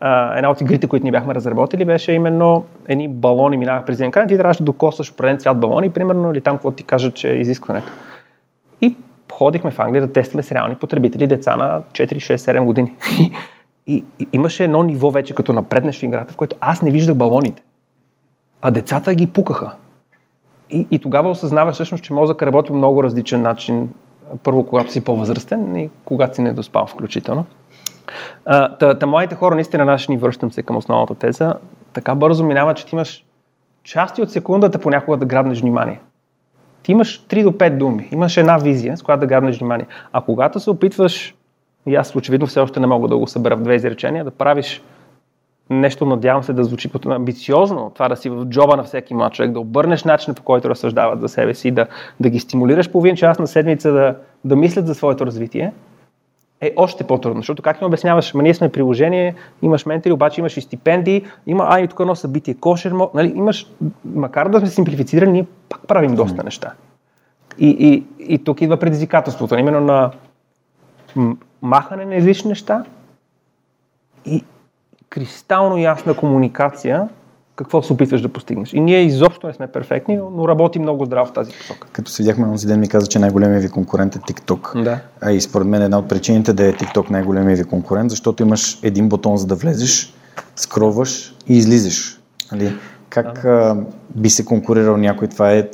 а, 0.00 0.36
една 0.36 0.50
от 0.50 0.60
игрите, 0.60 0.86
които 0.86 1.06
ни 1.06 1.10
бяхме 1.10 1.34
разработили, 1.34 1.84
беше 1.84 2.12
именно 2.12 2.64
едни 2.88 3.08
балони 3.08 3.56
минаваха 3.56 3.86
през 3.86 3.96
един 3.96 4.08
екран, 4.08 4.28
ти 4.28 4.36
трябваше 4.36 4.58
да 4.58 4.64
докосваш 4.64 5.10
определен 5.10 5.38
цвят 5.38 5.60
балони, 5.60 5.90
примерно, 5.90 6.32
или 6.32 6.40
там, 6.40 6.56
какво 6.56 6.70
ти 6.70 6.82
кажат, 6.82 7.14
че 7.14 7.30
е 7.30 7.36
изискването. 7.36 7.92
И 8.80 8.96
ходихме 9.32 9.70
в 9.70 9.78
Англия 9.78 10.06
да 10.06 10.12
тестваме 10.12 10.42
с 10.42 10.52
реални 10.52 10.74
потребители, 10.74 11.26
деца 11.26 11.56
на 11.56 11.82
4, 11.92 12.14
6, 12.14 12.36
7 12.36 12.64
години. 12.64 12.94
И, 13.86 14.04
и 14.18 14.28
имаше 14.32 14.64
едно 14.64 14.82
ниво 14.82 15.10
вече, 15.10 15.34
като 15.34 15.52
напреднеш 15.52 16.00
в 16.00 16.02
играта, 16.02 16.32
в 16.32 16.36
което 16.36 16.56
аз 16.60 16.82
не 16.82 16.90
виждах 16.90 17.16
балоните 17.16 17.62
а 18.64 18.70
децата 18.70 19.14
ги 19.14 19.26
пукаха. 19.26 19.70
И, 20.70 20.86
и 20.90 20.98
тогава 20.98 21.30
осъзнаваш 21.30 21.74
всъщност, 21.74 22.04
че 22.04 22.12
мозък 22.12 22.42
работи 22.42 22.68
по 22.68 22.74
много 22.74 23.02
различен 23.02 23.42
начин. 23.42 23.88
Първо, 24.42 24.66
когато 24.66 24.92
си 24.92 25.04
по-възрастен 25.04 25.76
и 25.76 25.90
когато 26.04 26.34
си 26.34 26.42
недоспал 26.42 26.86
включително. 26.86 27.44
А, 28.44 28.76
та, 28.76 28.98
та, 28.98 29.06
моите 29.06 29.34
хора, 29.34 29.54
наистина, 29.54 29.84
наши 29.84 30.10
ни 30.10 30.16
връщам 30.16 30.52
се 30.52 30.62
към 30.62 30.76
основната 30.76 31.14
теза, 31.14 31.54
така 31.92 32.14
бързо 32.14 32.44
минава, 32.44 32.74
че 32.74 32.86
ти 32.86 32.94
имаш 32.94 33.24
части 33.82 34.22
от 34.22 34.30
секундата 34.30 34.78
понякога 34.78 35.16
да 35.16 35.26
грабнеш 35.26 35.60
внимание. 35.60 36.00
Ти 36.82 36.92
имаш 36.92 37.26
3 37.26 37.42
до 37.42 37.50
5 37.50 37.76
думи, 37.76 38.08
имаш 38.12 38.36
една 38.36 38.56
визия, 38.56 38.96
с 38.96 39.02
която 39.02 39.20
да 39.20 39.26
грабнеш 39.26 39.58
внимание. 39.58 39.86
А 40.12 40.20
когато 40.20 40.60
се 40.60 40.70
опитваш, 40.70 41.34
и 41.86 41.94
аз 41.94 42.16
очевидно 42.16 42.46
все 42.46 42.60
още 42.60 42.80
не 42.80 42.86
мога 42.86 43.08
да 43.08 43.18
го 43.18 43.26
събера 43.26 43.56
в 43.56 43.62
две 43.62 43.74
изречения, 43.74 44.24
да 44.24 44.30
правиш 44.30 44.82
нещо, 45.70 46.06
надявам 46.06 46.42
се 46.42 46.52
да 46.52 46.64
звучи 46.64 46.90
като 46.90 47.10
амбициозно, 47.10 47.90
това 47.94 48.08
да 48.08 48.16
си 48.16 48.30
в 48.30 48.44
джоба 48.44 48.76
на 48.76 48.84
всеки 48.84 49.14
млад 49.14 49.32
човек, 49.32 49.50
да 49.50 49.60
обърнеш 49.60 50.04
начина 50.04 50.34
по 50.34 50.42
който 50.42 50.70
разсъждават 50.70 51.20
за 51.20 51.28
себе 51.28 51.54
си, 51.54 51.70
да, 51.70 51.86
да 52.20 52.30
ги 52.30 52.40
стимулираш 52.40 52.90
половин 52.90 53.16
час 53.16 53.38
на 53.38 53.46
седмица 53.46 53.92
да, 53.92 54.16
да 54.44 54.56
мислят 54.56 54.86
за 54.86 54.94
своето 54.94 55.26
развитие, 55.26 55.72
е 56.60 56.72
още 56.76 57.04
по-трудно, 57.04 57.40
защото 57.40 57.62
как 57.62 57.80
им 57.80 57.86
обясняваш, 57.86 58.34
ма 58.34 58.42
ние 58.42 58.54
сме 58.54 58.72
приложение, 58.72 59.34
имаш 59.62 59.86
ментори, 59.86 60.12
обаче 60.12 60.40
имаш 60.40 60.56
и 60.56 60.60
стипендии, 60.60 61.24
има, 61.46 61.66
ай, 61.68 61.88
тук 61.88 62.00
едно 62.00 62.14
събитие, 62.14 62.54
кошер, 62.54 62.94
нали, 63.14 63.32
имаш, 63.36 63.66
макар 64.04 64.48
да 64.48 64.58
сме 64.58 64.68
симплифицирани, 64.68 65.32
ние 65.32 65.46
пак 65.68 65.86
правим 65.86 66.14
доста 66.14 66.44
неща. 66.44 66.72
И, 67.58 67.68
и, 67.68 68.06
и 68.34 68.44
тук 68.44 68.60
идва 68.60 68.76
предизвикателството, 68.76 69.54
именно 69.54 69.80
на 69.80 70.10
махане 71.62 72.04
на 72.04 72.14
излишни 72.14 72.48
неща 72.48 72.84
и 74.26 74.44
кристално 75.14 75.78
ясна 75.78 76.16
комуникация 76.16 77.08
какво 77.56 77.82
се 77.82 77.92
опитваш 77.92 78.22
да 78.22 78.28
постигнеш. 78.28 78.72
И 78.72 78.80
ние 78.80 79.02
изобщо 79.02 79.46
не 79.46 79.52
сме 79.52 79.66
перфектни, 79.66 80.16
но 80.16 80.48
работим 80.48 80.82
много 80.82 81.04
здраво 81.04 81.26
в 81.26 81.32
тази 81.32 81.52
посока. 81.52 81.88
Като 81.92 82.10
се 82.10 82.22
видяхме 82.22 82.52
този 82.52 82.66
ден 82.66 82.80
ми 82.80 82.88
каза, 82.88 83.06
че 83.06 83.18
най-големият 83.18 83.62
ви 83.62 83.70
конкурент 83.70 84.16
е 84.16 84.18
TikTok. 84.18 84.82
Да. 84.82 85.00
А 85.20 85.32
и 85.32 85.40
според 85.40 85.66
мен 85.66 85.82
една 85.82 85.98
от 85.98 86.08
причините 86.08 86.52
да 86.52 86.66
е 86.66 86.72
TikTok 86.72 87.10
най-големият 87.10 87.58
ви 87.58 87.64
конкурент, 87.64 88.10
защото 88.10 88.42
имаш 88.42 88.78
един 88.82 89.08
бутон 89.08 89.36
за 89.36 89.46
да 89.46 89.54
влезеш, 89.54 90.14
скроваш 90.56 91.34
и 91.48 91.56
излизаш. 91.56 92.20
Нали? 92.52 92.76
Как 93.08 93.42
да. 93.42 93.48
а, 93.48 93.76
би 94.14 94.30
се 94.30 94.44
конкурирал 94.44 94.96
някой? 94.96 95.28
Това 95.28 95.52
е 95.52 95.68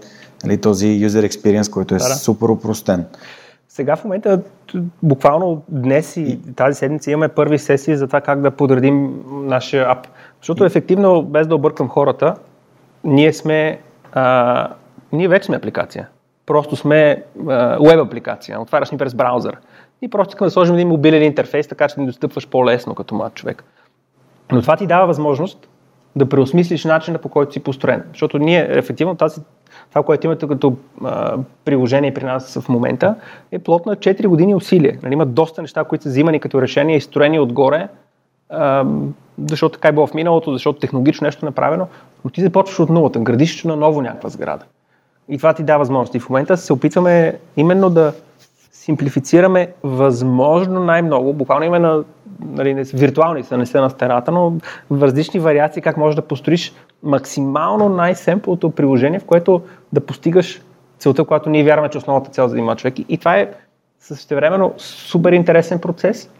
нали, 0.45 0.61
този 0.61 0.86
user 0.86 1.28
experience, 1.28 1.70
който 1.70 1.95
е 1.95 1.99
да, 1.99 2.09
да. 2.09 2.14
супер 2.14 2.49
упростен. 2.49 3.05
Сега 3.81 3.97
в 3.97 4.05
момента, 4.05 4.41
буквално 5.03 5.62
днес 5.68 6.16
и 6.16 6.55
тази 6.57 6.78
седмица 6.78 7.11
имаме 7.11 7.28
първи 7.28 7.59
сесии 7.59 7.97
за 7.97 8.07
това 8.07 8.20
как 8.20 8.41
да 8.41 8.51
подредим 8.51 9.22
нашия 9.31 9.91
ап. 9.91 10.07
Защото 10.41 10.64
ефективно, 10.64 11.22
без 11.22 11.47
да 11.47 11.55
объркам 11.55 11.89
хората, 11.89 12.35
ние 13.05 13.33
сме, 13.33 13.81
а, 14.12 14.68
ние 15.12 15.28
вече 15.28 15.47
сме 15.47 15.57
апликация. 15.57 16.09
Просто 16.47 16.76
сме 16.76 17.22
веб 17.81 18.01
апликация. 18.01 18.61
Отваряш 18.61 18.91
ни 18.91 18.99
през 18.99 19.14
браузър. 19.14 19.57
И 20.03 20.11
просто 20.11 20.31
искаме 20.31 20.47
да 20.47 20.51
сложим 20.51 20.74
един 20.74 20.89
мобилен 20.89 21.22
интерфейс, 21.22 21.68
така 21.68 21.89
че 21.89 21.95
да 21.95 22.01
ни 22.01 22.07
достъпваш 22.07 22.49
по-лесно 22.49 22.95
като 22.95 23.14
млад 23.14 23.35
човек. 23.35 23.64
Но 24.53 24.62
това 24.62 24.76
ти 24.76 24.87
дава 24.87 25.07
възможност 25.07 25.68
да 26.16 26.28
преосмислиш 26.28 26.85
начина 26.85 27.18
по 27.18 27.28
който 27.28 27.53
си 27.53 27.61
построен. 27.61 28.05
Защото 28.09 28.39
ние 28.39 28.66
ефективно 28.70 29.14
тази, 29.14 29.41
това, 29.91 30.03
което 30.03 30.26
имате 30.26 30.49
като 30.49 30.76
а, 31.05 31.38
приложение 31.64 32.14
при 32.14 32.24
нас 32.24 32.59
в 32.61 32.68
момента, 32.68 33.14
е 33.53 33.59
плод 33.59 33.86
на 33.86 33.97
4 33.97 34.26
години 34.26 34.55
усилие. 34.55 34.99
Нали, 35.03 35.12
има 35.12 35.26
доста 35.26 35.62
неща, 35.62 35.84
които 35.84 36.03
са 36.03 36.09
взимани 36.09 36.41
като 36.41 36.62
решения 36.62 36.97
и 36.97 37.01
строени 37.01 37.41
отгоре, 37.41 37.88
а, 38.49 38.84
защото 39.51 39.72
така 39.72 39.88
е 39.88 39.93
било 39.93 40.07
в 40.07 40.14
миналото, 40.14 40.53
защото 40.53 40.78
технологично 40.78 41.24
нещо 41.24 41.47
е 41.47 41.49
направено, 41.49 41.86
но 42.24 42.30
ти 42.30 42.41
започваш 42.41 42.80
от 42.80 42.91
нулата, 42.91 43.18
градиш 43.18 43.64
на 43.64 43.76
ново 43.76 44.03
някаква 44.03 44.28
сграда. 44.28 44.64
И 45.28 45.38
това 45.38 45.55
ти 45.55 45.62
дава 45.62 45.78
възможност. 45.78 46.14
И 46.14 46.20
в 46.20 46.28
момента 46.28 46.57
се 46.57 46.72
опитваме 46.72 47.38
именно 47.57 47.91
да 47.91 48.12
симплифицираме 48.81 49.72
възможно 49.83 50.85
най-много, 50.85 51.33
буквално 51.33 51.64
има 51.64 51.78
на 51.78 52.05
нали, 52.41 52.74
не, 52.74 52.83
виртуални 52.83 53.45
са, 53.45 53.57
не 53.57 53.66
са 53.66 53.81
на 53.81 53.91
стената, 53.91 54.33
но 54.33 54.53
в 54.91 55.03
различни 55.03 55.41
вариации 55.41 55.83
как 55.83 55.97
можеш 55.97 56.16
да 56.16 56.22
построиш 56.22 56.72
максимално 57.03 57.89
най-семплото 57.89 58.70
приложение, 58.70 59.18
в 59.18 59.24
което 59.24 59.62
да 59.93 60.01
постигаш 60.01 60.62
целта, 60.99 61.24
която 61.24 61.51
ние 61.51 61.64
вярваме, 61.64 61.89
че 61.89 61.99
е 61.99 62.01
основната 62.01 62.31
цел 62.31 62.49
за 62.49 62.59
има 62.59 62.76
човек. 62.76 62.95
И 63.09 63.18
това 63.18 63.37
е 63.37 63.51
същевременно 63.99 64.74
супер 64.76 65.33
интересен 65.33 65.78
процес, 65.78 66.31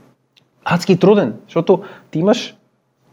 адски 0.65 0.99
труден, 0.99 1.35
защото 1.47 1.83
ти 2.11 2.19
имаш 2.19 2.57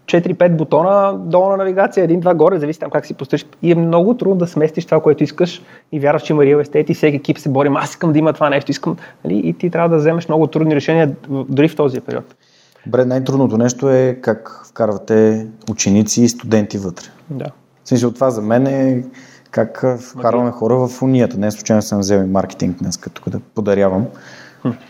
4-5 0.07 0.55
бутона 0.55 1.13
долу 1.17 1.49
на 1.49 1.57
навигация, 1.57 2.03
един-два 2.03 2.33
горе, 2.33 2.59
зависи 2.59 2.79
там 2.79 2.89
как 2.89 3.05
си 3.05 3.13
построиш. 3.13 3.45
И 3.61 3.71
е 3.71 3.75
много 3.75 4.17
трудно 4.17 4.35
да 4.35 4.47
сместиш 4.47 4.85
това, 4.85 5.01
което 5.01 5.23
искаш 5.23 5.61
и 5.91 5.99
вярваш, 5.99 6.23
че 6.23 6.33
има 6.33 6.43
real 6.43 6.63
estate 6.63 6.91
и 6.91 6.93
всеки 6.93 7.15
екип 7.15 7.37
се 7.37 7.49
бори, 7.49 7.69
аз 7.75 7.89
искам 7.89 8.13
да 8.13 8.19
има 8.19 8.33
това 8.33 8.49
нещо, 8.49 8.71
искам. 8.71 8.97
Нали? 9.25 9.41
И 9.43 9.53
ти 9.53 9.69
трябва 9.69 9.89
да 9.89 9.97
вземеш 9.97 10.27
много 10.27 10.47
трудни 10.47 10.75
решения 10.75 11.15
дори 11.29 11.67
в 11.67 11.75
този 11.75 12.01
период. 12.01 12.35
Добре, 12.85 13.05
най-трудното 13.05 13.57
нещо 13.57 13.89
е 13.89 14.19
как 14.21 14.61
вкарвате 14.69 15.47
ученици 15.71 16.23
и 16.23 16.29
студенти 16.29 16.77
вътре. 16.77 17.05
Да. 17.29 17.45
В 17.83 17.89
смисъл 17.89 18.11
това 18.11 18.29
за 18.29 18.41
мен 18.41 18.67
е 18.67 19.03
как 19.51 19.85
вкарваме 19.99 20.51
хора 20.51 20.87
в 20.87 21.01
унията. 21.01 21.37
Не 21.37 21.51
случайно 21.51 21.81
съм 21.81 21.99
взел 21.99 22.17
и 22.17 22.27
маркетинг 22.27 22.77
днес, 22.77 22.97
като 22.97 23.29
да 23.29 23.39
подарявам. 23.39 24.05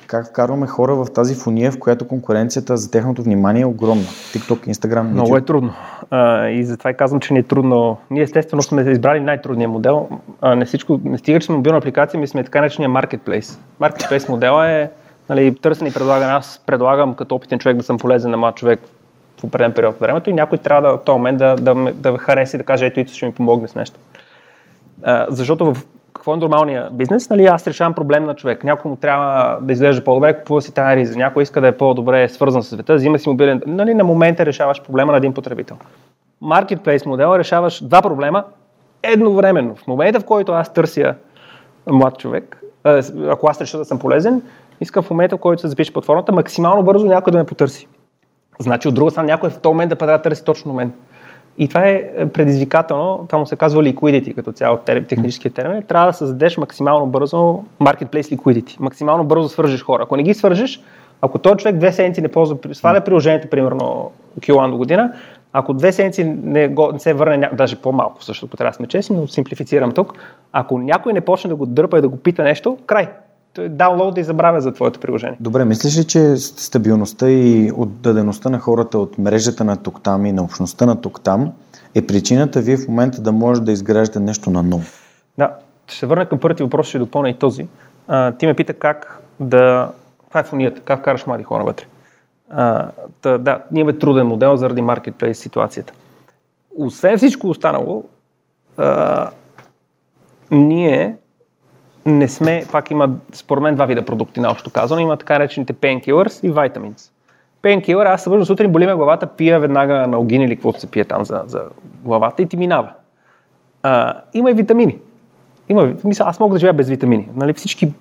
Как 0.07 0.27
вкарваме 0.27 0.67
хора 0.67 0.95
в 0.95 1.05
тази 1.13 1.35
фуния, 1.35 1.71
в 1.71 1.79
която 1.79 2.07
конкуренцията 2.07 2.77
за 2.77 2.91
техното 2.91 3.23
внимание 3.23 3.61
е 3.61 3.65
огромна? 3.65 4.03
TikTok, 4.03 4.73
Instagram, 4.73 5.03
YouTube. 5.03 5.11
Много 5.11 5.37
е 5.37 5.41
трудно. 5.41 5.73
А, 6.11 6.47
и 6.47 6.63
затова 6.63 6.89
и 6.89 6.93
казвам, 6.93 7.19
че 7.19 7.33
ни 7.33 7.39
е 7.39 7.43
трудно. 7.43 7.97
Ние 8.11 8.23
естествено 8.23 8.61
сме 8.61 8.91
избрали 8.91 9.19
най-трудния 9.19 9.69
модел. 9.69 10.09
А, 10.41 10.55
не, 10.55 10.65
всичко, 10.65 10.99
не 11.03 11.17
стига, 11.17 11.39
че 11.39 11.45
сме 11.45 11.55
мобилна 11.55 11.77
апликация, 11.77 12.19
ми 12.19 12.27
сме 12.27 12.43
така 12.43 12.61
наречения 12.61 12.89
marketplace. 12.89 13.59
Marketplace 13.81 14.29
модела 14.29 14.67
е 14.67 14.89
нали, 15.29 15.55
търсен 15.55 15.87
и 15.87 15.93
предлаган. 15.93 16.29
Аз 16.29 16.61
предлагам 16.65 17.15
като 17.15 17.35
опитен 17.35 17.59
човек 17.59 17.77
да 17.77 17.83
съм 17.83 17.97
полезен 17.97 18.31
на 18.31 18.37
млад 18.37 18.55
човек 18.55 18.79
в 19.39 19.43
определен 19.43 19.73
период 19.73 19.93
от 19.93 20.01
времето 20.01 20.29
и 20.29 20.33
някой 20.33 20.57
трябва 20.57 20.81
да, 20.81 20.97
в 20.97 21.03
този 21.03 21.17
момент 21.17 21.37
да, 21.37 21.55
да, 21.55 21.75
да, 21.75 21.93
да 21.93 22.17
хареса 22.17 22.57
и 22.57 22.59
да 22.59 22.63
каже, 22.63 22.85
ето, 22.85 22.99
ето 22.99 23.13
ще 23.13 23.25
ми 23.25 23.31
помогне 23.31 23.67
с 23.67 23.75
нещо. 23.75 23.99
А, 25.03 25.25
защото 25.29 25.73
в 25.73 25.85
какво 26.17 26.33
е 26.33 26.37
нормалния 26.37 26.89
бизнес? 26.91 27.29
Нали, 27.29 27.45
аз 27.45 27.67
решавам 27.67 27.93
проблем 27.93 28.23
на 28.23 28.35
човек. 28.35 28.63
Някой 28.63 28.91
му 28.91 28.97
трябва 28.97 29.57
да 29.61 29.73
изглежда 29.73 30.03
по-добре, 30.03 30.33
какво 30.33 30.61
си 30.61 30.73
тази 30.73 30.95
риза. 30.95 31.17
Някой 31.17 31.43
иска 31.43 31.61
да 31.61 31.67
е 31.67 31.77
по-добре 31.77 32.29
свързан 32.29 32.63
с 32.63 32.67
света, 32.67 32.95
взима 32.95 33.19
си 33.19 33.29
мобилен. 33.29 33.61
Нали, 33.67 33.93
на 33.93 34.03
момента 34.03 34.45
решаваш 34.45 34.81
проблема 34.81 35.11
на 35.11 35.17
един 35.17 35.33
потребител. 35.33 35.77
Marketplace 36.43 37.05
модела 37.05 37.39
решаваш 37.39 37.83
два 37.83 38.01
проблема 38.01 38.43
едновременно. 39.03 39.75
В 39.75 39.87
момента, 39.87 40.19
в 40.19 40.25
който 40.25 40.51
аз 40.51 40.73
търся 40.73 41.15
млад 41.87 42.17
човек, 42.17 42.61
ако 43.29 43.49
аз 43.49 43.61
реша 43.61 43.77
да 43.77 43.85
съм 43.85 43.99
полезен, 43.99 44.41
искам 44.81 45.03
в 45.03 45.09
момента, 45.09 45.37
в 45.37 45.39
който 45.39 45.61
се 45.61 45.67
запише 45.67 45.93
платформата, 45.93 46.31
максимално 46.31 46.83
бързо 46.83 47.05
някой 47.05 47.31
да 47.31 47.37
ме 47.37 47.45
потърси. 47.45 47.87
Значи 48.59 48.87
от 48.87 48.95
друга 48.95 49.11
страна 49.11 49.25
някой 49.25 49.49
в 49.49 49.59
този 49.59 49.73
момент 49.73 49.89
да 49.89 50.05
да 50.05 50.21
търси 50.21 50.43
точно 50.43 50.73
мен. 50.73 50.93
И 51.57 51.67
това 51.67 51.87
е 51.87 52.11
предизвикателно, 52.33 53.25
това 53.27 53.39
му 53.39 53.45
се 53.45 53.55
казва 53.55 53.83
liquidity 53.83 54.35
като 54.35 54.51
цяло 54.51 54.77
техническия 54.77 55.51
термин. 55.51 55.83
Трябва 55.83 56.07
да 56.07 56.13
създадеш 56.13 56.57
максимално 56.57 57.07
бързо 57.07 57.37
marketplace 57.81 58.35
liquidity. 58.35 58.79
Максимално 58.79 59.23
бързо 59.23 59.49
свържеш 59.49 59.83
хора. 59.83 60.03
Ако 60.03 60.17
не 60.17 60.23
ги 60.23 60.33
свържеш, 60.33 60.81
ако 61.21 61.39
този 61.39 61.57
човек 61.57 61.75
две 61.75 61.91
седмици 61.91 62.21
не 62.21 62.27
ползва, 62.27 62.57
сваля 62.73 63.01
приложението, 63.01 63.49
примерно 63.49 64.11
Q1 64.39 64.71
до 64.71 64.77
година, 64.77 65.13
ако 65.53 65.73
две 65.73 65.91
седмици 65.91 66.23
не, 66.23 66.67
го, 66.67 66.91
не 66.93 66.99
се 66.99 67.13
върне, 67.13 67.49
даже 67.53 67.75
по-малко, 67.75 68.23
защото 68.23 68.57
трябва 68.57 68.71
да 68.71 68.75
сме 68.75 68.87
честни, 68.87 69.15
но 69.15 69.27
симплифицирам 69.27 69.91
тук, 69.91 70.13
ако 70.51 70.79
някой 70.79 71.13
не 71.13 71.21
почне 71.21 71.47
да 71.47 71.55
го 71.55 71.65
дърпа 71.65 71.97
и 71.97 72.01
да 72.01 72.09
го 72.09 72.17
пита 72.17 72.43
нещо, 72.43 72.77
край 72.85 73.09
даунлоуд 73.59 74.17
и 74.17 74.23
забравя 74.23 74.61
за 74.61 74.71
твоето 74.71 74.99
приложение. 74.99 75.37
Добре, 75.39 75.65
мислиш 75.65 75.97
ли, 75.97 76.03
че 76.03 76.37
стабилността 76.37 77.29
и 77.29 77.71
отдадеността 77.75 78.49
на 78.49 78.59
хората 78.59 78.99
от 78.99 79.17
мрежата 79.17 79.63
на 79.63 79.77
тук-там 79.77 80.25
и 80.25 80.31
на 80.31 80.43
общността 80.43 80.85
на 80.85 81.01
тук-там 81.01 81.51
е 81.95 82.07
причината 82.07 82.61
вие 82.61 82.77
в 82.77 82.87
момента 82.87 83.21
да 83.21 83.31
може 83.31 83.61
да 83.61 83.71
изграждате 83.71 84.19
нещо 84.19 84.49
на 84.49 84.63
ново? 84.63 84.85
Да, 85.37 85.55
ще 85.87 85.99
се 85.99 86.05
върна 86.05 86.25
към 86.25 86.39
първият 86.39 86.59
въпрос, 86.59 86.87
ще 86.87 86.99
допълня 86.99 87.29
и 87.29 87.39
този. 87.39 87.67
А, 88.07 88.31
ти 88.31 88.45
ме 88.47 88.53
пита 88.53 88.73
как 88.73 89.21
да... 89.39 89.91
Това 90.27 90.39
е 90.39 90.43
фунията, 90.43 90.81
как 90.81 91.03
караш 91.03 91.25
млади 91.25 91.43
хора 91.43 91.63
вътре. 91.63 91.85
А, 92.49 92.91
та, 93.21 93.37
да, 93.37 93.63
ние 93.71 93.81
имаме 93.81 93.99
труден 93.99 94.27
модел 94.27 94.55
заради 94.55 94.81
маркетплейс 94.81 95.39
ситуацията. 95.39 95.93
Освен 96.77 97.17
всичко 97.17 97.49
останало, 97.49 98.03
а, 98.77 99.29
ние 100.51 101.17
не 102.07 102.27
сме, 102.27 102.63
пак 102.71 102.91
има 102.91 103.09
според 103.33 103.63
мен 103.63 103.75
два 103.75 103.85
вида 103.85 104.05
продукти 104.05 104.39
на 104.39 104.51
общо 104.51 104.69
казано. 104.69 105.01
Има 105.01 105.17
така 105.17 105.39
речените 105.39 105.73
painkillers 105.73 106.47
и 106.47 106.51
vitamins. 106.51 107.11
Painkiller, 107.63 108.13
аз 108.13 108.23
се 108.23 108.45
сутрин, 108.45 108.71
боли 108.71 108.85
ме 108.85 108.95
главата, 108.95 109.27
пия 109.27 109.59
веднага 109.59 110.07
на 110.07 110.19
огин 110.19 110.41
или 110.41 110.55
каквото 110.55 110.79
се 110.79 110.91
пие 110.91 111.05
там 111.05 111.25
за, 111.25 111.43
за 111.47 111.63
главата 112.03 112.41
и 112.41 112.45
ти 112.45 112.57
минава. 112.57 112.91
А, 113.83 114.13
има 114.33 114.51
и 114.51 114.53
витамини. 114.53 114.97
Има, 115.69 115.93
мисля, 116.03 116.25
аз 116.27 116.39
мога 116.39 116.53
да 116.53 116.59
живея 116.59 116.73
без 116.73 116.89
витамини. 116.89 117.29
Нали, 117.35 117.53
всички 117.53 117.93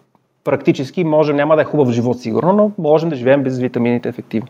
практически 0.45 1.05
можем, 1.05 1.37
няма 1.37 1.57
да 1.57 1.63
е 1.63 1.65
хубав 1.65 1.91
живот 1.91 2.21
сигурно, 2.21 2.53
но 2.53 2.71
можем 2.79 3.09
да 3.09 3.17
живеем 3.17 3.43
без 3.43 3.59
витамините 3.59 4.09
ефективно. 4.09 4.49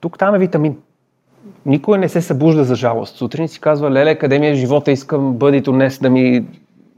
Тук 0.00 0.18
там 0.18 0.34
е 0.34 0.38
витамин. 0.38 0.76
Никой 1.66 1.98
не 1.98 2.08
се 2.08 2.20
събужда 2.20 2.64
за 2.64 2.74
жалост. 2.74 3.16
Сутрин 3.16 3.48
си 3.48 3.60
казва, 3.60 3.90
леле, 3.90 4.14
къде 4.14 4.38
ми 4.38 4.48
е 4.48 4.54
живота, 4.54 4.90
искам 4.90 5.32
бъдито 5.32 5.72
днес 5.72 5.98
да 5.98 6.10
ми 6.10 6.44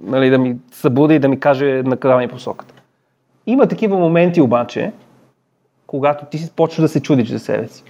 нали, 0.03 0.30
да 0.30 0.38
ми 0.38 0.57
събуди 0.72 1.14
и 1.14 1.18
да 1.18 1.28
ми 1.28 1.40
каже 1.40 1.82
на 1.84 1.96
къде 1.96 2.16
ми 2.16 2.24
е 2.24 2.28
посоката. 2.28 2.74
Има 3.46 3.66
такива 3.66 3.98
моменти 3.98 4.40
обаче, 4.40 4.92
когато 5.86 6.26
ти 6.26 6.38
си 6.38 6.53
почваш 6.57 6.82
да 6.82 6.88
се 6.88 7.03
чудиш 7.03 7.28
за 7.28 7.38
себе 7.38 7.68
си. 7.68 7.84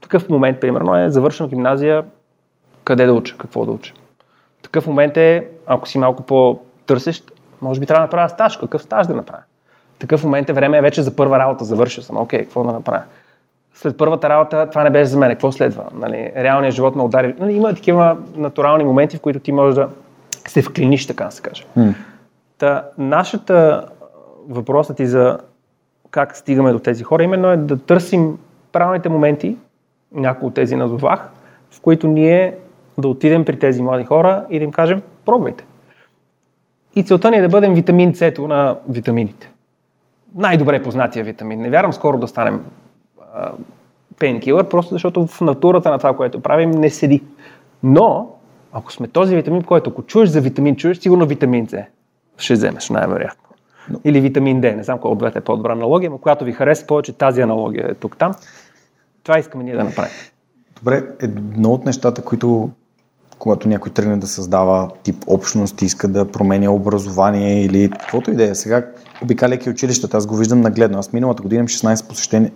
Такъв 0.00 0.28
момент, 0.28 0.60
примерно, 0.60 0.96
е 0.96 1.10
завършена 1.10 1.48
гимназия, 1.48 2.04
къде 2.84 3.06
да 3.06 3.12
уча, 3.12 3.38
какво 3.38 3.64
да 3.64 3.72
уча. 3.72 3.94
Такъв 4.62 4.86
момент 4.86 5.16
е, 5.16 5.48
ако 5.66 5.88
си 5.88 5.98
малко 5.98 6.22
по-търсещ, 6.22 7.32
може 7.60 7.80
би 7.80 7.86
трябва 7.86 8.00
да 8.00 8.04
направя 8.06 8.28
стаж, 8.28 8.56
какъв 8.56 8.82
стаж 8.82 9.06
да 9.06 9.14
направя. 9.14 9.42
Такъв 9.98 10.24
момент 10.24 10.48
е 10.48 10.52
време 10.52 10.78
е 10.78 10.82
вече 10.82 11.02
за 11.02 11.16
първа 11.16 11.38
работа, 11.38 11.64
завършил 11.64 12.02
съм, 12.02 12.16
окей, 12.16 12.42
какво 12.42 12.64
да 12.64 12.72
направя. 12.72 13.02
След 13.74 13.98
първата 13.98 14.28
работа 14.28 14.70
това 14.70 14.84
не 14.84 14.90
беше 14.90 15.04
за 15.04 15.18
мен, 15.18 15.30
какво 15.30 15.52
следва? 15.52 15.84
Нали, 15.94 16.32
реалният 16.36 16.74
живот 16.74 16.96
ме 16.96 17.02
удари. 17.02 17.34
Нали, 17.38 17.52
има 17.52 17.74
такива 17.74 18.16
натурални 18.36 18.84
моменти, 18.84 19.16
в 19.16 19.20
които 19.20 19.38
ти 19.38 19.52
можеш 19.52 19.74
да 19.74 19.88
се 20.50 20.62
вклиниш, 20.62 21.06
така 21.06 21.24
да 21.24 21.30
се 21.30 21.42
каже. 21.42 21.64
Mm. 21.78 21.94
Та, 22.58 22.88
нашата 22.98 23.86
въпросът 24.48 24.96
ти 24.96 25.06
за 25.06 25.38
как 26.10 26.36
стигаме 26.36 26.72
до 26.72 26.78
тези 26.78 27.04
хора, 27.04 27.22
именно 27.22 27.48
е 27.48 27.56
да 27.56 27.78
търсим 27.78 28.38
правилните 28.72 29.08
моменти, 29.08 29.56
някои 30.12 30.48
от 30.48 30.54
тези 30.54 30.76
назовах, 30.76 31.30
в 31.70 31.80
които 31.80 32.08
ние 32.08 32.54
да 32.98 33.08
отидем 33.08 33.44
при 33.44 33.58
тези 33.58 33.82
млади 33.82 34.04
хора 34.04 34.44
и 34.50 34.58
да 34.58 34.64
им 34.64 34.72
кажем, 34.72 35.02
пробвайте. 35.24 35.64
И 36.94 37.04
целта 37.04 37.30
ни 37.30 37.36
е 37.36 37.42
да 37.42 37.48
бъдем 37.48 37.74
витамин 37.74 38.14
С 38.14 38.32
на 38.38 38.76
витамините. 38.88 39.52
Най-добре 40.34 40.82
познатия 40.82 41.24
витамин. 41.24 41.60
Не 41.60 41.70
вярвам 41.70 41.92
скоро 41.92 42.18
да 42.18 42.28
станем 42.28 42.64
пенкилър, 44.18 44.68
просто 44.68 44.94
защото 44.94 45.26
в 45.26 45.40
натурата 45.40 45.90
на 45.90 45.98
това, 45.98 46.16
което 46.16 46.40
правим, 46.40 46.70
не 46.70 46.90
седи. 46.90 47.22
Но, 47.82 48.30
ако 48.72 48.92
сме 48.92 49.08
този 49.08 49.36
витамин, 49.36 49.62
който 49.62 49.90
ако 49.90 50.02
чуеш 50.02 50.28
за 50.28 50.40
витамин, 50.40 50.76
чуеш 50.76 50.98
сигурно 50.98 51.26
витамин 51.26 51.68
С. 51.68 51.84
Ще 52.36 52.54
вземеш, 52.54 52.90
най-вероятно. 52.90 53.48
Но... 53.90 54.00
Или 54.04 54.20
витамин 54.20 54.60
Д, 54.60 54.72
не 54.76 54.82
знам 54.82 54.98
кой 54.98 55.10
от 55.10 55.18
двете 55.18 55.38
е 55.38 55.42
по-добра 55.42 55.72
аналогия, 55.72 56.10
но 56.10 56.18
която 56.18 56.44
ви 56.44 56.52
хареса 56.52 56.86
повече, 56.86 57.12
тази 57.12 57.40
аналогия 57.40 57.90
е 57.90 57.94
тук-там. 57.94 58.34
Това 59.22 59.38
искаме 59.38 59.64
ние 59.64 59.76
да 59.76 59.84
направим. 59.84 60.12
Добре, 60.78 61.02
едно 61.20 61.72
от 61.72 61.84
нещата, 61.84 62.24
които 62.24 62.70
когато 63.38 63.68
някой 63.68 63.92
тръгне 63.92 64.16
да 64.16 64.26
създава 64.26 64.90
тип 65.02 65.16
общност, 65.26 65.82
иска 65.82 66.08
да 66.08 66.30
променя 66.30 66.70
образование 66.70 67.64
или 67.64 67.90
каквото 67.90 68.30
и 68.30 68.34
да 68.34 68.50
е. 68.50 68.54
Сега, 68.54 68.86
обикаляйки 69.22 69.70
училищата, 69.70 70.16
аз 70.16 70.26
го 70.26 70.36
виждам 70.36 70.60
нагледно. 70.60 70.98
Аз 70.98 71.12
миналата 71.12 71.42
година 71.42 71.58
имам 71.58 71.68
16 71.68 72.08
посещения, 72.08 72.52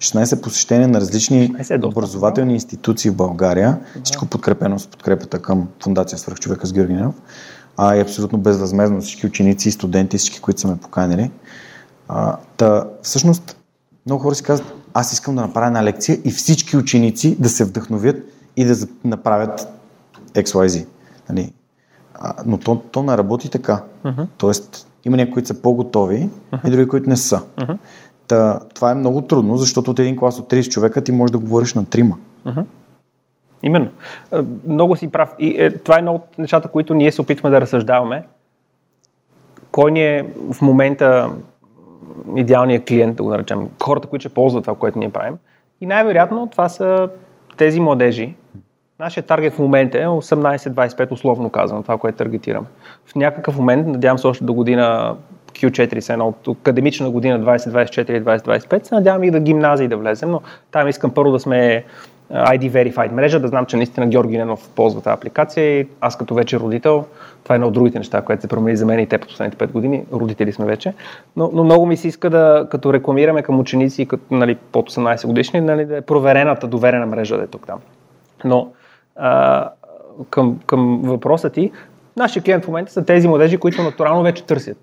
16 0.00 0.40
посещения 0.40 0.88
на 0.88 1.00
различни 1.00 1.54
е 1.70 1.78
образователни 1.84 2.54
институции 2.54 3.10
в 3.10 3.14
България. 3.14 3.78
Да. 3.96 4.02
Всичко 4.02 4.26
подкрепено 4.26 4.78
с 4.78 4.86
подкрепата 4.86 5.42
към 5.42 5.68
Фундация 5.82 6.18
Свърхчовека 6.18 6.66
с 6.66 6.72
Георги 6.72 6.92
Ненов. 6.92 7.14
А, 7.76 7.96
и 7.96 8.00
абсолютно 8.00 8.38
безвъзмезно 8.38 9.00
всички 9.00 9.26
ученици 9.26 9.68
и 9.68 9.72
студенти, 9.72 10.18
всички, 10.18 10.40
които 10.40 10.60
са 10.60 10.68
ме 10.68 10.76
поканили. 10.76 11.30
А, 12.08 12.36
та, 12.56 12.84
всъщност, 13.02 13.56
много 14.06 14.22
хора 14.22 14.34
си 14.34 14.42
казват, 14.42 14.74
аз 14.94 15.12
искам 15.12 15.34
да 15.34 15.40
направя 15.40 15.66
една 15.66 15.84
лекция 15.84 16.18
и 16.24 16.30
всички 16.30 16.76
ученици 16.76 17.36
да 17.40 17.48
се 17.48 17.64
вдъхновят 17.64 18.16
и 18.56 18.64
да 18.64 18.74
направят 19.04 19.68
XYZ. 20.34 20.86
Нали? 21.28 21.52
А, 22.14 22.34
но 22.46 22.58
то, 22.58 22.76
то 22.76 23.02
не 23.02 23.18
работи 23.18 23.48
така. 23.50 23.82
Uh-huh. 24.04 24.26
Тоест, 24.36 24.86
има 25.04 25.16
някои, 25.16 25.32
които 25.32 25.48
са 25.48 25.54
по-готови 25.54 26.28
uh-huh. 26.52 26.68
и 26.68 26.70
други, 26.70 26.88
които 26.88 27.10
не 27.10 27.16
са. 27.16 27.42
Uh-huh. 27.56 27.78
Та, 28.30 28.60
това 28.74 28.90
е 28.90 28.94
много 28.94 29.22
трудно, 29.22 29.56
защото 29.56 29.90
от 29.90 29.98
един 29.98 30.16
клас 30.16 30.38
от 30.38 30.50
30 30.50 30.68
човека 30.68 31.04
ти 31.04 31.12
можеш 31.12 31.32
да 31.32 31.38
говориш 31.38 31.74
на 31.74 31.84
трима. 31.84 32.16
Uh-huh. 32.46 32.64
Именно. 33.62 33.88
Много 34.66 34.96
си 34.96 35.08
прав. 35.08 35.34
И 35.38 35.48
е, 35.48 35.70
това 35.70 35.96
е 35.96 35.98
едно 35.98 36.14
от 36.14 36.38
нещата, 36.38 36.68
които 36.68 36.94
ние 36.94 37.12
се 37.12 37.20
опитваме 37.20 37.54
да 37.54 37.60
разсъждаваме. 37.60 38.24
Кой 39.70 39.92
ни 39.92 40.02
е 40.02 40.26
в 40.52 40.62
момента 40.62 41.30
идеалният 42.36 42.84
клиент, 42.84 43.16
да 43.16 43.22
го 43.22 43.30
наречем, 43.30 43.68
хората, 43.82 44.08
които 44.08 44.20
ще 44.20 44.34
ползват 44.34 44.64
това, 44.64 44.76
което 44.76 44.98
ние 44.98 45.10
правим. 45.10 45.34
И 45.80 45.86
най-вероятно 45.86 46.46
това 46.46 46.68
са 46.68 47.08
тези 47.56 47.80
младежи. 47.80 48.34
Нашия 48.98 49.26
таргет 49.26 49.54
в 49.54 49.58
момента 49.58 49.98
е 49.98 50.06
18-25, 50.06 51.12
условно 51.12 51.50
казвам, 51.50 51.82
това, 51.82 51.98
което 51.98 52.18
таргетираме. 52.18 52.66
В 53.06 53.14
някакъв 53.14 53.56
момент, 53.56 53.86
надявам 53.86 54.18
се 54.18 54.26
още 54.26 54.44
до 54.44 54.54
година 54.54 55.16
Q4 55.52 56.00
са 56.00 56.12
едно 56.12 56.28
от 56.28 56.48
академична 56.48 57.10
година 57.10 57.40
2024-2025, 57.40 58.84
се 58.86 58.94
надявам 58.94 59.24
и 59.24 59.30
да 59.30 59.40
гимназии 59.40 59.88
да 59.88 59.96
влезем, 59.96 60.30
но 60.30 60.40
там 60.70 60.88
искам 60.88 61.10
първо 61.10 61.32
да 61.32 61.40
сме 61.40 61.84
ID 62.32 62.70
Verified 62.70 63.12
мрежа, 63.12 63.40
да 63.40 63.48
знам, 63.48 63.66
че 63.66 63.76
наистина 63.76 64.06
Георги 64.06 64.38
Ненов 64.38 64.68
ползва 64.68 65.00
тази 65.00 65.14
апликация. 65.14 65.80
И 65.80 65.88
аз 66.00 66.18
като 66.18 66.34
вече 66.34 66.60
родител, 66.60 67.04
това 67.42 67.54
е 67.54 67.56
едно 67.56 67.66
от 67.66 67.72
другите 67.72 67.98
неща, 67.98 68.22
което 68.22 68.42
се 68.42 68.48
промени 68.48 68.76
за 68.76 68.86
мен 68.86 69.00
и 69.00 69.06
те 69.06 69.18
по 69.18 69.26
последните 69.26 69.66
5 69.66 69.70
години, 69.70 70.04
родители 70.12 70.52
сме 70.52 70.66
вече, 70.66 70.94
но, 71.36 71.50
но 71.52 71.64
много 71.64 71.86
ми 71.86 71.96
се 71.96 72.08
иска 72.08 72.30
да, 72.30 72.66
като 72.70 72.92
рекламираме 72.92 73.42
към 73.42 73.60
ученици 73.60 74.06
като, 74.06 74.34
нали, 74.34 74.54
под 74.54 74.90
18 74.90 75.26
годишни, 75.26 75.60
нали, 75.60 75.84
да 75.84 75.96
е 75.96 76.00
проверената, 76.00 76.66
доверена 76.66 77.06
мрежа 77.06 77.36
да 77.36 77.42
е 77.42 77.46
тук 77.46 77.66
там. 77.66 77.78
Но 78.44 78.72
а, 79.16 79.68
към, 80.30 80.58
към 80.66 81.00
въпроса 81.02 81.50
ти, 81.50 81.72
нашия 82.16 82.42
клиент 82.42 82.64
в 82.64 82.68
момента 82.68 82.92
са 82.92 83.04
тези 83.04 83.28
младежи, 83.28 83.58
които 83.58 83.82
натурално 83.82 84.22
вече 84.22 84.44
търсят, 84.44 84.78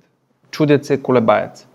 чудят 0.51 0.85
се, 0.85 1.01
колебаят 1.01 1.57
се. 1.57 1.65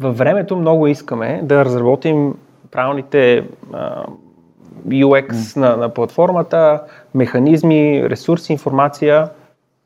Във 0.00 0.18
времето 0.18 0.56
много 0.56 0.86
искаме 0.86 1.40
да 1.42 1.64
разработим 1.64 2.34
правилните 2.70 3.44
а, 3.72 4.04
UX 4.88 5.32
mm. 5.32 5.56
на, 5.56 5.76
на 5.76 5.88
платформата, 5.88 6.82
механизми, 7.14 8.10
ресурси, 8.10 8.52
информация, 8.52 9.28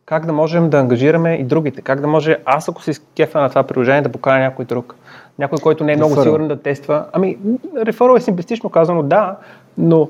как 0.06 0.26
да 0.26 0.32
можем 0.32 0.70
да 0.70 0.78
ангажираме 0.78 1.34
и 1.34 1.44
другите. 1.44 1.82
Как 1.82 2.00
да 2.00 2.06
може 2.06 2.36
аз, 2.44 2.68
ако 2.68 2.82
се 2.82 2.92
кефа 3.16 3.40
на 3.40 3.48
това 3.48 3.62
приложение, 3.62 4.02
да 4.02 4.08
поканя 4.08 4.38
някой 4.38 4.64
друг. 4.64 4.94
Някой, 5.38 5.58
който 5.58 5.84
не 5.84 5.92
е 5.92 5.96
много 5.96 6.22
сигурен 6.22 6.48
да 6.48 6.62
тества. 6.62 7.04
Ами, 7.12 7.38
реферал 7.76 8.16
е 8.16 8.20
симплистично 8.20 8.70
казано, 8.70 9.02
да, 9.02 9.36
но 9.78 10.08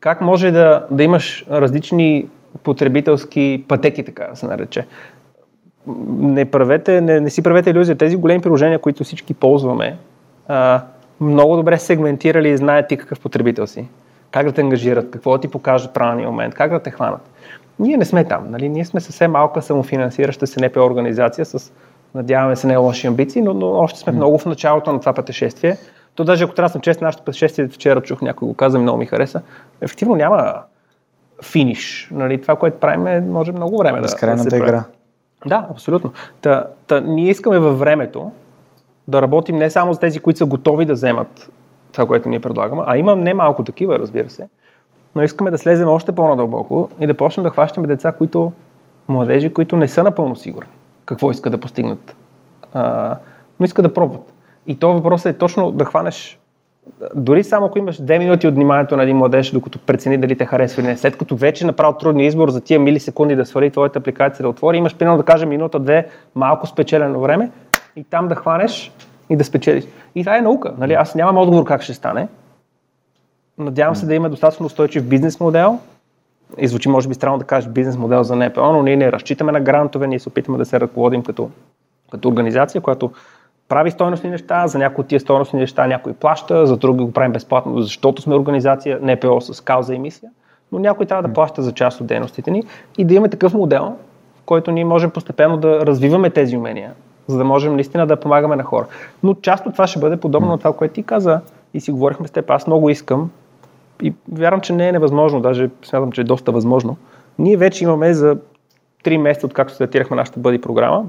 как 0.00 0.20
може 0.20 0.50
да, 0.50 0.86
да 0.90 1.02
имаш 1.02 1.46
различни 1.50 2.26
потребителски 2.62 3.64
пътеки, 3.68 4.04
така 4.04 4.26
да 4.30 4.36
се 4.36 4.46
нарече. 4.46 4.86
Не, 6.18 6.44
правете, 6.44 7.00
не, 7.00 7.20
не 7.20 7.30
си 7.30 7.42
правете 7.42 7.70
иллюзия. 7.70 7.96
Тези 7.96 8.16
големи 8.16 8.40
приложения, 8.40 8.78
които 8.78 9.04
всички 9.04 9.34
ползваме, 9.34 9.96
а, 10.48 10.80
много 11.20 11.56
добре 11.56 11.78
сегментирали 11.78 12.48
и 12.48 12.56
знаят 12.56 12.88
ти 12.88 12.96
какъв 12.96 13.20
потребител 13.20 13.66
си 13.66 13.88
как 14.34 14.46
да 14.46 14.52
те 14.52 14.60
ангажират, 14.60 15.10
какво 15.10 15.32
да 15.32 15.40
ти 15.40 15.48
покажат 15.48 15.94
правилния 15.94 16.30
момент, 16.30 16.54
как 16.54 16.70
да 16.70 16.80
те 16.80 16.90
хванат. 16.90 17.30
Ние 17.78 17.96
не 17.96 18.04
сме 18.04 18.24
там. 18.24 18.50
Нали? 18.50 18.68
Ние 18.68 18.84
сме 18.84 19.00
съвсем 19.00 19.30
малка 19.30 19.62
самофинансираща 19.62 20.46
се 20.46 20.66
НПО 20.66 20.80
организация 20.80 21.44
с, 21.44 21.72
надяваме 22.14 22.56
се, 22.56 22.66
не 22.66 22.76
лоши 22.76 23.06
амбиции, 23.06 23.42
но, 23.42 23.54
но 23.54 23.70
още 23.70 23.98
сме 23.98 24.12
много 24.12 24.38
в 24.38 24.46
началото 24.46 24.92
на 24.92 25.00
това 25.00 25.12
пътешествие. 25.12 25.76
То 26.14 26.24
даже 26.24 26.44
ако 26.44 26.54
трябва 26.54 26.68
да 26.68 26.72
съм 26.72 26.80
честен, 26.80 27.06
нашето 27.06 27.24
пътешествие 27.24 27.68
вчера 27.68 28.00
чух 28.00 28.22
някой 28.22 28.48
го 28.48 28.54
каза, 28.54 28.78
много 28.78 28.98
ми 28.98 29.06
хареса. 29.06 29.42
Ефективно 29.80 30.14
няма 30.16 30.54
финиш. 31.44 32.08
Нали? 32.12 32.42
Това, 32.42 32.56
което 32.56 32.80
правим, 32.80 33.06
е, 33.06 33.20
може 33.20 33.52
много 33.52 33.78
време 33.78 34.00
да, 34.00 34.02
да 34.02 34.38
се 34.38 34.56
игра. 34.56 34.66
Прави. 34.66 34.82
Да, 35.46 35.66
абсолютно. 35.70 36.12
Та, 36.40 36.66
та, 36.86 37.00
ние 37.00 37.30
искаме 37.30 37.58
във 37.58 37.78
времето 37.78 38.30
да 39.08 39.22
работим 39.22 39.56
не 39.56 39.70
само 39.70 39.94
с 39.94 39.98
тези, 39.98 40.20
които 40.20 40.38
са 40.38 40.46
готови 40.46 40.84
да 40.84 40.92
вземат 40.92 41.50
това, 41.92 42.06
което 42.06 42.28
ние 42.28 42.40
предлагаме. 42.40 42.82
А 42.86 42.96
има 42.96 43.16
не 43.16 43.34
малко 43.34 43.64
такива, 43.64 43.98
разбира 43.98 44.30
се. 44.30 44.48
Но 45.14 45.22
искаме 45.22 45.50
да 45.50 45.58
слезем 45.58 45.88
още 45.88 46.12
по-надълбоко 46.12 46.88
и 47.00 47.06
да 47.06 47.14
почнем 47.14 47.44
да 47.44 47.50
хващаме 47.50 47.86
деца, 47.86 48.12
които, 48.12 48.52
младежи, 49.08 49.52
които 49.52 49.76
не 49.76 49.88
са 49.88 50.02
напълно 50.02 50.36
сигурни 50.36 50.70
какво 51.06 51.30
искат 51.30 51.52
да 51.52 51.60
постигнат. 51.60 52.16
А, 52.72 53.16
но 53.60 53.64
искат 53.64 53.82
да 53.82 53.94
пробват. 53.94 54.32
И 54.66 54.78
то 54.78 54.92
въпросът 54.92 55.34
е 55.34 55.38
точно 55.38 55.72
да 55.72 55.84
хванеш 55.84 56.38
дори 57.14 57.44
само 57.44 57.66
ако 57.66 57.78
имаш 57.78 58.00
2 58.00 58.18
минути 58.18 58.46
от 58.46 58.54
вниманието 58.54 58.96
на 58.96 59.02
един 59.02 59.16
младеж, 59.16 59.50
докато 59.50 59.78
прецени 59.78 60.18
дали 60.18 60.36
те 60.36 60.46
харесва 60.46 60.82
или 60.82 60.88
не, 60.88 60.96
след 60.96 61.16
като 61.16 61.36
вече 61.36 61.66
направил 61.66 61.92
трудния 61.92 62.26
избор 62.26 62.50
за 62.50 62.60
тия 62.60 62.80
милисекунди 62.80 63.36
да 63.36 63.46
свали 63.46 63.70
твоята 63.70 63.98
апликация 63.98 64.42
да 64.42 64.48
отвори, 64.48 64.76
имаш 64.76 64.96
примерно 64.96 65.18
да 65.18 65.24
кажем 65.24 65.48
минута-две 65.48 66.06
малко 66.34 66.66
спечелено 66.66 67.20
време 67.20 67.50
и 67.96 68.04
там 68.04 68.28
да 68.28 68.34
хванеш 68.34 68.92
и 69.30 69.36
да 69.36 69.44
спечелиш. 69.44 69.84
И 70.14 70.22
това 70.22 70.36
е 70.36 70.40
наука. 70.40 70.72
Нали? 70.78 70.92
Аз 70.92 71.14
нямам 71.14 71.38
отговор 71.38 71.64
как 71.64 71.82
ще 71.82 71.94
стане. 71.94 72.28
Надявам 73.58 73.96
се 73.96 74.06
да 74.06 74.14
има 74.14 74.30
достатъчно 74.30 74.66
устойчив 74.66 75.04
бизнес 75.04 75.40
модел. 75.40 75.78
И 76.58 76.68
звучи, 76.68 76.88
може 76.88 77.08
би, 77.08 77.14
странно 77.14 77.38
да 77.38 77.44
кажеш 77.44 77.70
бизнес 77.70 77.96
модел 77.96 78.22
за 78.22 78.36
НПО, 78.36 78.72
но 78.72 78.82
ние 78.82 78.96
не 78.96 79.12
разчитаме 79.12 79.52
на 79.52 79.60
грантове, 79.60 80.06
ние 80.06 80.18
се 80.18 80.28
опитваме 80.28 80.58
да 80.58 80.64
се 80.64 80.80
ръководим 80.80 81.22
като, 81.22 81.50
като 82.10 82.28
организация, 82.28 82.80
която 82.80 83.10
прави 83.68 83.90
стойностни 83.90 84.30
неща, 84.30 84.66
за 84.66 84.78
някои 84.78 85.02
от 85.02 85.08
тия 85.08 85.20
стойностни 85.20 85.60
неща 85.60 85.86
някой 85.86 86.12
плаща, 86.12 86.66
за 86.66 86.76
други 86.76 87.04
го 87.04 87.12
правим 87.12 87.32
безплатно, 87.32 87.80
защото 87.80 88.22
сме 88.22 88.34
организация, 88.34 88.98
НПО 89.02 89.40
с 89.40 89.60
кауза 89.60 89.94
и 89.94 89.98
мисия, 89.98 90.30
но 90.72 90.78
някой 90.78 91.06
трябва 91.06 91.28
да 91.28 91.34
плаща 91.34 91.62
за 91.62 91.72
част 91.72 92.00
от 92.00 92.06
дейностите 92.06 92.50
ни 92.50 92.62
и 92.98 93.04
да 93.04 93.14
имаме 93.14 93.28
такъв 93.28 93.54
модел, 93.54 93.96
в 94.36 94.42
който 94.46 94.70
ние 94.70 94.84
можем 94.84 95.10
постепенно 95.10 95.56
да 95.56 95.86
развиваме 95.86 96.30
тези 96.30 96.56
умения, 96.56 96.92
за 97.26 97.38
да 97.38 97.44
можем 97.44 97.74
наистина 97.74 98.06
да 98.06 98.16
помагаме 98.16 98.56
на 98.56 98.62
хора. 98.62 98.86
Но 99.22 99.34
част 99.34 99.66
от 99.66 99.72
това 99.72 99.86
ще 99.86 100.00
бъде 100.00 100.16
подобно 100.16 100.48
на 100.48 100.58
това, 100.58 100.72
което 100.72 100.94
ти 100.94 101.02
каза 101.02 101.40
и 101.74 101.80
си 101.80 101.90
говорихме 101.90 102.28
с 102.28 102.30
теб. 102.30 102.50
Аз 102.50 102.66
много 102.66 102.90
искам 102.90 103.30
и 104.02 104.14
вярвам, 104.32 104.60
че 104.60 104.72
не 104.72 104.88
е 104.88 104.92
невъзможно, 104.92 105.40
даже 105.40 105.70
смятам, 105.84 106.12
че 106.12 106.20
е 106.20 106.24
доста 106.24 106.52
възможно. 106.52 106.96
Ние 107.38 107.56
вече 107.56 107.84
имаме 107.84 108.14
за 108.14 108.36
3 109.04 109.16
месеца, 109.16 109.46
откакто 109.46 109.74
стартирахме 109.74 110.16
нашата 110.16 110.40
бъди 110.40 110.60
програма, 110.60 111.04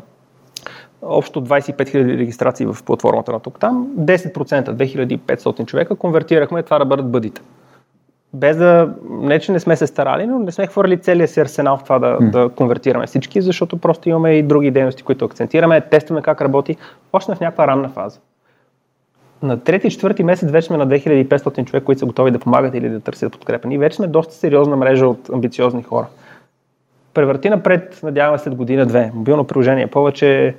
общо 1.02 1.44
25 1.44 1.76
000 1.76 2.18
регистрации 2.18 2.66
в 2.66 2.78
платформата 2.86 3.32
на 3.32 3.40
тук 3.40 3.60
там, 3.60 3.88
10%, 4.00 5.18
2500 5.20 5.66
човека 5.66 5.96
конвертирахме 5.96 6.64
това 6.64 6.80
да 6.80 6.86
бъдат 6.86 7.12
бъдите 7.12 7.42
без 8.36 8.58
да, 8.58 8.94
не 9.10 9.40
че 9.40 9.52
не 9.52 9.60
сме 9.60 9.76
се 9.76 9.88
старали, 9.88 10.28
но 10.28 10.40
не 10.40 10.52
сме 10.52 10.68
хвърли 10.68 10.98
целия 10.98 11.28
си 11.28 11.40
арсенал 11.40 11.78
в 11.78 11.84
това 11.84 12.00
да, 12.00 12.18
mm. 12.18 12.30
да 12.30 12.50
конвертираме 12.50 13.08
всички, 13.08 13.42
защото 13.42 13.78
просто 13.78 14.10
имаме 14.10 14.32
и 14.32 14.44
други 14.44 14.72
дейности, 14.72 15.04
които 15.04 15.26
акцентираме, 15.26 15.82
тестваме 15.82 16.22
как 16.22 16.42
работи, 16.42 16.78
още 17.14 17.36
в 17.36 17.40
някаква 17.40 17.68
ранна 17.68 17.90
фаза. 17.90 18.20
На 19.44 19.60
трети 19.60 19.90
четвърти 19.90 20.24
месец 20.24 20.52
вече 20.52 20.68
сме 20.68 20.78
на 20.78 20.88
2500 20.88 21.66
човека, 21.66 21.86
които 21.86 22.00
са 22.00 22.06
готови 22.06 22.32
да 22.32 22.40
помагат 22.40 22.76
или 22.76 22.90
да 22.90 23.00
търсят 23.00 23.32
подкрепа. 23.32 23.68
Ние 23.68 23.78
вече 23.78 23.96
сме 23.96 24.08
доста 24.08 24.34
сериозна 24.34 24.76
мрежа 24.76 25.08
от 25.08 25.30
амбициозни 25.34 25.84
хора. 25.84 26.06
Превърти 27.14 27.50
напред, 27.50 28.00
надяваме 28.04 28.38
след 28.38 28.56
година-две. 28.56 29.12
Мобилно 29.14 29.44
приложение, 29.44 29.88
повече 29.88 30.56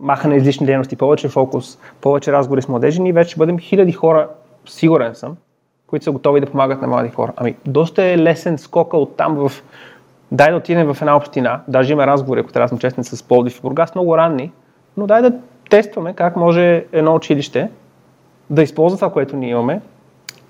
махане 0.00 0.36
излишни 0.36 0.66
дейности, 0.66 0.96
повече 0.96 1.28
фокус, 1.28 1.78
повече 2.00 2.32
разговори 2.32 2.62
с 2.62 2.68
младежи. 2.68 3.02
Ние 3.02 3.12
вече 3.12 3.30
ще 3.30 3.38
бъдем 3.38 3.58
хиляди 3.58 3.92
хора, 3.92 4.28
сигурен 4.66 5.14
съм, 5.14 5.36
които 5.86 6.04
са 6.04 6.12
готови 6.12 6.40
да 6.40 6.46
помагат 6.46 6.82
на 6.82 6.88
млади 6.88 7.10
хора. 7.10 7.32
Ами, 7.36 7.56
доста 7.66 8.04
е 8.04 8.18
лесен 8.18 8.58
скока 8.58 8.96
от 8.96 9.16
там 9.16 9.34
в 9.34 9.52
дай 10.32 10.50
да 10.50 10.56
отидем 10.56 10.94
в 10.94 11.00
една 11.00 11.16
община, 11.16 11.60
даже 11.68 11.92
има 11.92 12.06
разговори, 12.06 12.40
ако 12.40 12.52
трябва 12.52 12.64
да 12.64 12.68
съм 12.68 12.78
честен, 12.78 13.04
с 13.04 13.22
Пловдив 13.22 13.58
и 13.58 13.60
Бургас, 13.60 13.94
много 13.94 14.16
ранни, 14.16 14.52
но 14.96 15.06
дай 15.06 15.22
да 15.22 15.32
тестваме 15.70 16.14
как 16.14 16.36
може 16.36 16.84
едно 16.92 17.14
училище 17.14 17.70
да 18.50 18.62
използва 18.62 18.98
това, 18.98 19.12
което 19.12 19.36
ние 19.36 19.50
имаме 19.50 19.80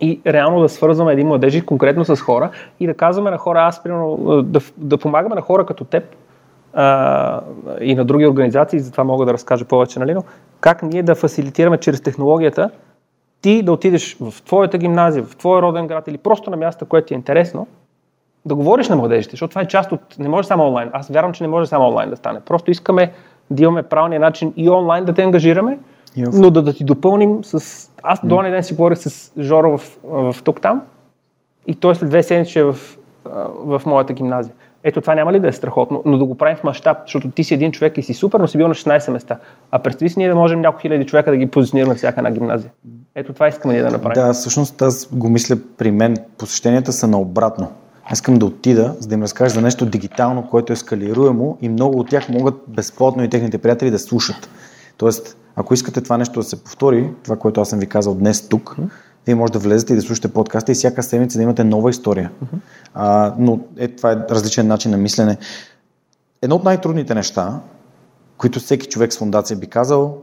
и 0.01 0.21
реално 0.27 0.61
да 0.61 0.69
свързваме 0.69 1.13
един 1.13 1.27
младежи 1.27 1.61
конкретно 1.61 2.05
с 2.05 2.17
хора 2.17 2.51
и 2.81 2.87
да 2.87 2.95
казваме 2.95 3.31
на 3.31 3.39
хора, 3.39 3.63
аз 3.63 3.83
примерно, 3.83 4.43
да, 4.43 4.61
да 4.77 4.99
помагаме 4.99 5.35
на 5.35 5.41
хора 5.41 5.67
като 5.67 5.85
теб 5.85 6.05
а, 6.75 7.41
и 7.81 7.95
на 7.95 8.05
други 8.05 8.27
организации, 8.27 8.81
за 8.81 8.91
това 8.91 9.05
мога 9.05 9.27
да 9.27 9.33
разкажа 9.33 9.65
повече, 9.65 9.99
нали, 9.99 10.15
но 10.15 10.25
как 10.61 10.83
ние 10.83 11.03
да 11.03 11.15
фасилитираме 11.15 11.79
чрез 11.79 12.01
технологията 12.01 12.71
ти 13.41 13.63
да 13.63 13.73
отидеш 13.73 14.17
в 14.21 14.43
твоята 14.43 14.79
гимназия, 14.79 15.25
в 15.25 15.37
твоя 15.37 15.63
роден 15.63 15.87
град 15.87 16.09
или 16.09 16.19
просто 16.19 16.51
на 16.51 16.57
място, 16.57 16.87
което 16.87 17.07
ти 17.07 17.15
е 17.15 17.17
интересно, 17.17 17.67
да 18.45 18.55
говориш 18.55 18.89
на 18.89 18.97
младежите, 18.97 19.31
защото 19.31 19.51
това 19.51 19.63
е 19.63 19.69
част 19.69 19.93
от... 19.93 20.19
Не 20.19 20.29
може 20.29 20.49
само 20.49 20.65
онлайн. 20.65 20.91
Аз 20.93 21.09
вярвам, 21.09 21.33
че 21.33 21.45
не 21.45 21.49
може 21.49 21.67
само 21.67 21.89
онлайн 21.89 22.11
да 22.11 22.17
стане. 22.17 22.41
Просто 22.41 22.71
искаме 22.71 23.13
да 23.51 23.63
имаме 23.63 23.83
правилния 23.83 24.21
начин 24.21 24.53
и 24.57 24.71
онлайн 24.71 25.05
да 25.05 25.15
те 25.15 25.23
ангажираме, 25.23 25.79
но 26.17 26.51
да, 26.51 26.63
да 26.63 26.73
ти 26.73 26.85
допълним 26.85 27.45
с... 27.45 27.91
Аз 28.03 28.21
до 28.25 28.43
ден 28.43 28.63
си 28.63 28.75
говорих 28.75 28.99
с 28.99 29.33
Жоро 29.39 29.79
в, 29.79 29.99
в, 30.05 30.33
в 30.33 30.43
тук-там 30.43 30.83
и 31.67 31.75
той 31.75 31.95
след 31.95 32.09
две 32.09 32.23
седмици 32.23 32.59
е 32.59 32.65
в, 32.65 32.77
в 33.65 33.83
моята 33.87 34.13
гимназия. 34.13 34.55
Ето 34.85 35.01
това 35.01 35.15
няма 35.15 35.33
ли 35.33 35.41
да 35.41 35.49
е 35.49 35.53
страхотно, 35.53 36.03
но 36.05 36.19
да 36.19 36.25
го 36.25 36.35
правим 36.35 36.57
в 36.57 36.65
мащаб, 36.65 36.97
защото 37.05 37.31
ти 37.31 37.45
си 37.45 37.55
един 37.55 37.73
човек 37.73 37.99
и 37.99 38.03
си 38.03 38.15
супер, 38.15 38.41
но 38.41 38.49
си 38.49 38.59
бил 38.59 38.69
на 38.69 38.75
16 38.75 39.11
места. 39.11 39.39
А 39.71 39.79
представи 39.79 40.09
си 40.09 40.19
ние 40.19 40.29
да 40.29 40.35
можем 40.35 40.61
няколко 40.61 40.83
хиляди 40.83 41.07
човека 41.07 41.31
да 41.31 41.37
ги 41.37 41.47
позиционираме 41.47 41.95
всяка 41.95 42.21
една 42.21 42.31
гимназия. 42.31 42.71
Ето 43.15 43.33
това 43.33 43.49
искаме 43.49 43.75
ние 43.75 43.83
да 43.83 43.91
направим. 43.91 44.27
Да, 44.27 44.33
всъщност 44.33 44.83
аз 44.83 45.09
го 45.13 45.29
мисля 45.29 45.57
при 45.79 45.91
мен. 45.91 46.17
Посещенията 46.39 46.93
са 46.93 47.09
наобратно. 47.09 47.73
Аз 48.05 48.19
искам 48.19 48.35
да 48.35 48.47
отида, 48.47 48.95
за 48.99 49.09
да 49.09 49.15
им 49.15 49.23
разкажа 49.23 49.55
за 49.55 49.61
нещо 49.61 49.87
дигитално, 49.87 50.49
което 50.51 50.73
е 50.73 50.77
скалируемо 50.77 51.59
и 51.61 51.69
много 51.69 51.99
от 51.99 52.09
тях 52.09 52.29
могат 52.29 52.55
безплатно 52.69 53.25
и 53.25 53.29
техните 53.29 53.59
приятели 53.59 53.91
да 53.91 53.99
слушат. 53.99 54.49
Тоест, 54.97 55.37
ако 55.57 55.75
искате 55.75 56.01
това 56.01 56.19
нещо 56.19 56.41
да 56.41 56.45
се 56.45 56.65
повтори, 56.65 57.11
това, 57.25 57.37
което 57.37 57.61
аз 57.61 57.69
съм 57.69 57.79
ви 57.79 57.87
казал 57.87 58.15
днес 58.15 58.49
тук, 58.49 58.77
вие 59.27 59.35
може 59.35 59.53
да 59.53 59.59
влезете 59.59 59.93
и 59.93 59.97
да 59.97 60.03
слушате 60.03 60.33
подкаста 60.33 60.73
и 60.73 60.75
всяка 60.75 61.03
седмица 61.03 61.39
да 61.39 61.43
имате 61.43 61.65
нова 61.65 61.91
история. 61.91 62.31
Uh-huh. 62.45 62.59
А, 62.95 63.35
но 63.39 63.61
е, 63.77 63.89
това 63.89 64.13
е 64.13 64.17
различен 64.31 64.67
начин 64.67 64.91
на 64.91 64.97
мислене. 64.97 65.37
Едно 66.43 66.57
от 66.57 66.65
най-трудните 66.65 67.15
неща, 67.15 67.61
които 68.37 68.61
всеки 68.61 68.87
човек 68.87 69.13
с 69.13 69.19
фундация 69.19 69.57
би 69.57 69.67
казал, 69.67 70.17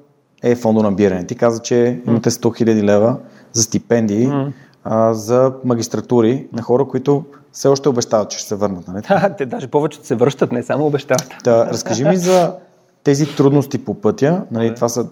е 0.43 0.55
фондонабиране. 0.55 1.25
Ти 1.25 1.35
каза, 1.35 1.61
че 1.61 2.01
имате 2.07 2.31
100 2.31 2.63
000 2.63 2.83
лева 2.83 3.17
за 3.53 3.63
стипендии 3.63 4.27
uh-huh. 4.27 4.51
а, 4.83 5.13
за 5.13 5.53
магистратури 5.65 6.47
на 6.53 6.61
хора, 6.61 6.85
които 6.85 7.25
все 7.51 7.67
още 7.67 7.89
обещават, 7.89 8.29
че 8.29 8.37
ще 8.37 8.47
се 8.47 8.55
върнат. 8.55 8.87
Нали? 8.87 9.01
Да, 9.07 9.29
те 9.37 9.45
даже 9.45 9.67
повече 9.67 9.99
се 10.03 10.15
връщат, 10.15 10.51
не 10.51 10.63
само 10.63 10.85
обещават. 10.85 11.33
Да, 11.43 11.65
разкажи 11.65 12.03
ми 12.03 12.17
за 12.17 12.55
тези 13.03 13.35
трудности 13.35 13.85
по 13.85 13.93
пътя. 13.93 14.43
Нали, 14.51 14.75
това 14.75 14.89
са 14.89 15.07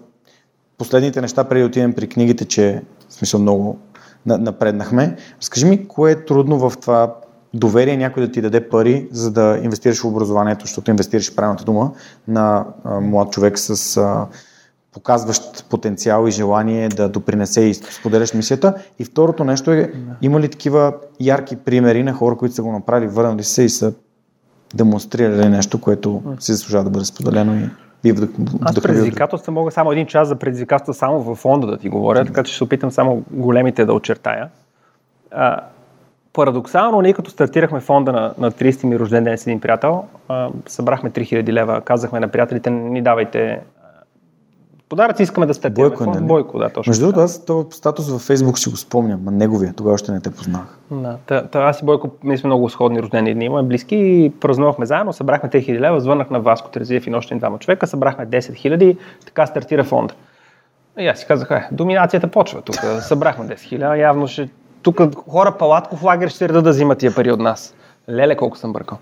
последните 0.78 1.20
неща, 1.20 1.44
преди 1.44 1.60
да 1.60 1.66
отидем 1.66 1.92
при 1.92 2.08
книгите, 2.08 2.44
че 2.44 2.82
в 3.08 3.14
смисъл 3.14 3.40
много 3.40 3.78
напреднахме. 4.26 5.16
Разкажи 5.40 5.66
ми, 5.66 5.88
кое 5.88 6.10
е 6.10 6.24
трудно 6.24 6.70
в 6.70 6.72
това 6.80 7.14
доверие 7.54 7.96
някой 7.96 8.26
да 8.26 8.32
ти 8.32 8.40
даде 8.40 8.68
пари, 8.68 9.08
за 9.12 9.30
да 9.30 9.60
инвестираш 9.62 10.00
в 10.00 10.04
образованието, 10.04 10.64
защото 10.64 10.90
инвестираш 10.90 11.34
правилната 11.34 11.64
дума 11.64 11.92
на 12.28 12.64
а, 12.84 13.00
млад 13.00 13.32
човек 13.32 13.58
с 13.58 13.96
а, 13.96 14.26
показващ 14.92 15.64
потенциал 15.70 16.26
и 16.28 16.30
желание 16.30 16.88
да 16.88 17.08
допринесе 17.08 17.60
и 17.60 17.74
споделяш 17.74 18.34
мисията. 18.34 18.74
И 18.98 19.04
второто 19.04 19.44
нещо 19.44 19.72
е, 19.72 19.92
има 20.22 20.40
ли 20.40 20.48
такива 20.48 20.94
ярки 21.20 21.56
примери 21.56 22.02
на 22.02 22.12
хора, 22.12 22.36
които 22.36 22.54
са 22.54 22.62
го 22.62 22.72
направили, 22.72 23.08
върнали 23.08 23.44
се 23.44 23.62
и 23.62 23.68
са 23.68 23.92
демонстрирали 24.74 25.48
нещо, 25.48 25.80
което 25.80 26.22
си 26.40 26.52
заслужава 26.52 26.84
да 26.84 26.90
бъде 26.90 27.04
споделено 27.04 27.54
и 27.54 27.68
и 28.04 28.12
вдъх... 28.12 28.30
Аз 28.60 28.80
предизвикателства 28.80 29.52
мога 29.52 29.70
само 29.70 29.92
един 29.92 30.06
час 30.06 30.28
за 30.28 30.36
предизвикателства 30.36 30.94
само 30.94 31.20
в 31.20 31.34
фонда 31.34 31.66
да 31.66 31.78
ти 31.78 31.88
говоря, 31.88 32.24
така 32.24 32.42
че 32.42 32.52
ще 32.52 32.58
се 32.58 32.64
опитам 32.64 32.90
само 32.90 33.22
големите 33.30 33.84
да 33.84 33.92
очертая. 33.92 34.48
А, 35.30 35.60
парадоксално, 36.32 37.00
ние 37.00 37.12
като 37.12 37.30
стартирахме 37.30 37.80
фонда 37.80 38.12
на, 38.12 38.34
на 38.38 38.52
30 38.52 38.84
ми 38.84 38.98
рожден 38.98 39.24
ден 39.24 39.38
с 39.38 39.46
един 39.46 39.60
приятел, 39.60 40.04
а, 40.28 40.48
събрахме 40.66 41.10
3000 41.10 41.52
лева, 41.52 41.80
казахме 41.80 42.20
на 42.20 42.28
приятелите, 42.28 42.70
ни 42.70 43.02
давайте 43.02 43.60
Подаръци 44.88 45.22
искаме 45.22 45.46
да 45.46 45.54
сте 45.54 45.70
Бойко, 45.70 46.06
нали? 46.06 46.24
Бойко, 46.24 46.58
да, 46.58 46.68
точно. 46.68 46.90
Между 46.90 47.06
другото, 47.06 47.20
аз 47.20 47.44
този 47.44 47.66
статус 47.70 48.10
във 48.10 48.20
Фейсбук 48.20 48.58
си 48.58 48.70
го 48.70 48.76
спомням, 48.76 49.20
а 49.28 49.30
неговия, 49.30 49.72
тогава 49.76 49.94
още 49.94 50.12
не 50.12 50.20
те 50.20 50.30
познах. 50.30 50.78
Да, 50.90 51.16
та, 51.26 51.46
та, 51.46 51.60
аз 51.60 51.80
и 51.80 51.84
Бойко, 51.84 52.10
ние 52.24 52.38
сме 52.38 52.48
много 52.48 52.70
сходни 52.70 53.02
рождени 53.02 53.34
дни, 53.34 53.44
имаме 53.44 53.68
близки 53.68 53.96
и 53.96 54.32
празнувахме 54.40 54.86
заедно, 54.86 55.12
събрахме 55.12 55.48
3000 55.50 55.80
лева, 55.80 56.00
звънах 56.00 56.30
на 56.30 56.40
Васко 56.40 56.70
Терезиев 56.70 57.06
и 57.06 57.14
още 57.14 57.34
двама 57.34 57.58
човека, 57.58 57.86
събрахме 57.86 58.26
10 58.26 58.38
000, 58.38 58.96
така 59.26 59.46
стартира 59.46 59.84
фонда. 59.84 60.14
И 60.98 61.06
аз 61.06 61.18
си 61.18 61.26
казах, 61.26 61.50
е, 61.50 61.68
доминацията 61.72 62.28
почва 62.28 62.62
тук, 62.62 62.76
събрахме 63.00 63.44
10 63.44 63.54
000, 63.54 63.94
явно 63.94 64.26
ще 64.26 64.48
тук 64.82 65.00
хора 65.28 65.52
палатков 65.58 66.02
лагер 66.02 66.28
ще 66.28 66.48
редат 66.48 66.64
да 66.64 66.70
взимат 66.70 66.98
тия 66.98 67.14
пари 67.14 67.32
от 67.32 67.40
нас. 67.40 67.74
Леле, 68.10 68.36
колко 68.36 68.58
съм 68.58 68.72
бъркал. 68.72 68.98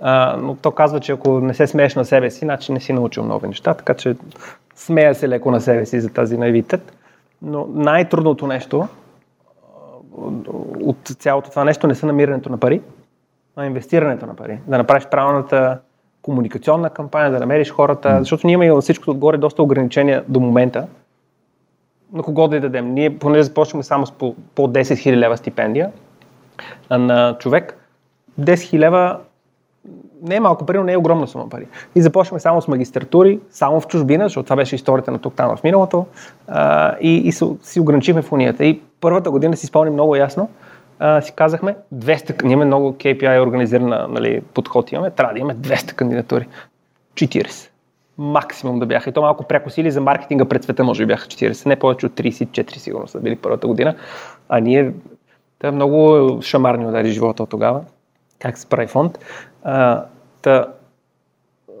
А, 0.00 0.36
но 0.36 0.54
то 0.54 0.70
казва, 0.70 1.00
че 1.00 1.12
ако 1.12 1.40
не 1.40 1.54
се 1.54 1.66
смееш 1.66 1.94
на 1.94 2.04
себе 2.04 2.30
си, 2.30 2.38
значи 2.44 2.72
не 2.72 2.80
си 2.80 2.92
научил 2.92 3.24
нови 3.24 3.48
неща, 3.48 3.74
така 3.74 3.94
че 3.94 4.16
смея 4.74 5.14
се 5.14 5.28
леко 5.28 5.50
на 5.50 5.60
себе 5.60 5.86
си 5.86 6.00
за 6.00 6.08
тази 6.08 6.38
наивитет. 6.38 6.92
Но 7.42 7.66
най-трудното 7.74 8.46
нещо 8.46 8.88
от 10.80 10.96
цялото 11.18 11.50
това 11.50 11.64
нещо 11.64 11.86
не 11.86 11.94
са 11.94 12.06
намирането 12.06 12.50
на 12.50 12.58
пари, 12.58 12.80
а 13.56 13.66
инвестирането 13.66 14.26
на 14.26 14.34
пари. 14.34 14.58
Да 14.66 14.78
направиш 14.78 15.06
правилната 15.06 15.78
комуникационна 16.22 16.90
кампания, 16.90 17.30
да 17.30 17.38
намериш 17.38 17.70
хората, 17.70 18.18
защото 18.18 18.46
ние 18.46 18.54
имаме 18.54 18.80
всичкото 18.80 19.10
отгоре 19.10 19.36
доста 19.36 19.62
ограничения 19.62 20.24
до 20.28 20.40
момента. 20.40 20.86
На 22.12 22.22
кого 22.22 22.48
да 22.48 22.56
й 22.56 22.60
дадем? 22.60 22.94
Ние 22.94 23.18
поне 23.18 23.42
започваме 23.42 23.82
само 23.82 24.06
с 24.06 24.12
по, 24.12 24.34
по 24.54 24.68
10 24.68 24.82
000 24.82 25.16
лева 25.16 25.36
стипендия 25.36 25.92
на 26.90 27.36
човек. 27.38 27.83
10 28.40 28.54
000 28.54 28.78
лева 28.78 29.18
не 30.22 30.36
е 30.36 30.40
малко 30.40 30.66
пари, 30.66 30.78
но 30.78 30.84
не 30.84 30.92
е 30.92 30.96
огромна 30.96 31.26
сума 31.26 31.48
пари. 31.48 31.66
И 31.94 32.02
започваме 32.02 32.40
само 32.40 32.62
с 32.62 32.68
магистратури, 32.68 33.40
само 33.50 33.80
в 33.80 33.86
чужбина, 33.86 34.24
защото 34.24 34.44
това 34.44 34.56
беше 34.56 34.74
историята 34.74 35.10
на 35.10 35.18
тук 35.18 35.34
там 35.34 35.56
в 35.56 35.64
миналото. 35.64 36.06
А, 36.48 36.94
и, 37.00 37.16
и 37.16 37.32
си 37.62 37.80
ограничихме 37.80 38.22
в 38.22 38.32
унията. 38.32 38.64
И 38.64 38.80
първата 39.00 39.30
година 39.30 39.56
си 39.56 39.66
спомням 39.66 39.94
много 39.94 40.16
ясно, 40.16 40.48
а, 40.98 41.20
си 41.20 41.32
казахме 41.32 41.76
200, 41.94 42.42
ние 42.42 42.52
имаме 42.52 42.64
много 42.64 42.92
KPI 42.92 43.42
организирана 43.42 44.06
нали, 44.08 44.40
подход 44.54 44.92
имаме, 44.92 45.10
трябва 45.10 45.32
да 45.32 45.38
имаме 45.38 45.56
200 45.56 45.94
кандидатури. 45.94 46.48
40. 47.14 47.68
Максимум 48.18 48.78
да 48.78 48.86
бяха. 48.86 49.10
И 49.10 49.12
то 49.12 49.20
малко 49.20 49.44
пряко 49.44 49.70
сили 49.70 49.90
за 49.90 50.00
маркетинга 50.00 50.44
пред 50.44 50.64
света, 50.64 50.84
може 50.84 51.02
би 51.02 51.06
бяха 51.06 51.26
40, 51.26 51.66
не 51.66 51.76
повече 51.76 52.06
от 52.06 52.12
34 52.12 52.76
сигурно 52.76 53.08
са 53.08 53.20
били 53.20 53.36
първата 53.36 53.66
година. 53.66 53.94
А 54.48 54.60
ние, 54.60 54.92
това 55.58 55.68
е 55.68 55.72
много 55.72 56.38
шамарни 56.42 56.86
удари 56.86 57.10
живота 57.10 57.42
от 57.42 57.50
тогава. 57.50 57.80
Как 58.44 58.58
се 58.58 58.66
прави 58.66 58.86
фонд. 58.86 59.18
А, 59.62 60.04
та, 60.42 60.66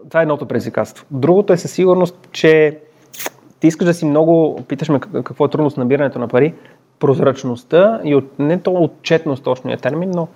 това 0.08 0.20
е 0.20 0.22
едното 0.22 0.48
предизвикателство. 0.48 1.06
Другото 1.10 1.52
е 1.52 1.56
със 1.56 1.72
сигурност, 1.72 2.28
че 2.32 2.78
ти 3.60 3.66
искаш 3.66 3.86
да 3.86 3.94
си 3.94 4.04
много, 4.04 4.62
питаш 4.68 4.88
ме 4.88 5.00
какво 5.00 5.44
е 5.44 5.50
трудно 5.50 5.70
с 5.70 5.76
набирането 5.76 6.18
на 6.18 6.28
пари, 6.28 6.54
прозрачността 6.98 8.00
и 8.04 8.14
от, 8.14 8.38
не 8.38 8.60
то 8.60 8.72
отчетност 8.72 9.44
точния 9.44 9.78
термин, 9.78 10.10
но 10.14 10.28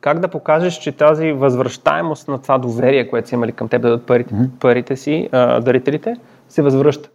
как 0.00 0.18
да 0.18 0.28
покажеш, 0.28 0.74
че 0.74 0.92
тази 0.92 1.32
възвръщаемост 1.32 2.28
на 2.28 2.42
това 2.42 2.58
доверие, 2.58 3.08
което 3.08 3.28
си 3.28 3.34
имали 3.34 3.52
към 3.52 3.68
теб 3.68 3.82
да 3.82 3.88
дадат 3.88 4.06
парите, 4.06 4.34
mm-hmm. 4.34 4.48
парите 4.60 4.96
си, 4.96 5.28
а, 5.32 5.60
дарителите, 5.60 6.16
се 6.48 6.62
възвръща. 6.62 7.08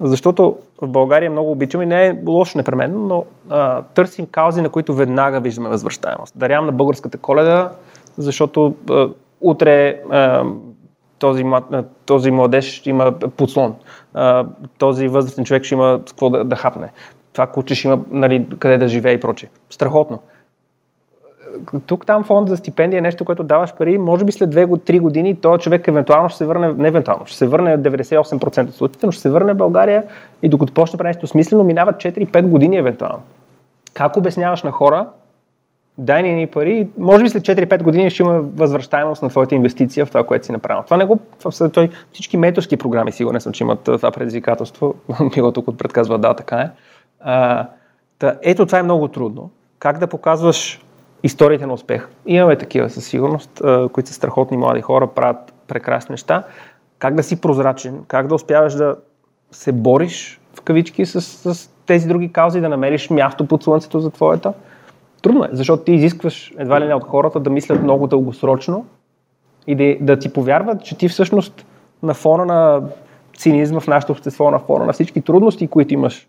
Защото 0.00 0.56
в 0.82 0.88
България 0.88 1.30
много 1.30 1.50
обичаме, 1.50 1.86
не 1.86 2.06
е 2.06 2.18
лошо 2.26 2.58
непременно, 2.58 2.98
но 2.98 3.24
а, 3.48 3.82
търсим 3.82 4.26
каузи, 4.26 4.62
на 4.62 4.68
които 4.68 4.94
веднага 4.94 5.40
виждаме 5.40 5.68
възвръщаемост. 5.68 6.38
Дарявам 6.38 6.66
на 6.66 6.72
българската 6.72 7.18
коледа 7.18 7.70
защото 8.18 8.74
а, 8.90 9.08
утре 9.40 10.02
а, 10.10 10.44
този, 11.18 11.44
този 12.06 12.30
младеж 12.30 12.64
ще 12.64 12.90
има 12.90 13.12
подслон, 13.12 13.74
а, 14.14 14.46
този 14.78 15.08
възрастен 15.08 15.44
човек 15.44 15.64
ще 15.64 15.74
има 15.74 16.00
какво 16.06 16.30
да, 16.30 16.44
да 16.44 16.56
хапне, 16.56 16.92
това 17.32 17.46
куче 17.46 17.74
ще 17.74 17.88
има 17.88 17.98
нали, 18.10 18.46
къде 18.58 18.78
да 18.78 18.88
живее 18.88 19.12
и 19.12 19.20
прочее. 19.20 19.48
Страхотно. 19.70 20.18
Тук 21.86 22.06
там 22.06 22.24
фонд 22.24 22.48
за 22.48 22.56
стипендия 22.56 22.98
е 22.98 23.00
нещо, 23.00 23.24
което 23.24 23.42
даваш 23.42 23.74
пари, 23.74 23.98
може 23.98 24.24
би 24.24 24.32
след 24.32 24.54
2-3 24.54 25.00
години 25.00 25.36
този 25.36 25.62
човек 25.62 25.88
евентуално 25.88 26.28
ще 26.28 26.38
се 26.38 26.46
върне, 26.46 26.72
не 26.72 26.88
евентуално, 26.88 27.26
ще 27.26 27.36
се 27.36 27.46
върне 27.46 27.78
98% 27.78 28.68
от 28.68 28.74
случаите, 28.74 29.06
но 29.06 29.12
ще 29.12 29.22
се 29.22 29.30
върне 29.30 29.52
в 29.52 29.56
България 29.56 30.04
и 30.42 30.48
докато 30.48 30.72
почне 30.72 30.96
прави 30.96 31.08
нещо 31.08 31.26
смислено, 31.26 31.64
минават 31.64 31.96
4-5 31.96 32.42
години 32.42 32.76
евентуално. 32.76 33.22
Как 33.94 34.16
обясняваш 34.16 34.62
на 34.62 34.70
хора, 34.70 35.06
дай 35.98 36.22
ни 36.22 36.46
пари, 36.46 36.88
може 36.98 37.22
би 37.22 37.30
след 37.30 37.42
4-5 37.42 37.82
години 37.82 38.10
ще 38.10 38.22
има 38.22 38.40
възвръщаемост 38.40 39.22
на 39.22 39.28
твоята 39.28 39.54
инвестиция 39.54 40.06
в 40.06 40.08
това, 40.08 40.24
което 40.24 40.46
си 40.46 40.52
направил. 40.52 40.82
Това 40.84 40.96
не 40.96 41.04
го, 41.04 41.18
той, 41.72 41.90
всички 42.12 42.36
менторски 42.36 42.76
програми 42.76 43.12
сигурен 43.12 43.40
съм, 43.40 43.52
че 43.52 43.64
имат 43.64 43.80
това 43.80 44.10
предизвикателство. 44.10 44.94
Мило 45.36 45.52
тук 45.52 45.78
предказва 45.78 46.18
да, 46.18 46.34
така 46.34 46.56
е. 46.56 46.70
А, 47.20 47.66
та, 48.18 48.34
ето 48.42 48.66
това 48.66 48.78
е 48.78 48.82
много 48.82 49.08
трудно. 49.08 49.50
Как 49.78 49.98
да 49.98 50.06
показваш 50.06 50.80
историите 51.22 51.66
на 51.66 51.72
успех. 51.72 52.08
Имаме 52.26 52.58
такива 52.58 52.90
със 52.90 53.06
сигурност, 53.06 53.62
които 53.92 54.08
са 54.08 54.14
страхотни 54.14 54.56
млади 54.56 54.80
хора, 54.80 55.06
правят 55.06 55.54
прекрасни 55.68 56.12
неща. 56.12 56.42
Как 56.98 57.14
да 57.14 57.22
си 57.22 57.40
прозрачен, 57.40 58.04
как 58.08 58.26
да 58.26 58.34
успяваш 58.34 58.74
да 58.74 58.96
се 59.50 59.72
бориш 59.72 60.40
в 60.54 60.60
кавички 60.60 61.06
с, 61.06 61.20
с 61.20 61.70
тези 61.86 62.08
други 62.08 62.32
каузи, 62.32 62.60
да 62.60 62.68
намериш 62.68 63.10
място 63.10 63.46
под 63.46 63.62
слънцето 63.62 64.00
за 64.00 64.10
твоята. 64.10 64.52
Трудно 65.22 65.44
е, 65.44 65.48
защото 65.52 65.82
ти 65.82 65.92
изискваш 65.92 66.52
едва 66.58 66.80
ли 66.80 66.86
не 66.86 66.94
от 66.94 67.04
хората 67.04 67.40
да 67.40 67.50
мислят 67.50 67.82
много 67.82 68.06
дългосрочно 68.06 68.86
и 69.66 69.74
да, 69.74 69.96
да 70.04 70.18
ти 70.18 70.32
повярват, 70.32 70.84
че 70.84 70.98
ти 70.98 71.08
всъщност 71.08 71.66
на 72.02 72.14
фона 72.14 72.44
на 72.44 72.82
цинизма 73.36 73.80
в 73.80 73.86
нашето 73.86 74.12
общество, 74.12 74.50
на 74.50 74.58
фона 74.58 74.86
на 74.86 74.92
всички 74.92 75.20
трудности, 75.22 75.68
които 75.68 75.94
имаш, 75.94 76.28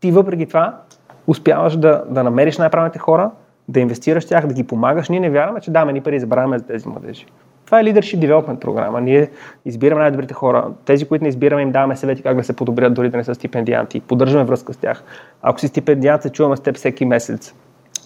ти 0.00 0.10
въпреки 0.10 0.46
това 0.46 0.78
успяваш 1.26 1.76
да, 1.76 2.04
да 2.08 2.24
намериш 2.24 2.58
най-правилните 2.58 2.98
хора, 2.98 3.30
да 3.72 3.80
инвестираш 3.80 4.24
в 4.24 4.28
тях, 4.28 4.46
да 4.46 4.54
ги 4.54 4.64
помагаш. 4.64 5.08
Ние 5.08 5.20
не 5.20 5.30
вярваме, 5.30 5.60
че 5.60 5.70
даме 5.70 5.92
ни 5.92 6.00
пари, 6.00 6.20
забравяме 6.20 6.58
за 6.58 6.64
тези 6.64 6.88
младежи. 6.88 7.26
Това 7.64 7.80
е 7.80 7.84
Leadership 7.84 8.18
Development 8.18 8.58
програма. 8.58 9.00
Ние 9.00 9.30
избираме 9.64 10.00
най-добрите 10.00 10.34
хора. 10.34 10.66
Тези, 10.84 11.04
които 11.04 11.22
не 11.22 11.28
избираме, 11.28 11.62
им 11.62 11.72
даваме 11.72 11.96
съвети 11.96 12.22
как 12.22 12.36
да 12.36 12.44
се 12.44 12.56
подобрят, 12.56 12.94
дори 12.94 13.08
да 13.08 13.16
не 13.16 13.24
са 13.24 13.34
стипендианти. 13.34 14.00
Поддържаме 14.00 14.44
връзка 14.44 14.72
с 14.72 14.76
тях. 14.76 15.02
Ако 15.42 15.60
си 15.60 15.68
стипендиант, 15.68 16.22
се 16.22 16.30
чуваме 16.30 16.56
с 16.56 16.60
теб 16.60 16.76
всеки 16.76 17.04
месец. 17.04 17.54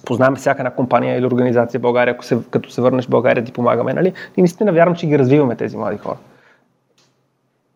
Познаваме 0.04 0.36
всяка 0.36 0.62
една 0.62 0.70
компания 0.70 1.18
или 1.18 1.26
организация 1.26 1.78
в 1.78 1.82
България, 1.82 2.12
ако 2.12 2.24
се, 2.24 2.38
като 2.50 2.70
се 2.70 2.80
върнеш 2.80 3.06
в 3.06 3.10
България, 3.10 3.44
ти 3.44 3.52
помагаме. 3.52 3.92
Нали? 3.92 4.12
И 4.36 4.40
наистина 4.40 4.72
вярвам, 4.72 4.94
че 4.94 5.06
ги 5.06 5.18
развиваме 5.18 5.56
тези 5.56 5.76
млади 5.76 5.98
хора. 5.98 6.16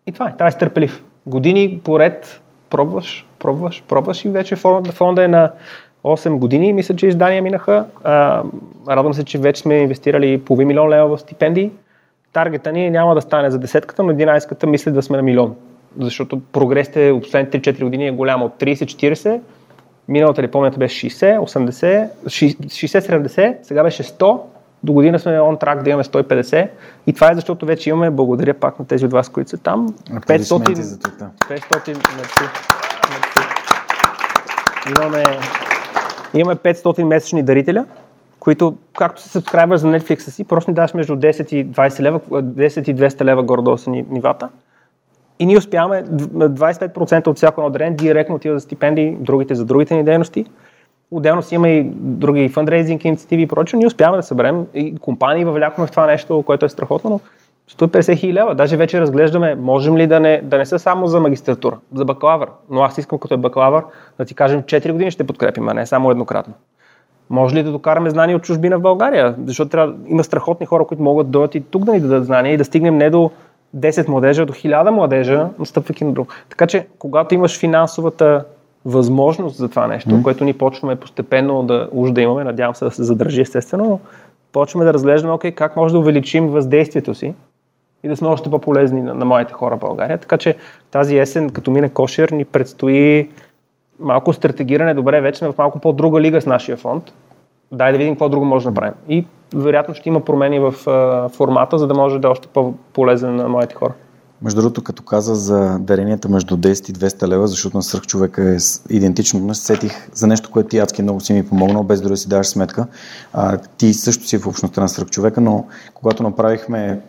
И 0.07 0.13
това 0.13 0.29
е. 0.29 0.33
Това 0.33 0.47
е 0.47 0.51
стърпелив. 0.51 1.05
Години 1.27 1.81
поред 1.85 2.41
пробваш, 2.71 3.27
пробваш, 3.39 3.83
пробваш 3.89 4.25
и 4.25 4.29
вече 4.29 4.57
фонда, 4.57 4.93
фонда 4.93 5.25
е 5.25 5.29
на 5.29 5.53
8 6.05 6.39
години, 6.39 6.73
мисля, 6.73 6.97
че 6.97 7.07
издания 7.07 7.43
минаха. 7.43 7.85
А, 8.05 8.43
радвам 8.89 9.15
се, 9.15 9.25
че 9.25 9.39
вече 9.39 9.61
сме 9.61 9.75
инвестирали 9.75 10.41
половин 10.41 10.69
милион 10.69 10.89
лева 10.89 11.17
в 11.17 11.21
стипендии. 11.21 11.71
Таргета 12.33 12.73
ни 12.73 12.91
няма 12.91 13.15
да 13.15 13.21
стане 13.21 13.51
за 13.51 13.59
десетката, 13.59 14.03
но 14.03 14.13
11-ката 14.13 14.67
мисля 14.67 14.93
да 14.93 15.03
сме 15.03 15.17
на 15.17 15.23
милион. 15.23 15.55
Защото 15.99 16.41
прогресите 16.53 17.11
от 17.11 17.23
последните 17.23 17.61
4 17.75 17.85
години 17.85 18.07
е 18.07 18.11
голямо 18.11 18.45
от 18.45 18.53
30-40. 18.61 19.41
Миналата 20.09 20.43
ли 20.43 20.49
помните 20.49 20.79
беше 20.79 21.11
60, 21.11 21.39
80, 21.39 22.09
60-70, 22.27 23.57
сега 23.63 23.83
беше 23.83 24.03
100, 24.03 24.41
до 24.83 24.93
година 24.93 25.19
сме 25.19 25.41
он 25.41 25.59
трак 25.59 25.83
да 25.83 25.91
имаме 25.91 26.05
150 26.05 26.69
и 27.07 27.13
това 27.13 27.31
е 27.31 27.35
защото 27.35 27.67
вече 27.67 27.91
имаме, 27.91 28.11
благодаря 28.11 28.55
пак 28.55 28.79
на 28.79 28.87
тези 28.87 29.05
от 29.05 29.13
вас, 29.13 29.29
които 29.29 29.51
са 29.51 29.59
там, 29.59 29.95
500, 30.11 30.99
500 31.49 31.97
Имаме 34.99 35.25
Имаме 36.35 36.57
500 36.57 37.05
месечни 37.05 37.43
дарителя, 37.43 37.85
които, 38.41 38.77
както 38.99 39.23
се 39.23 39.29
сабскрайбър 39.29 39.77
за 39.77 39.87
Netflix 39.87 40.19
си, 40.19 40.45
просто 40.45 40.71
ни 40.71 40.75
даваш 40.75 40.95
между 40.95 41.17
10 41.17 41.55
и 41.55 41.67
20 41.67 42.01
лева, 42.01 42.21
10 42.21 42.91
и 42.91 42.97
200 42.97 43.25
лева 43.25 43.43
горе-долу 43.43 43.77
нивата. 43.87 44.49
И 45.39 45.47
ние 45.47 45.59
успяваме 45.59 46.05
25% 46.05 47.27
от 47.27 47.37
всяко 47.37 47.61
едно 47.61 47.71
дарение 47.71 47.97
директно 47.97 48.35
отива 48.35 48.59
за 48.59 48.61
стипендии, 48.61 49.17
другите 49.21 49.55
за 49.55 49.65
другите 49.65 49.95
ни 49.95 50.05
дейности. 50.05 50.45
Отделно 51.11 51.43
си 51.43 51.55
има 51.55 51.69
и 51.69 51.85
други 51.95 52.49
фандрейзинг 52.49 53.05
инициативи 53.05 53.43
и 53.43 53.47
прочее. 53.47 53.79
Ние 53.79 53.87
успяваме 53.87 54.17
да 54.17 54.23
съберем 54.23 54.67
и 54.75 54.97
компании 54.97 55.45
въвлякохме 55.45 55.87
в 55.87 55.91
това 55.91 56.07
нещо, 56.07 56.43
което 56.47 56.67
е 56.67 56.69
страхотно, 56.69 57.11
но 57.11 57.21
150 57.79 58.17
хиляди 58.17 58.35
лева. 58.35 58.55
Даже 58.55 58.77
вече 58.77 59.01
разглеждаме, 59.01 59.55
можем 59.55 59.97
ли 59.97 60.07
да 60.07 60.21
не, 60.21 60.41
да 60.45 60.59
не 60.59 60.67
са 60.67 60.79
само 60.79 61.07
за 61.07 61.21
магистратура, 61.21 61.79
за 61.95 62.05
бакалавър. 62.05 62.49
Но 62.71 62.83
аз 62.83 62.99
искам 62.99 63.19
като 63.19 63.35
е 63.35 63.37
бакалавър 63.37 63.85
да 64.19 64.25
ти 64.25 64.35
кажем 64.35 64.63
4 64.63 64.93
години 64.93 65.11
ще 65.11 65.27
подкрепим, 65.27 65.69
а 65.69 65.75
не 65.75 65.87
само 65.87 66.11
еднократно. 66.11 66.55
Може 67.31 67.57
ли 67.57 67.63
да 67.63 67.73
докараме 67.73 68.11
знания 68.11 68.37
от 68.37 68.43
чужбина 68.43 68.79
в 68.79 68.83
България? 68.83 69.35
Защото 69.47 69.71
трябва, 69.71 69.95
има 70.07 70.25
страхотни 70.25 70.67
хора, 70.67 70.85
които 70.85 71.03
могат 71.03 71.27
да 71.27 71.31
дойдат 71.31 71.55
и 71.55 71.61
тук 71.61 71.85
да 71.85 71.93
ни 71.93 72.01
дадат 72.01 72.25
знания 72.25 72.53
и 72.53 72.57
да 72.57 72.65
стигнем 72.65 72.97
не 72.97 73.11
до 73.11 73.31
10 73.77 74.09
младежа, 74.09 74.47
до 74.47 74.53
1000 74.53 74.91
младежа, 74.91 75.49
настъпвайки 75.59 76.05
на 76.05 76.13
друг. 76.13 76.45
Така 76.49 76.67
че, 76.67 76.87
когато 76.99 77.35
имаш 77.35 77.59
финансовата 77.59 78.45
възможност 78.85 79.57
за 79.57 79.69
това 79.69 79.87
нещо, 79.87 80.11
mm. 80.11 80.23
което 80.23 80.45
ни 80.45 80.53
почваме 80.53 80.97
постепенно 80.97 81.63
да 81.63 81.89
уж 81.93 82.11
да 82.11 82.21
имаме, 82.21 82.45
надявам 82.45 82.75
се 82.75 82.85
да 82.85 82.91
се 82.91 83.03
задържи 83.03 83.41
естествено, 83.41 83.85
но 83.85 84.01
почваме 84.53 84.85
да 84.85 84.95
разглеждаме, 84.95 85.35
окей, 85.35 85.53
как 85.53 85.77
може 85.77 85.95
да 85.95 85.99
увеличим 85.99 86.49
въздействието 86.49 87.15
си 87.15 87.35
и 88.03 88.09
да 88.09 88.17
сме 88.17 88.29
още 88.29 88.51
по-полезни 88.51 89.03
на, 89.03 89.15
на 89.15 89.25
моите 89.25 89.53
хора 89.53 89.77
в 89.77 89.81
България. 89.81 90.19
Така 90.19 90.39
че 90.39 90.57
тази 90.91 91.19
есен, 91.19 91.51
като 91.51 91.71
мине 91.71 91.89
кошер, 91.89 92.29
ни 92.31 92.45
предстои 92.45 93.29
малко 94.01 94.33
стратегиране. 94.33 94.95
Добре, 94.95 95.21
вече 95.21 95.39
сме 95.39 95.53
в 95.53 95.59
малко 95.59 95.79
по-друга 95.79 96.21
лига 96.21 96.41
с 96.41 96.47
нашия 96.47 96.77
фонд. 96.77 97.13
Дай 97.73 97.93
да 97.93 97.99
видим 97.99 98.15
какво 98.15 98.29
друго 98.29 98.45
може 98.45 98.65
да 98.65 98.71
направим. 98.71 98.95
И 99.09 99.27
вероятно 99.55 99.95
ще 99.95 100.09
има 100.09 100.21
промени 100.25 100.59
в 100.59 100.75
а, 100.87 101.29
формата, 101.29 101.79
за 101.79 101.87
да 101.87 101.95
може 101.95 102.19
да 102.19 102.29
е 102.29 102.31
още 102.31 102.49
по-полезен 102.49 103.37
на 103.37 103.49
моите 103.49 103.75
хора. 103.75 103.93
Между 104.43 104.61
другото, 104.61 104.83
като 104.83 105.03
каза 105.03 105.35
за 105.35 105.79
даренията 105.81 106.29
между 106.29 106.57
10 106.57 106.91
и 106.91 106.93
200 106.93 107.29
лева, 107.29 107.47
защото 107.47 107.77
на 107.77 107.83
свърх 107.83 108.07
човека 108.07 108.55
е 108.55 108.57
идентично, 108.91 109.41
но 109.41 109.55
сетих 109.55 110.09
за 110.15 110.27
нещо, 110.27 110.51
което 110.51 110.69
ти 110.69 110.79
адски 110.79 111.03
много 111.03 111.21
си 111.21 111.33
ми 111.33 111.49
помогнал, 111.49 111.83
без 111.83 112.01
дори 112.01 112.11
да 112.11 112.17
си 112.17 112.29
даваш 112.29 112.47
сметка. 112.47 112.87
А, 113.33 113.59
ти 113.59 113.95
също 113.95 114.27
си 114.27 114.39
в 114.39 114.47
общността 114.47 114.81
на 114.81 114.89
свърх 114.89 115.11
човека, 115.11 115.41
но 115.41 115.67
когато 115.95 116.23
направихме 116.23 117.01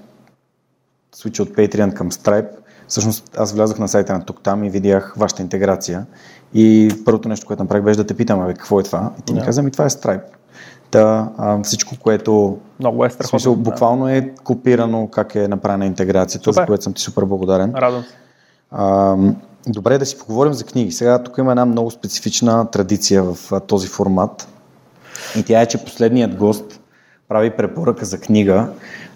свича 1.16 1.44
от 1.44 1.50
Patreon 1.50 1.94
към 1.94 2.12
Stripe, 2.12 2.50
всъщност 2.88 3.38
аз 3.38 3.54
влязох 3.54 3.80
на 3.80 3.88
сайта 3.88 4.14
на 4.14 4.26
тук 4.26 4.42
там 4.44 4.64
и 4.64 4.70
видях 4.70 5.14
вашата 5.18 5.42
интеграция. 5.42 6.06
И 6.54 6.96
първото 7.06 7.30
нещо, 7.30 7.48
което 7.48 7.64
направих, 7.64 7.84
беше 7.84 7.98
да 7.98 8.08
те 8.08 8.14
питам, 8.14 8.48
бе, 8.48 8.54
какво 8.54 8.80
е 8.80 8.84
това? 8.84 9.12
И 9.20 9.22
ти 9.22 9.34
ми 9.34 9.42
каза, 9.42 9.64
ми 9.64 9.72
това 9.72 9.86
е 9.86 9.90
Stripe. 9.90 10.24
Да, 10.92 11.30
а, 11.38 11.64
всичко, 11.64 11.96
което 12.00 12.58
Много 12.80 13.06
е 13.06 13.10
страхотно. 13.10 13.40
Смисъл, 13.40 13.56
буквално 13.56 14.10
е 14.10 14.34
копирано 14.44 15.08
как 15.08 15.36
е 15.36 15.48
направена 15.48 15.86
интеграцията, 15.86 16.52
за 16.52 16.66
което 16.66 16.84
съм 16.84 16.94
ти 16.94 17.02
супер 17.02 17.24
благодарен. 17.24 17.74
Радвам 17.76 18.04
се. 18.04 18.10
А, 18.72 19.16
добре 19.68 19.98
да 19.98 20.06
си 20.06 20.18
поговорим 20.20 20.54
за 20.54 20.64
книги. 20.64 20.92
Сега 20.92 21.24
тук 21.24 21.38
има 21.38 21.52
една 21.52 21.66
много 21.66 21.92
специфична 21.92 22.72
традиция 22.72 23.24
в 23.24 23.38
а, 23.52 23.60
този 23.60 23.88
формат. 23.88 24.48
И 25.38 25.44
тя 25.44 25.62
е, 25.62 25.66
че 25.66 25.78
последният 25.78 26.36
гост 26.36 26.81
прави 27.32 27.50
препоръка 27.50 28.06
за 28.06 28.20
книга. 28.20 28.68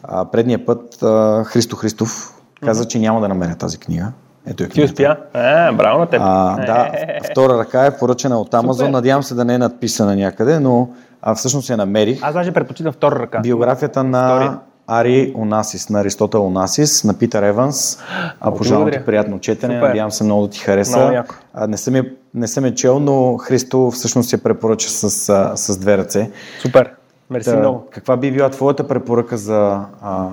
А, 0.03 0.25
предния 0.25 0.65
път 0.65 1.03
а, 1.03 1.43
Христо 1.43 1.75
Христов 1.75 2.33
каза, 2.65 2.83
mm-hmm. 2.83 2.87
че 2.87 2.99
няма 2.99 3.21
да 3.21 3.27
намеря 3.27 3.55
тази 3.55 3.77
книга. 3.77 4.11
Ето 4.47 4.63
е 4.63 4.67
Ти 4.67 4.83
успя? 4.83 5.17
Е, 5.33 5.71
браво 5.71 5.99
на 5.99 6.05
теб. 6.05 6.21
А, 6.23 6.55
да, 6.65 6.91
втора 7.31 7.57
ръка 7.57 7.85
е 7.85 7.97
поръчена 7.97 8.39
от 8.39 8.53
Амазон. 8.53 8.91
Надявам 8.91 9.23
се 9.23 9.35
да 9.35 9.45
не 9.45 9.53
е 9.53 9.57
надписана 9.57 10.15
някъде, 10.15 10.59
но 10.59 10.89
а, 11.21 11.35
всъщност 11.35 11.69
я 11.69 11.77
намерих. 11.77 12.19
Аз 12.21 12.33
даже 12.33 12.51
предпочитам 12.51 12.93
втора 12.93 13.19
ръка. 13.19 13.39
Биографията 13.39 14.03
на. 14.03 14.57
Ари 14.87 15.33
Онасис, 15.37 15.89
на 15.89 16.01
Аристотел 16.01 16.45
Онасис, 16.45 17.03
на 17.03 17.13
Питър 17.13 17.43
Еванс. 17.43 17.99
А, 18.39 18.55
пожелавам 18.55 18.91
ти 18.91 19.05
приятно 19.05 19.39
четене. 19.39 19.73
Супер. 19.73 19.87
Надявам 19.87 20.11
се 20.11 20.23
много 20.23 20.41
да 20.41 20.49
ти 20.49 20.59
хареса. 20.59 21.23
А, 21.53 21.67
не, 21.67 21.77
съм 21.77 21.95
я, 21.95 22.05
не 22.33 22.47
съм 22.47 22.65
я 22.65 22.75
чел, 22.75 22.99
но 22.99 23.37
Христо 23.37 23.91
всъщност 23.91 24.33
я 24.33 24.43
препоръча 24.43 24.89
с, 24.89 25.09
с 25.55 25.77
две 25.77 25.97
ръце. 25.97 26.31
Супер. 26.61 26.91
Мерси 27.29 27.49
да, 27.49 27.57
много. 27.57 27.87
Каква 27.91 28.17
би 28.17 28.31
била 28.31 28.49
твоята 28.49 28.87
препоръка 28.87 29.37
за, 29.37 29.85
а, 30.01 30.29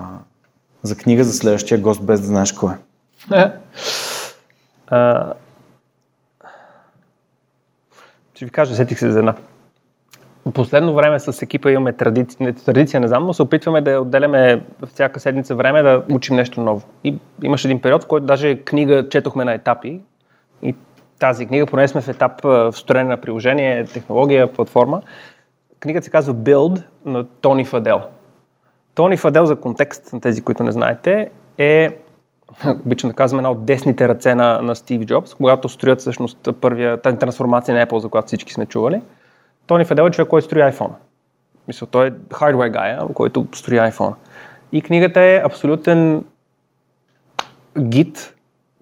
за 0.82 0.96
книга 0.96 1.24
за 1.24 1.32
следващия 1.32 1.80
гост, 1.80 2.04
без 2.04 2.20
да 2.20 2.26
знаеш 2.26 2.52
кой 2.52 2.72
е? 2.72 2.76
а, 4.86 5.32
ще 8.34 8.44
ви 8.44 8.50
кажа, 8.50 8.74
сетих 8.74 8.98
се 8.98 9.10
за 9.10 9.18
една. 9.18 9.34
Последно 10.54 10.94
време 10.94 11.20
с 11.20 11.42
екипа 11.42 11.70
имаме 11.70 11.92
традиция, 11.92 12.54
традиция, 12.54 13.00
не 13.00 13.08
знам, 13.08 13.26
но 13.26 13.34
се 13.34 13.42
опитваме 13.42 13.80
да 13.80 14.00
отделяме 14.00 14.62
всяка 14.92 15.20
седмица 15.20 15.54
време 15.54 15.82
да 15.82 16.02
учим 16.10 16.36
нещо 16.36 16.60
ново. 16.60 16.82
И 17.04 17.18
имаше 17.42 17.68
един 17.68 17.80
период, 17.80 18.04
в 18.04 18.06
който 18.06 18.26
даже 18.26 18.56
книга 18.56 19.08
четохме 19.08 19.44
на 19.44 19.52
етапи. 19.52 20.00
И 20.62 20.74
тази 21.18 21.46
книга, 21.46 21.66
поне 21.66 21.88
сме 21.88 22.00
в 22.00 22.08
етап 22.08 22.40
в 22.42 22.72
строене 22.72 23.08
на 23.08 23.16
приложение, 23.16 23.84
технология, 23.84 24.52
платформа. 24.52 25.02
Книгата 25.82 26.04
се 26.04 26.10
казва 26.10 26.34
Build 26.34 26.82
на 27.04 27.24
Тони 27.24 27.64
Фадел. 27.64 28.00
Тони 28.94 29.16
Фадел, 29.16 29.46
за 29.46 29.56
контекст 29.56 30.12
на 30.12 30.20
тези, 30.20 30.42
които 30.42 30.62
не 30.62 30.72
знаете, 30.72 31.30
е 31.58 31.98
обичам 32.86 33.10
да 33.10 33.16
казвам, 33.16 33.38
една 33.38 33.50
от 33.50 33.64
десните 33.64 34.08
ръце 34.08 34.34
на, 34.34 34.62
на 34.62 34.76
Стив 34.76 35.04
Джобс, 35.04 35.34
когато 35.34 35.68
строят 35.68 36.00
всъщност 36.00 36.48
първия, 36.60 37.00
тази 37.00 37.18
трансформация 37.18 37.74
на 37.74 37.86
Apple, 37.86 37.98
за 37.98 38.08
която 38.08 38.26
всички 38.26 38.52
сме 38.52 38.66
чували. 38.66 39.02
Тони 39.66 39.84
Фадел 39.84 40.02
е 40.02 40.10
човек, 40.10 40.28
който 40.28 40.46
строи 40.46 40.62
iPhone. 40.62 40.92
Мисля, 41.68 41.86
той 41.86 42.06
е 42.06 42.10
hardware 42.10 42.72
guy, 42.72 43.12
който 43.12 43.46
строи 43.54 43.78
iPhone. 43.78 44.14
И 44.72 44.82
книгата 44.82 45.20
е 45.20 45.42
абсолютен 45.44 46.24
гид 47.78 48.34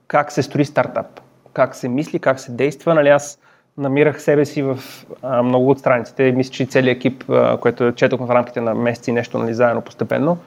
как 0.06 0.32
се 0.32 0.42
строи 0.42 0.64
стартап, 0.64 1.20
как 1.52 1.74
се 1.74 1.88
мисли, 1.88 2.18
как 2.18 2.40
се 2.40 2.52
действа. 2.52 2.94
Нали, 2.94 3.08
аз 3.08 3.38
намирах 3.80 4.22
себе 4.22 4.44
си 4.44 4.62
в 4.62 4.78
а, 5.22 5.42
много 5.42 5.70
от 5.70 5.78
страниците. 5.78 6.32
Мисля, 6.32 6.52
че 6.52 6.66
целият 6.66 6.96
екип, 6.96 7.24
а, 7.30 7.56
което 7.56 7.92
четохме 7.92 8.26
в 8.26 8.30
рамките 8.30 8.60
на 8.60 8.74
месеци 8.74 9.12
нещо 9.12 9.38
нали, 9.38 9.54
заедно 9.54 9.82
постепенно, 9.82 10.38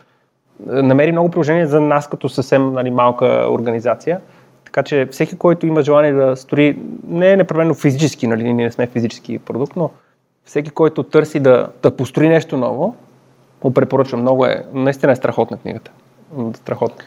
намери 0.66 1.12
много 1.12 1.32
приложения 1.32 1.68
за 1.68 1.82
нас 1.82 2.08
като 2.10 2.30
съвсем 2.30 2.74
нали, 2.74 2.92
малка 2.92 3.48
организация. 3.50 4.20
Така 4.66 4.84
че 4.84 5.08
всеки, 5.12 5.38
който 5.38 5.68
има 5.68 5.82
желание 5.82 6.14
да 6.14 6.36
строи, 6.36 6.78
не 7.08 7.32
е 7.32 7.38
непременно 7.38 7.74
физически, 7.74 8.28
нали, 8.28 8.44
ние 8.44 8.66
не 8.66 8.72
сме 8.72 8.88
физически 8.88 9.40
продукт, 9.40 9.76
но 9.76 9.90
всеки, 10.46 10.70
който 10.70 11.04
търси 11.04 11.40
да, 11.40 11.68
да 11.84 11.96
построи 11.96 12.30
нещо 12.30 12.58
ново, 12.58 12.96
му 13.64 13.74
препоръчвам. 13.74 14.22
Много 14.22 14.46
е, 14.46 14.66
наистина 14.74 15.12
е 15.12 15.16
страхотна 15.16 15.58
книгата. 15.58 15.92
Страхотна. 16.54 17.04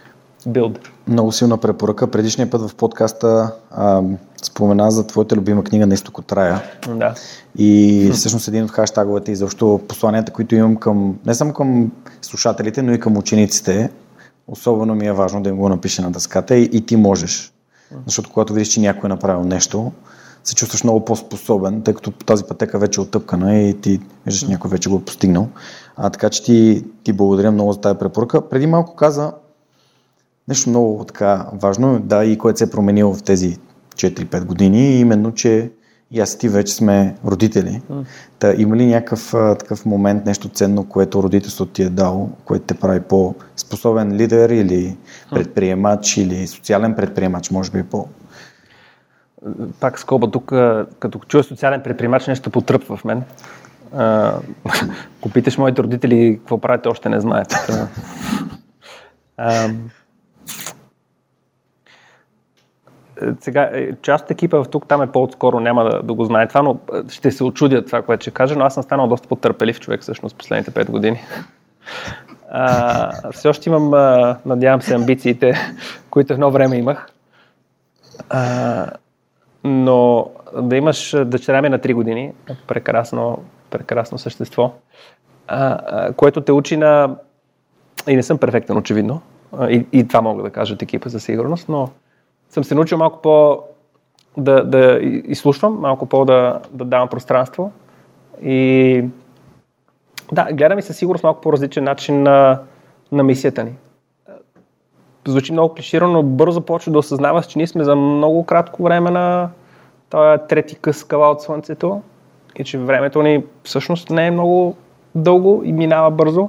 Билд. 0.47 0.79
Много 1.09 1.33
силна 1.33 1.59
препоръка. 1.59 2.07
Предишния 2.07 2.51
път 2.51 2.71
в 2.71 2.75
подкаста 2.75 3.53
а, 3.71 4.03
спомена 4.43 4.91
за 4.91 5.07
твоята 5.07 5.37
любима 5.37 5.65
книга 5.65 5.87
на 5.87 5.95
изток 5.95 6.19
от 6.19 6.33
рая. 6.33 6.63
Да. 6.89 7.15
И 7.59 8.11
всъщност 8.15 8.49
един 8.49 8.65
от 8.65 8.71
хаштаговете 8.71 9.33
и 9.33 9.37
защо 9.37 9.81
посланията, 9.89 10.33
които 10.33 10.55
имам 10.55 10.77
към, 10.77 11.19
не 11.27 11.35
само 11.35 11.53
към 11.53 11.93
слушателите, 12.23 12.83
но 12.83 12.93
и 12.93 13.01
към 13.01 13.17
учениците, 13.17 13.91
особено 14.47 14.95
ми 14.95 15.07
е 15.07 15.13
важно 15.13 15.43
да 15.43 15.49
им 15.49 15.57
го 15.57 15.69
напише 15.69 16.03
на 16.03 16.11
дъската 16.11 16.57
и, 16.57 16.63
и 16.73 16.87
ти 16.87 16.97
можеш. 16.97 17.53
Защото 18.07 18.31
когато 18.31 18.53
видиш, 18.53 18.69
че 18.69 18.81
някой 18.81 19.09
е 19.09 19.13
направил 19.13 19.45
нещо, 19.45 19.93
се 20.45 20.55
чувстваш 20.55 20.85
много 20.85 21.05
по-способен, 21.05 21.83
тъй 21.83 21.95
като 21.95 22.11
тази 22.11 22.45
пътека 22.45 22.79
вече 22.79 23.01
е 23.01 23.03
отъпкана 23.03 23.59
и 23.59 23.81
ти 23.81 24.01
виждаш, 24.27 24.49
някой 24.49 24.71
вече 24.71 24.89
го 24.89 24.97
е 24.97 25.05
постигнал. 25.05 25.49
А, 25.97 26.11
така 26.11 26.31
че 26.31 26.43
ти, 26.43 26.85
ти 27.03 27.13
благодаря 27.13 27.53
много 27.53 27.73
за 27.73 27.81
тази 27.81 27.99
препоръка. 27.99 28.41
Преди 28.41 28.67
малко 28.67 28.97
каза 28.97 29.33
нещо 30.49 30.71
много 30.71 31.05
така 31.05 31.47
важно, 31.53 32.01
да, 32.01 32.25
и 32.25 32.39
което 32.39 32.59
се 32.59 32.65
е 32.65 32.71
променило 32.71 33.15
в 33.15 33.23
тези 33.23 33.59
4-5 33.95 34.45
години, 34.45 35.01
именно, 35.01 35.35
че 35.35 35.71
и 36.11 36.21
аз 36.21 36.35
и 36.35 36.39
ти 36.39 36.49
вече 36.49 36.75
сме 36.75 37.17
родители. 37.27 37.83
Mm. 37.91 38.05
Та, 38.39 38.55
има 38.57 38.77
ли 38.77 38.87
някакъв 38.87 39.35
а, 39.35 39.55
такъв 39.55 39.87
момент, 39.87 40.27
нещо 40.27 40.49
ценно, 40.49 40.85
което 40.85 41.23
родителството 41.23 41.73
ти 41.73 41.83
е 41.83 41.89
дало, 41.89 42.31
което 42.45 42.65
те 42.65 42.75
прави 42.75 43.01
по-способен 43.01 44.17
лидер 44.17 44.51
или 44.51 44.97
предприемач 45.31 46.17
или 46.17 46.47
социален 46.47 46.95
предприемач, 46.95 47.51
може 47.51 47.71
би 47.71 47.83
по... 47.83 48.09
Пак 49.81 49.99
скоба 49.99 50.31
тук, 50.31 50.47
като 50.99 51.19
чуя 51.29 51.45
социален 51.45 51.83
предприемач, 51.83 52.27
нещо 52.27 52.51
потръпва 52.51 52.97
в 52.97 53.05
мен. 53.05 53.23
Ако 55.19 55.31
питаш 55.35 55.59
моите 55.59 55.83
родители 55.83 56.37
какво 56.39 56.59
правите, 56.59 56.89
още 56.89 57.09
не 57.09 57.21
знаят. 57.21 57.55
сега, 63.41 63.71
е, 63.73 63.93
част 64.03 64.25
от 64.25 64.31
екипа 64.31 64.59
в 64.59 64.69
тук 64.69 64.89
там 64.89 65.03
е 65.03 65.13
по-отскоро, 65.13 65.61
няма 65.61 65.85
да, 65.85 66.03
да 66.03 66.15
го 66.15 66.25
знае 66.25 66.49
това, 66.49 66.63
но 66.63 66.79
е, 66.95 67.11
ще 67.11 67.31
се 67.31 67.45
очудя 67.45 67.85
това, 67.85 68.03
което 68.03 68.23
ще 68.23 68.31
кажа, 68.31 68.57
но 68.57 68.65
аз 68.65 68.75
съм 68.75 68.83
станал 68.83 69.09
доста 69.09 69.29
по-търпелив 69.29 69.81
човек 69.81 70.03
всъщност 70.03 70.37
последните 70.37 70.71
5 70.71 70.91
години. 70.91 71.21
А, 72.51 73.33
все 73.33 73.49
още 73.49 73.69
имам, 73.69 73.91
надявам 74.47 74.83
се, 74.83 74.95
амбициите, 74.95 75.55
които 76.11 76.33
едно 76.33 76.51
време 76.51 76.77
имах. 76.77 77.09
А, 78.29 78.87
но 79.65 80.31
да 80.63 80.77
имаш 80.77 81.17
дъщеря 81.27 81.63
ми 81.63 81.69
на 81.69 81.79
3 81.79 81.95
години, 81.95 82.33
прекрасно, 82.67 83.45
прекрасно 83.71 84.19
същество, 84.19 84.73
а, 85.49 85.79
а, 85.87 86.13
което 86.13 86.41
те 86.41 86.53
учи 86.53 86.77
на... 86.77 87.17
И 88.09 88.17
не 88.17 88.23
съм 88.23 88.39
перфектен, 88.39 88.77
очевидно. 88.77 89.21
И, 89.61 89.87
и 89.93 90.09
това 90.09 90.21
мога 90.21 90.43
да 90.43 90.51
кажа 90.51 90.75
от 90.75 90.83
екипа 90.83 91.09
за 91.09 91.21
сигурност, 91.21 91.69
но 91.69 91.91
съм 92.51 92.65
се 92.65 92.75
научил 92.75 92.99
малко 92.99 93.23
по 93.23 93.63
да, 94.37 94.65
да 94.65 94.99
изслушвам, 95.03 95.81
малко 95.81 96.07
по 96.07 96.25
да, 96.25 96.61
да 96.71 96.85
давам 96.85 97.09
пространство. 97.09 97.73
И 98.43 99.05
да, 100.33 100.49
гледам 100.53 100.79
и 100.79 100.83
със 100.83 100.97
сигурност 100.97 101.25
малко 101.25 101.41
по-различен 101.41 101.85
начин 101.85 102.23
на, 102.23 102.61
на 103.13 103.23
мисията 103.23 103.65
ни. 103.65 103.73
Звучи 105.29 105.53
много 105.53 105.75
клиширано, 105.75 106.13
но 106.13 106.23
бързо 106.23 106.61
почва 106.61 106.93
да 106.93 106.99
осъзнаваш, 106.99 107.47
че 107.47 107.59
ние 107.59 107.67
сме 107.67 107.85
за 107.85 107.97
много 107.97 108.45
кратко 108.45 108.83
време 108.83 109.11
на 109.11 109.51
този 110.11 110.39
трети 110.49 110.75
къс 110.75 111.07
от 111.13 111.43
Слънцето 111.43 112.03
и 112.57 112.65
че 112.65 112.79
времето 112.79 113.23
ни 113.23 113.45
всъщност 113.63 114.11
не 114.11 114.27
е 114.27 114.31
много 114.31 114.77
дълго 115.15 115.63
и 115.65 115.73
минава 115.73 116.11
бързо. 116.11 116.49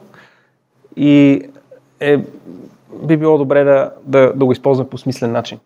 И 0.95 1.41
е, 1.99 2.17
би 3.03 3.17
било 3.17 3.37
добре 3.37 3.63
да, 3.63 3.91
да, 4.03 4.33
да 4.35 4.45
го 4.45 4.51
използваме 4.51 4.89
по 4.89 4.97
смислен 4.97 5.31
начин 5.31 5.59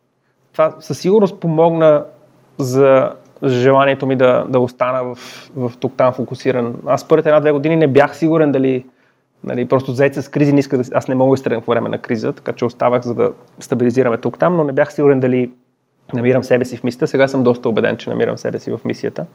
това 0.69 0.81
със 0.81 0.99
сигурност 0.99 1.39
помогна 1.39 2.05
за 2.57 3.11
желанието 3.45 4.07
ми 4.07 4.15
да, 4.15 4.45
да 4.49 4.59
остана 4.59 5.03
в, 5.03 5.15
в 5.55 5.71
тук 5.79 5.93
там 5.97 6.13
фокусиран. 6.13 6.75
Аз 6.85 7.07
първите 7.07 7.29
една-две 7.29 7.51
години 7.51 7.75
не 7.75 7.87
бях 7.87 8.17
сигурен 8.17 8.51
дали 8.51 8.85
нали, 9.43 9.67
просто 9.67 9.91
заед 9.91 10.15
с 10.15 10.31
кризи, 10.31 10.53
не 10.53 10.59
иска 10.59 10.77
да, 10.77 10.83
аз 10.93 11.07
не 11.07 11.15
мога 11.15 11.31
да 11.31 11.39
изтръгна 11.39 11.61
по 11.61 11.71
време 11.71 11.89
на 11.89 11.97
криза, 11.97 12.33
така 12.33 12.53
че 12.53 12.65
оставах 12.65 13.03
за 13.03 13.13
да 13.15 13.31
стабилизираме 13.59 14.17
тук 14.17 14.39
там, 14.39 14.55
но 14.55 14.63
не 14.63 14.71
бях 14.71 14.93
сигурен 14.93 15.19
дали 15.19 15.51
намирам 16.13 16.43
себе 16.43 16.65
си 16.65 16.77
в 16.77 16.83
мисията. 16.83 17.07
Сега 17.07 17.27
съм 17.27 17.43
доста 17.43 17.69
убеден, 17.69 17.97
че 17.97 18.09
намирам 18.09 18.37
себе 18.37 18.59
си 18.59 18.71
в 18.71 18.79
мисията. 18.85 19.25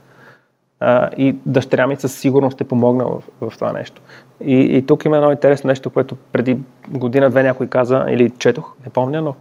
А, 0.80 1.10
и 1.16 1.36
дъщеря 1.46 1.86
ми 1.86 1.96
със 1.96 2.14
сигурност 2.14 2.56
ще 2.56 2.64
помогна 2.64 3.04
в, 3.04 3.22
в 3.40 3.54
това 3.54 3.72
нещо. 3.72 4.02
И, 4.44 4.76
и 4.76 4.86
тук 4.86 5.04
има 5.04 5.16
едно 5.16 5.30
интересно 5.30 5.68
нещо, 5.68 5.90
което 5.90 6.16
преди 6.32 6.58
година-две 6.88 7.42
някой 7.42 7.66
каза, 7.66 8.06
или 8.08 8.30
четох, 8.30 8.72
не 8.86 8.92
помня, 8.92 9.22
но 9.22 9.34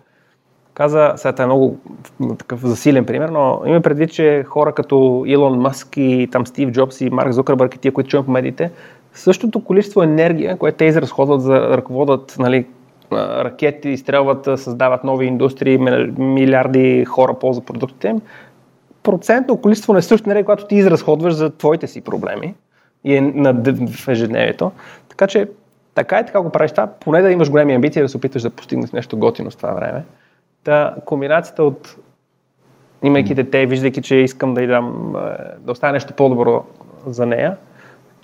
каза, 0.76 1.14
сега 1.16 1.44
е 1.44 1.46
много 1.46 1.78
такъв 2.38 2.60
засилен 2.60 3.06
пример, 3.06 3.30
но 3.30 3.62
има 3.66 3.82
предвид, 3.82 4.12
че 4.12 4.44
хора 4.44 4.74
като 4.74 5.24
Илон 5.28 5.60
Мъск 5.60 5.98
и 5.98 6.30
там 6.32 6.48
Стив 6.48 6.72
Джобс 6.72 7.02
и 7.02 7.10
Марк 7.10 7.32
Зукърбърг 7.32 7.76
и 7.76 7.80
тия, 7.80 7.92
които 7.92 8.10
чуем 8.10 8.26
по 8.26 8.32
медиите, 8.32 8.72
същото 9.14 9.64
количество 9.64 10.04
енергия, 10.04 10.58
което 10.58 10.78
те 10.78 10.86
изразходват 10.86 11.42
за 11.42 11.54
да 11.54 11.78
ръководят 11.78 12.36
нали, 12.40 12.66
ракети, 13.12 13.90
изстрелват, 13.90 14.60
създават 14.60 15.04
нови 15.04 15.26
индустрии, 15.26 15.78
милиарди 16.18 17.06
хора 17.06 17.34
ползват 17.34 17.66
продуктите 17.66 18.08
им, 18.08 18.22
процентно 19.04 19.58
количество 19.58 19.94
на 19.94 20.02
същата 20.02 20.30
енергия, 20.30 20.46
която 20.46 20.68
ти 20.68 20.76
изразходваш 20.76 21.34
за 21.34 21.50
твоите 21.50 21.88
си 21.88 22.02
проблеми 22.02 22.56
и 23.04 23.16
е 23.16 23.22
на, 23.22 23.54
в 23.88 24.08
ежедневието. 24.08 24.72
Така 25.10 25.28
че 25.28 25.48
така 25.94 26.20
и 26.20 26.26
така 26.26 26.42
го 26.42 26.50
правиш 26.50 26.72
това, 26.72 26.88
поне 26.88 27.22
да 27.22 27.32
имаш 27.32 27.50
големи 27.50 27.74
амбиции 27.74 28.02
да 28.02 28.10
се 28.10 28.18
опиташ 28.18 28.42
да 28.42 28.50
постигнеш 28.50 28.92
нещо 28.92 29.18
готино 29.18 29.52
с 29.52 29.56
това 29.56 29.72
време. 29.72 30.04
Та, 30.66 30.96
комбинацията 31.06 31.64
от 31.64 31.96
имайки 33.04 33.36
дете, 33.36 33.66
виждайки, 33.66 34.02
че 34.02 34.16
искам 34.16 34.54
да 34.54 34.64
й 34.64 34.68
дам, 34.68 35.16
е, 35.16 35.22
да 35.60 35.72
остане 35.72 35.94
нещо 35.94 36.14
по-добро 36.14 36.64
за 37.06 37.26
нея 37.26 37.58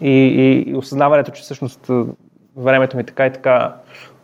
и, 0.02 0.12
и, 0.12 0.72
и 0.72 0.76
осъзнаването, 0.76 1.32
че 1.32 1.42
всъщност 1.42 1.90
е, 1.90 2.04
времето 2.58 2.98
ми 2.98 3.04
така 3.04 3.26
и 3.26 3.34
така 3.34 3.76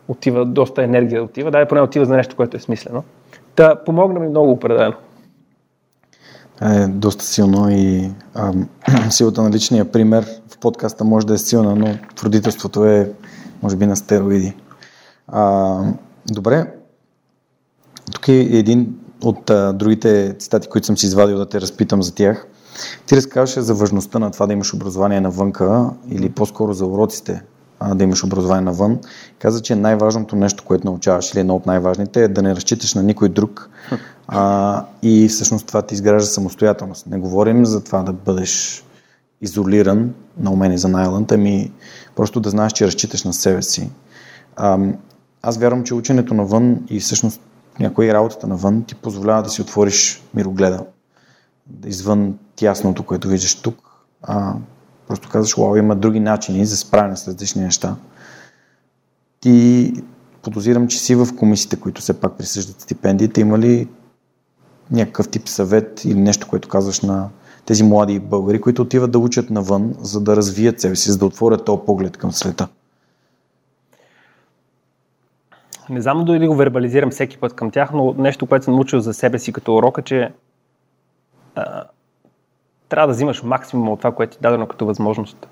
отива, 0.08 0.44
доста 0.44 0.82
енергия 0.82 1.22
отива, 1.22 1.50
дай 1.50 1.68
поне 1.68 1.80
отива 1.80 2.04
за 2.04 2.16
нещо, 2.16 2.36
което 2.36 2.56
е 2.56 2.60
смислено. 2.60 3.04
Та 3.54 3.84
помогна 3.84 4.20
ми 4.20 4.28
много 4.28 4.50
определено. 4.50 4.94
Е 6.62 6.86
доста 6.86 7.24
силно 7.24 7.70
и 7.70 8.10
а, 8.34 8.52
силата 9.10 9.42
на 9.42 9.50
личния 9.50 9.92
пример 9.92 10.24
в 10.48 10.58
подкаста 10.58 11.04
може 11.04 11.26
да 11.26 11.34
е 11.34 11.38
силна, 11.38 11.76
но 11.76 11.86
в 12.16 12.24
родителството 12.24 12.84
е 12.84 13.12
може 13.62 13.76
би 13.76 13.86
на 13.86 13.96
стероиди. 13.96 14.54
А, 15.28 15.76
добре, 16.26 16.66
тук 18.12 18.28
е 18.28 18.32
един 18.32 18.94
от 19.22 19.50
а, 19.50 19.72
другите 19.72 20.36
цитати, 20.38 20.68
които 20.68 20.86
съм 20.86 20.98
си 20.98 21.06
извадил 21.06 21.36
да 21.36 21.48
те 21.48 21.60
разпитам 21.60 22.02
за 22.02 22.14
тях. 22.14 22.46
Ти 23.06 23.16
разказваше 23.16 23.60
за 23.60 23.74
важността 23.74 24.18
на 24.18 24.30
това 24.30 24.46
да 24.46 24.52
имаш 24.52 24.74
образование 24.74 25.20
навънка 25.20 25.90
или 26.10 26.28
по-скоро 26.28 26.72
за 26.72 26.86
уроците 26.86 27.42
а, 27.80 27.94
да 27.94 28.04
имаш 28.04 28.24
образование 28.24 28.64
навън. 28.64 28.98
Каза, 29.38 29.62
че 29.62 29.74
най-важното 29.74 30.36
нещо, 30.36 30.64
което 30.64 30.86
научаваш 30.86 31.32
или 31.32 31.40
едно 31.40 31.56
от 31.56 31.66
най-важните 31.66 32.24
е 32.24 32.28
да 32.28 32.42
не 32.42 32.54
разчиташ 32.54 32.94
на 32.94 33.02
никой 33.02 33.28
друг 33.28 33.70
а, 34.28 34.84
и 35.02 35.28
всъщност 35.28 35.66
това 35.66 35.82
ти 35.82 35.94
изгражда 35.94 36.26
самостоятелност. 36.26 37.06
Не 37.06 37.18
говорим 37.18 37.66
за 37.66 37.84
това 37.84 38.02
да 38.02 38.12
бъдеш 38.12 38.84
изолиран 39.40 40.14
на 40.40 40.50
умени 40.50 40.78
за 40.78 40.88
Найланд, 40.88 41.32
ами 41.32 41.72
просто 42.16 42.40
да 42.40 42.50
знаеш, 42.50 42.72
че 42.72 42.86
разчиташ 42.86 43.24
на 43.24 43.32
себе 43.32 43.62
си. 43.62 43.90
А, 44.56 44.78
аз 45.42 45.58
вярвам, 45.58 45.84
че 45.84 45.94
ученето 45.94 46.34
навън 46.34 46.78
и 46.90 47.00
всъщност 47.00 47.40
някои 47.80 48.14
работата 48.14 48.46
навън 48.46 48.84
ти 48.84 48.94
позволява 48.94 49.42
да 49.42 49.50
си 49.50 49.62
отвориш 49.62 50.22
мирогледа. 50.34 50.84
Извън 51.86 52.38
тясното, 52.56 53.02
което 53.02 53.28
виждаш 53.28 53.54
тук, 53.54 53.76
а 54.22 54.54
просто 55.08 55.28
казваш, 55.28 55.54
вау, 55.56 55.76
има 55.76 55.96
други 55.96 56.20
начини 56.20 56.66
за 56.66 56.76
справяне 56.76 57.16
с 57.16 57.28
различни 57.28 57.62
неща. 57.62 57.96
Ти 59.40 59.92
подозирам, 60.42 60.88
че 60.88 60.98
си 60.98 61.14
в 61.14 61.28
комисиите, 61.36 61.76
които 61.76 62.00
все 62.00 62.20
пак 62.20 62.38
присъждат 62.38 62.80
стипендиите. 62.80 63.40
Има 63.40 63.58
ли 63.58 63.88
някакъв 64.90 65.28
тип 65.28 65.48
съвет 65.48 66.04
или 66.04 66.20
нещо, 66.20 66.48
което 66.48 66.68
казваш 66.68 67.00
на 67.00 67.28
тези 67.66 67.82
млади 67.82 68.18
българи, 68.18 68.60
които 68.60 68.82
отиват 68.82 69.10
да 69.10 69.18
учат 69.18 69.50
навън, 69.50 69.94
за 70.00 70.20
да 70.20 70.36
развият 70.36 70.80
себе 70.80 70.96
си, 70.96 71.10
за 71.10 71.18
да 71.18 71.26
отворят 71.26 71.64
този 71.64 71.82
поглед 71.86 72.16
към 72.16 72.32
света? 72.32 72.68
Не 75.90 76.00
знам 76.00 76.24
дали 76.24 76.46
го 76.46 76.54
вербализирам 76.54 77.10
всеки 77.10 77.38
път 77.38 77.54
към 77.54 77.70
тях, 77.70 77.90
но 77.92 78.14
нещо, 78.18 78.46
което 78.46 78.64
съм 78.64 78.74
научил 78.74 79.00
за 79.00 79.14
себе 79.14 79.38
си 79.38 79.52
като 79.52 79.76
урок 79.76 79.98
е, 79.98 80.02
че 80.02 80.32
а, 81.54 81.84
трябва 82.88 83.06
да 83.06 83.12
взимаш 83.12 83.42
максимум 83.42 83.88
от 83.88 84.00
това, 84.00 84.12
което 84.12 84.32
ти 84.32 84.38
е 84.38 84.42
дадено 84.42 84.66
като 84.66 84.86
възможност. 84.86 85.48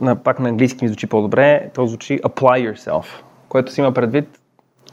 На, 0.00 0.16
пак 0.16 0.40
на 0.40 0.48
английски 0.48 0.84
ми 0.84 0.88
звучи 0.88 1.06
по-добре, 1.06 1.70
то 1.74 1.86
звучи 1.86 2.20
apply 2.20 2.74
yourself, 2.74 3.04
което 3.48 3.72
си 3.72 3.80
има 3.80 3.92
предвид 3.92 4.38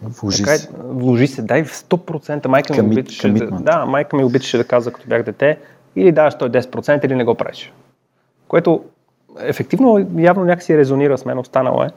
Вложи 0.01 0.43
така, 0.43 0.57
се. 0.57 0.69
Вложи 0.83 1.27
се, 1.27 1.41
дай 1.41 1.63
в 1.63 1.73
100%. 1.73 2.47
Майка 2.47 2.83
ми, 2.83 2.91
обичаше 2.91 3.31
да, 3.31 3.51
да, 3.51 3.85
майка 3.85 4.17
ми 4.17 4.23
обичаше 4.23 4.57
да 4.57 4.63
казва, 4.63 4.91
като 4.91 5.07
бях 5.07 5.23
дете, 5.23 5.59
или 5.95 6.11
даваш 6.11 6.35
той 6.35 6.49
10% 6.49 7.05
или 7.05 7.15
не 7.15 7.23
го 7.23 7.35
правиш. 7.35 7.73
Което 8.47 8.83
ефективно 9.39 10.07
явно 10.17 10.45
някакси 10.45 10.77
резонира 10.77 11.17
с 11.17 11.25
мен, 11.25 11.37
останало 11.37 11.83
е. 11.83 11.89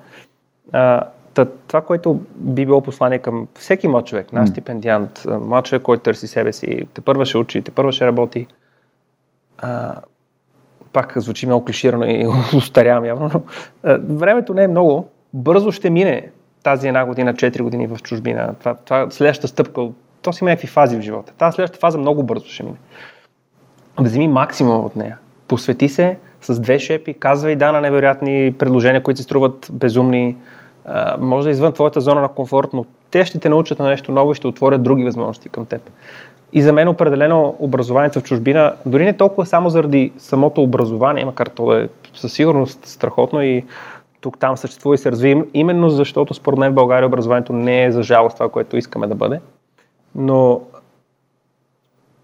А, 0.72 1.02
това, 1.46 1.80
което 1.80 2.20
би 2.36 2.66
било 2.66 2.80
послание 2.80 3.18
към 3.18 3.48
всеки 3.54 3.88
млад 3.88 4.06
човек, 4.06 4.32
наш 4.32 4.48
стипендиант, 4.48 5.22
млад 5.40 5.64
човек, 5.64 5.82
който 5.82 6.02
търси 6.02 6.26
себе 6.26 6.52
си, 6.52 6.86
те 6.94 7.00
първа 7.00 7.26
ще 7.26 7.38
учи, 7.38 7.62
те 7.62 7.70
първа 7.70 7.92
ще 7.92 8.06
работи. 8.06 8.46
А, 9.58 9.94
пак 10.92 11.12
звучи 11.16 11.46
много 11.46 11.64
клиширано 11.64 12.04
и 12.04 12.26
устарявам 12.56 13.04
явно, 13.04 13.30
но 13.34 13.42
а, 13.82 13.98
времето 14.08 14.54
не 14.54 14.62
е 14.62 14.68
много. 14.68 15.08
Бързо 15.34 15.72
ще 15.72 15.90
мине 15.90 16.30
тази 16.62 16.88
една 16.88 17.06
година, 17.06 17.34
4 17.34 17.62
години 17.62 17.86
в 17.86 17.98
чужбина. 18.02 18.54
Това, 18.58 18.74
това 18.74 19.10
следващата 19.10 19.48
стъпка, 19.48 19.88
то 20.22 20.32
си 20.32 20.44
има 20.44 20.50
някакви 20.50 20.68
фази 20.68 20.96
в 20.96 21.00
живота. 21.00 21.32
Тази 21.38 21.54
следващата 21.54 21.80
фаза 21.80 21.98
много 21.98 22.22
бързо 22.22 22.46
ще 22.46 22.62
мине. 22.62 22.76
Вземи 24.00 24.28
максимум 24.28 24.84
от 24.84 24.96
нея. 24.96 25.18
Посвети 25.48 25.88
се 25.88 26.16
с 26.40 26.60
две 26.60 26.78
шепи, 26.78 27.14
казвай 27.14 27.56
да 27.56 27.72
на 27.72 27.80
невероятни 27.80 28.54
предложения, 28.58 29.02
които 29.02 29.18
се 29.18 29.24
струват 29.24 29.68
безумни, 29.72 30.36
може 31.18 31.44
да 31.44 31.50
е 31.50 31.52
извън 31.52 31.72
твоята 31.72 32.00
зона 32.00 32.20
на 32.20 32.28
комфорт, 32.28 32.68
но 32.72 32.84
те 33.10 33.24
ще 33.24 33.38
те 33.38 33.48
научат 33.48 33.78
на 33.78 33.88
нещо 33.88 34.12
ново 34.12 34.32
и 34.32 34.34
ще 34.34 34.46
отворят 34.46 34.82
други 34.82 35.04
възможности 35.04 35.48
към 35.48 35.66
теб. 35.66 35.90
И 36.52 36.62
за 36.62 36.72
мен 36.72 36.88
определено 36.88 37.56
образованието 37.58 38.20
в 38.20 38.22
чужбина, 38.22 38.74
дори 38.86 39.04
не 39.04 39.16
толкова 39.16 39.46
само 39.46 39.70
заради 39.70 40.12
самото 40.18 40.62
образование, 40.62 41.24
макар 41.24 41.46
то 41.46 41.72
е 41.72 41.88
със 42.14 42.32
сигурност 42.32 42.86
страхотно 42.86 43.42
и 43.42 43.64
тук 44.20 44.38
там 44.38 44.56
съществува 44.56 44.94
и 44.94 44.98
се 44.98 45.12
разви, 45.12 45.42
именно 45.54 45.90
защото 45.90 46.34
според 46.34 46.58
мен 46.58 46.72
в 46.72 46.74
България 46.74 47.06
образованието 47.06 47.52
не 47.52 47.84
е 47.84 47.92
за 47.92 48.02
жалост 48.02 48.36
това, 48.36 48.48
което 48.48 48.76
искаме 48.76 49.06
да 49.06 49.14
бъде. 49.14 49.40
Но 50.14 50.60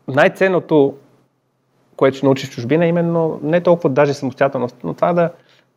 най-ценното, 0.09 0.95
което 1.97 2.17
ще 2.17 2.27
научиш 2.27 2.49
в 2.49 2.53
чужбина, 2.53 2.85
е 2.85 2.89
именно 2.89 3.41
не 3.43 3.61
толкова 3.61 3.91
даже 3.91 4.15
самостоятелност, 4.15 4.77
но 4.85 4.95
това 4.95 5.13
да, 5.13 5.31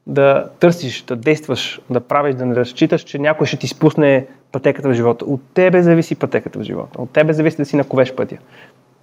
да 0.07 0.49
търсиш, 0.59 1.01
да 1.01 1.15
действаш, 1.15 1.81
да 1.89 1.99
правиш, 1.99 2.35
да 2.35 2.45
не 2.45 2.55
разчиташ, 2.55 3.01
че 3.01 3.19
някой 3.19 3.47
ще 3.47 3.57
ти 3.57 3.67
спусне 3.67 4.27
пътеката 4.51 4.89
в 4.89 4.93
живота. 4.93 5.25
От 5.25 5.41
тебе 5.53 5.81
зависи 5.81 6.15
пътеката 6.15 6.59
в 6.59 6.63
живота. 6.63 7.01
От 7.01 7.09
тебе 7.09 7.33
зависи 7.33 7.57
да 7.57 7.65
си 7.65 7.75
наковеш 7.75 8.15
пътя. 8.15 8.37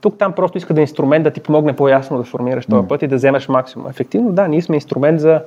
Тук 0.01 0.19
там 0.19 0.33
просто 0.33 0.59
иска 0.59 0.75
да 0.75 0.81
е 0.81 0.83
инструмент 0.83 1.25
да 1.25 1.31
ти 1.31 1.41
помогне 1.41 1.77
по-ясно 1.77 2.19
да 2.19 2.25
формираш 2.25 2.67
този 2.67 2.89
път 2.89 3.03
и 3.03 3.07
да 3.07 3.17
вземеш 3.17 3.49
максимум. 3.49 3.89
Ефективно, 3.89 4.33
да, 4.33 4.49
ние 4.49 4.63
сме 4.63 4.77
инструмент 4.77 5.21
за, 5.21 5.43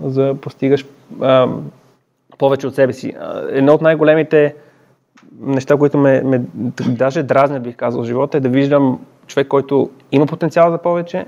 за 0.00 0.34
постигаш 0.40 0.86
а, 1.20 1.48
повече 2.38 2.66
от 2.66 2.74
себе 2.74 2.92
си. 2.92 3.14
Едно 3.48 3.74
от 3.74 3.82
най-големите 3.82 4.54
неща, 5.40 5.76
които 5.76 5.98
ме, 5.98 6.22
ме 6.24 6.40
даже 6.88 7.22
дразнят, 7.22 7.62
бих 7.62 7.76
казал, 7.76 8.02
в 8.02 8.06
живота, 8.06 8.36
е 8.36 8.40
да 8.40 8.48
виждам 8.48 9.00
човек, 9.26 9.48
който 9.48 9.90
има 10.12 10.26
потенциал 10.26 10.70
за 10.70 10.78
повече 10.78 11.24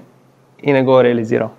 и 0.62 0.72
не 0.72 0.82
го 0.82 1.00
е 1.00 1.04
реализирал. 1.04 1.50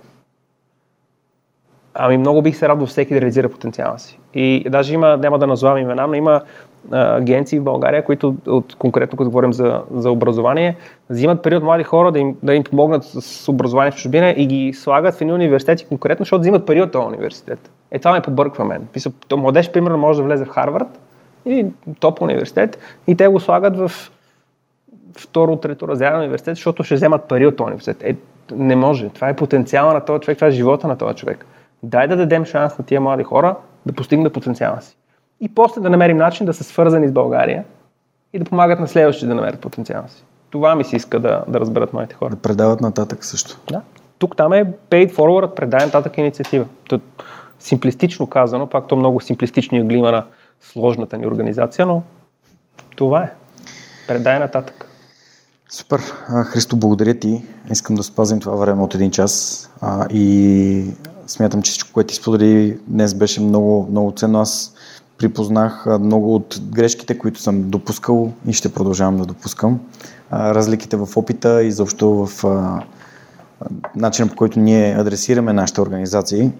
Ами 2.00 2.18
много 2.18 2.42
бих 2.42 2.56
се 2.56 2.68
радвал 2.68 2.86
всеки 2.86 3.14
да 3.14 3.20
реализира 3.20 3.48
потенциала 3.48 3.98
си. 3.98 4.18
И 4.34 4.64
даже 4.70 4.94
има, 4.94 5.16
няма 5.16 5.38
да 5.38 5.46
назовавам 5.46 5.78
имена, 5.78 6.06
но 6.06 6.14
има 6.14 6.40
а, 6.92 7.16
агенции 7.16 7.58
в 7.58 7.62
България, 7.62 8.04
които 8.04 8.36
от, 8.46 8.74
конкретно, 8.74 9.16
като 9.16 9.30
говорим 9.30 9.52
за, 9.52 9.82
за 9.94 10.10
образование, 10.10 10.76
взимат 11.10 11.42
пари 11.42 11.56
от 11.56 11.62
млади 11.62 11.84
хора 11.84 12.12
да 12.12 12.18
им, 12.18 12.36
да 12.42 12.54
им 12.54 12.64
помогнат 12.64 13.04
с 13.04 13.48
образование 13.48 13.92
в 13.92 13.94
чужбина 13.94 14.34
и 14.36 14.46
ги 14.46 14.72
слагат 14.72 15.14
в 15.14 15.20
едни 15.20 15.32
университети 15.32 15.86
конкретно, 15.86 16.24
защото 16.24 16.40
взимат 16.40 16.66
пари 16.66 16.82
от 16.82 16.92
този 16.92 17.06
университет. 17.06 17.70
Е, 17.90 17.98
това 17.98 18.12
ме 18.12 18.20
побърква 18.20 18.64
мен. 18.64 18.86
Писал, 18.92 19.12
то 19.28 19.36
младеж, 19.36 19.70
примерно, 19.70 19.98
може 19.98 20.18
да 20.18 20.24
влезе 20.24 20.44
в 20.44 20.48
Харвард 20.48 21.00
и 21.46 21.66
топ 22.00 22.22
университет 22.22 22.78
и 23.06 23.16
те 23.16 23.28
го 23.28 23.40
слагат 23.40 23.76
в 23.76 23.92
второ, 25.18 25.56
трето 25.56 25.88
разряден 25.88 26.18
университет, 26.18 26.56
защото 26.56 26.84
ще 26.84 26.94
вземат 26.94 27.24
пари 27.24 27.46
от 27.46 27.56
този 27.56 27.66
университет. 27.66 28.02
Е, 28.02 28.16
не 28.54 28.76
може. 28.76 29.08
Това 29.08 29.28
е 29.28 29.36
потенциала 29.36 29.94
на 29.94 30.04
този 30.04 30.20
човек, 30.20 30.38
това 30.38 30.48
е 30.48 30.50
живота 30.50 30.88
на 30.88 30.98
този 30.98 31.14
човек. 31.14 31.46
Дай 31.82 32.08
да 32.08 32.16
дадем 32.16 32.44
шанс 32.44 32.78
на 32.78 32.84
тия 32.84 33.00
млади 33.00 33.24
хора 33.24 33.56
да 33.86 33.92
постигнат 33.92 34.32
потенциала 34.32 34.82
си. 34.82 34.96
И 35.40 35.54
после 35.54 35.80
да 35.80 35.90
намерим 35.90 36.16
начин 36.16 36.46
да 36.46 36.54
са 36.54 36.64
свързани 36.64 37.08
с 37.08 37.12
България 37.12 37.64
и 38.32 38.38
да 38.38 38.44
помагат 38.44 38.80
на 38.80 38.88
следващите 38.88 39.26
да 39.26 39.34
намерят 39.34 39.60
потенциала 39.60 40.08
си. 40.08 40.24
Това 40.50 40.74
ми 40.74 40.84
се 40.84 40.96
иска 40.96 41.20
да, 41.20 41.44
да 41.48 41.60
разберат 41.60 41.92
моите 41.92 42.14
хора. 42.14 42.30
Да 42.30 42.36
предават 42.36 42.80
нататък 42.80 43.24
също. 43.24 43.58
Да. 43.70 43.80
Тук 44.18 44.36
там 44.36 44.52
е 44.52 44.72
paid 44.90 45.12
forward, 45.12 45.54
предай 45.54 45.86
нататък 45.86 46.18
инициатива. 46.18 46.66
Тът, 46.88 47.02
симплистично 47.58 48.26
казано, 48.26 48.66
пак 48.66 48.88
то 48.88 48.96
много 48.96 49.20
симплистични 49.20 49.82
глима 49.82 50.12
на 50.12 50.24
сложната 50.60 51.18
ни 51.18 51.26
организация, 51.26 51.86
но 51.86 52.02
това 52.96 53.22
е. 53.22 53.32
Предай 54.08 54.38
нататък. 54.38 54.88
Супер. 55.70 56.00
Христо, 56.44 56.76
благодаря 56.76 57.14
ти. 57.14 57.42
Искам 57.70 57.96
да 57.96 58.02
спазим 58.02 58.40
това 58.40 58.56
време 58.56 58.82
от 58.82 58.94
един 58.94 59.10
час 59.10 59.64
а, 59.80 60.06
и 60.10 60.84
смятам, 61.28 61.62
че 61.62 61.70
всичко, 61.70 61.92
което 61.92 62.08
ти 62.08 62.14
сподели 62.14 62.78
днес 62.86 63.14
беше 63.14 63.40
много, 63.40 63.86
много 63.90 64.12
ценно. 64.16 64.40
Аз 64.40 64.74
припознах 65.18 65.86
много 66.00 66.34
от 66.34 66.60
грешките, 66.70 67.18
които 67.18 67.40
съм 67.40 67.70
допускал 67.70 68.32
и 68.46 68.52
ще 68.52 68.72
продължавам 68.72 69.16
да 69.16 69.26
допускам. 69.26 69.80
Разликите 70.32 70.96
в 70.96 71.08
опита 71.16 71.62
и 71.62 71.72
заобщо 71.72 72.10
в 72.10 72.44
начина 73.96 74.28
по 74.28 74.36
който 74.36 74.60
ние 74.60 74.94
адресираме 74.98 75.52
нашите 75.52 75.80
организации. 75.80 76.50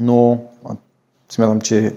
Но 0.00 0.38
смятам, 1.32 1.60
че 1.60 1.94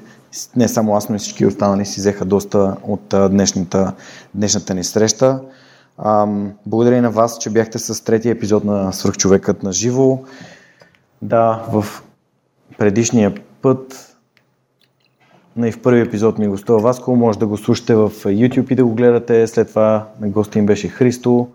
не 0.55 0.67
само 0.67 0.95
аз, 0.95 1.09
но 1.09 1.15
и 1.15 1.19
всички 1.19 1.45
останали 1.45 1.85
си 1.85 1.99
взеха 1.99 2.25
доста 2.25 2.75
от 2.83 3.15
днешната, 3.31 3.93
днешната 4.35 4.73
ни 4.73 4.83
среща. 4.83 5.39
Благодаря 6.65 6.97
и 6.97 7.01
на 7.01 7.11
вас, 7.11 7.37
че 7.39 7.49
бяхте 7.49 7.79
с 7.79 8.03
третия 8.03 8.31
епизод 8.31 8.63
на 8.63 8.93
Свърхчовекът 8.93 9.63
на 9.63 9.71
живо. 9.71 10.19
Да, 11.23 11.63
в 11.71 11.85
предишния 12.77 13.33
път 13.61 14.15
и 15.65 15.71
в 15.71 15.81
първи 15.81 16.01
епизод 16.01 16.37
ми 16.37 16.47
гостува 16.47 16.79
Васко, 16.79 17.15
може 17.15 17.39
да 17.39 17.47
го 17.47 17.57
слушате 17.57 17.95
в 17.95 18.09
YouTube 18.09 18.71
и 18.71 18.75
да 18.75 18.85
го 18.85 18.95
гледате. 18.95 19.47
След 19.47 19.69
това 19.69 20.07
на 20.21 20.29
гости 20.29 20.59
им 20.59 20.65
беше 20.65 20.87
Христо. 20.87 21.47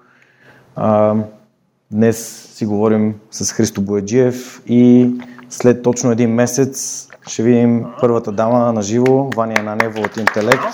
днес 1.91 2.49
си 2.55 2.66
говорим 2.66 3.14
с 3.31 3.53
Христо 3.53 3.81
Бояджиев 3.83 4.62
и 4.66 5.11
след 5.51 5.83
точно 5.83 6.11
един 6.11 6.35
месец 6.35 7.09
ще 7.27 7.43
видим 7.43 7.85
първата 8.01 8.33
дама 8.33 8.73
на 8.73 8.83
живо, 8.83 9.31
Ваня 9.37 9.62
Нанева 9.62 10.01
от 10.01 10.16
Интелект. 10.16 10.64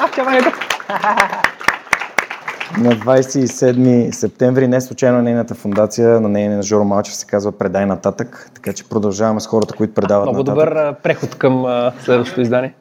А, 0.00 0.08
тя 0.14 0.22
Ваня 0.22 0.52
на 2.78 2.90
27 2.90 4.10
септември, 4.10 4.68
не 4.68 4.80
случайно 4.80 5.22
нейната 5.22 5.54
фундация, 5.54 6.20
на 6.20 6.28
нейния 6.28 6.62
Жоро 6.62 6.84
Малчев 6.84 7.14
се 7.14 7.26
казва 7.26 7.52
Предай 7.52 7.86
нататък, 7.86 8.50
така 8.54 8.72
че 8.72 8.88
продължаваме 8.88 9.40
с 9.40 9.46
хората, 9.46 9.74
които 9.74 9.94
предават 9.94 10.26
Много 10.26 10.38
нататък. 10.38 10.54
Добър 10.54 10.94
преход 11.02 11.34
към 11.34 11.64
следващото 12.04 12.40
издание. 12.40 12.74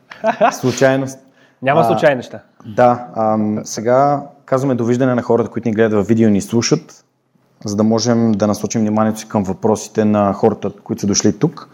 Случайност. 0.51 1.19
Няма 1.61 1.83
случайни 1.83 2.15
неща. 2.15 2.39
Да, 2.65 3.07
а, 3.15 3.37
сега 3.63 4.21
казваме 4.45 4.75
довиждане 4.75 5.15
на 5.15 5.21
хората, 5.21 5.49
които 5.49 5.69
ни 5.69 5.75
гледат 5.75 6.05
в 6.05 6.07
видео 6.07 6.27
и 6.27 6.31
ни 6.31 6.41
слушат, 6.41 7.05
за 7.65 7.75
да 7.75 7.83
можем 7.83 8.31
да 8.31 8.47
насочим 8.47 8.81
вниманието 8.81 9.19
си 9.19 9.27
към 9.27 9.43
въпросите 9.43 10.05
на 10.05 10.33
хората, 10.33 10.71
които 10.83 11.01
са 11.01 11.07
дошли 11.07 11.39
тук. 11.39 11.69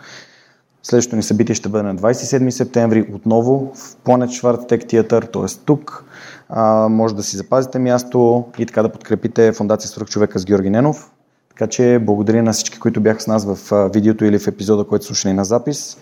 Следващото 0.84 1.16
ни 1.16 1.24
събитие 1.24 1.56
ще 1.56 1.70
бъде 1.70 1.84
на 1.84 1.96
27 1.96 2.50
септември, 2.50 3.10
отново 3.14 3.72
в 3.76 3.96
Planet 3.96 4.42
Schwarz 4.42 4.70
Tech 4.70 4.86
Theater, 4.86 5.34
т.е. 5.34 5.64
тук. 5.66 6.06
А, 6.50 6.88
може 6.90 7.16
да 7.16 7.24
си 7.24 7.38
запазите 7.38 7.80
място 7.80 8.46
и 8.58 8.66
така 8.66 8.82
да 8.82 8.90
подкрепите 8.90 9.52
Фундация 9.52 9.90
Свърх 9.90 10.08
човека 10.08 10.40
с 10.40 10.46
Георги 10.46 10.70
Ненов. 10.70 11.12
Така 11.50 11.68
че 11.68 12.00
благодаря 12.02 12.44
на 12.44 12.54
всички, 12.54 12.80
които 12.80 13.02
бяха 13.02 13.22
с 13.22 13.28
нас 13.28 13.46
в 13.46 13.90
видеото 13.94 14.26
или 14.26 14.40
в 14.40 14.48
епизода, 14.48 14.84
който 14.84 15.06
слушали 15.06 15.34
на 15.34 15.46
запис. 15.46 15.98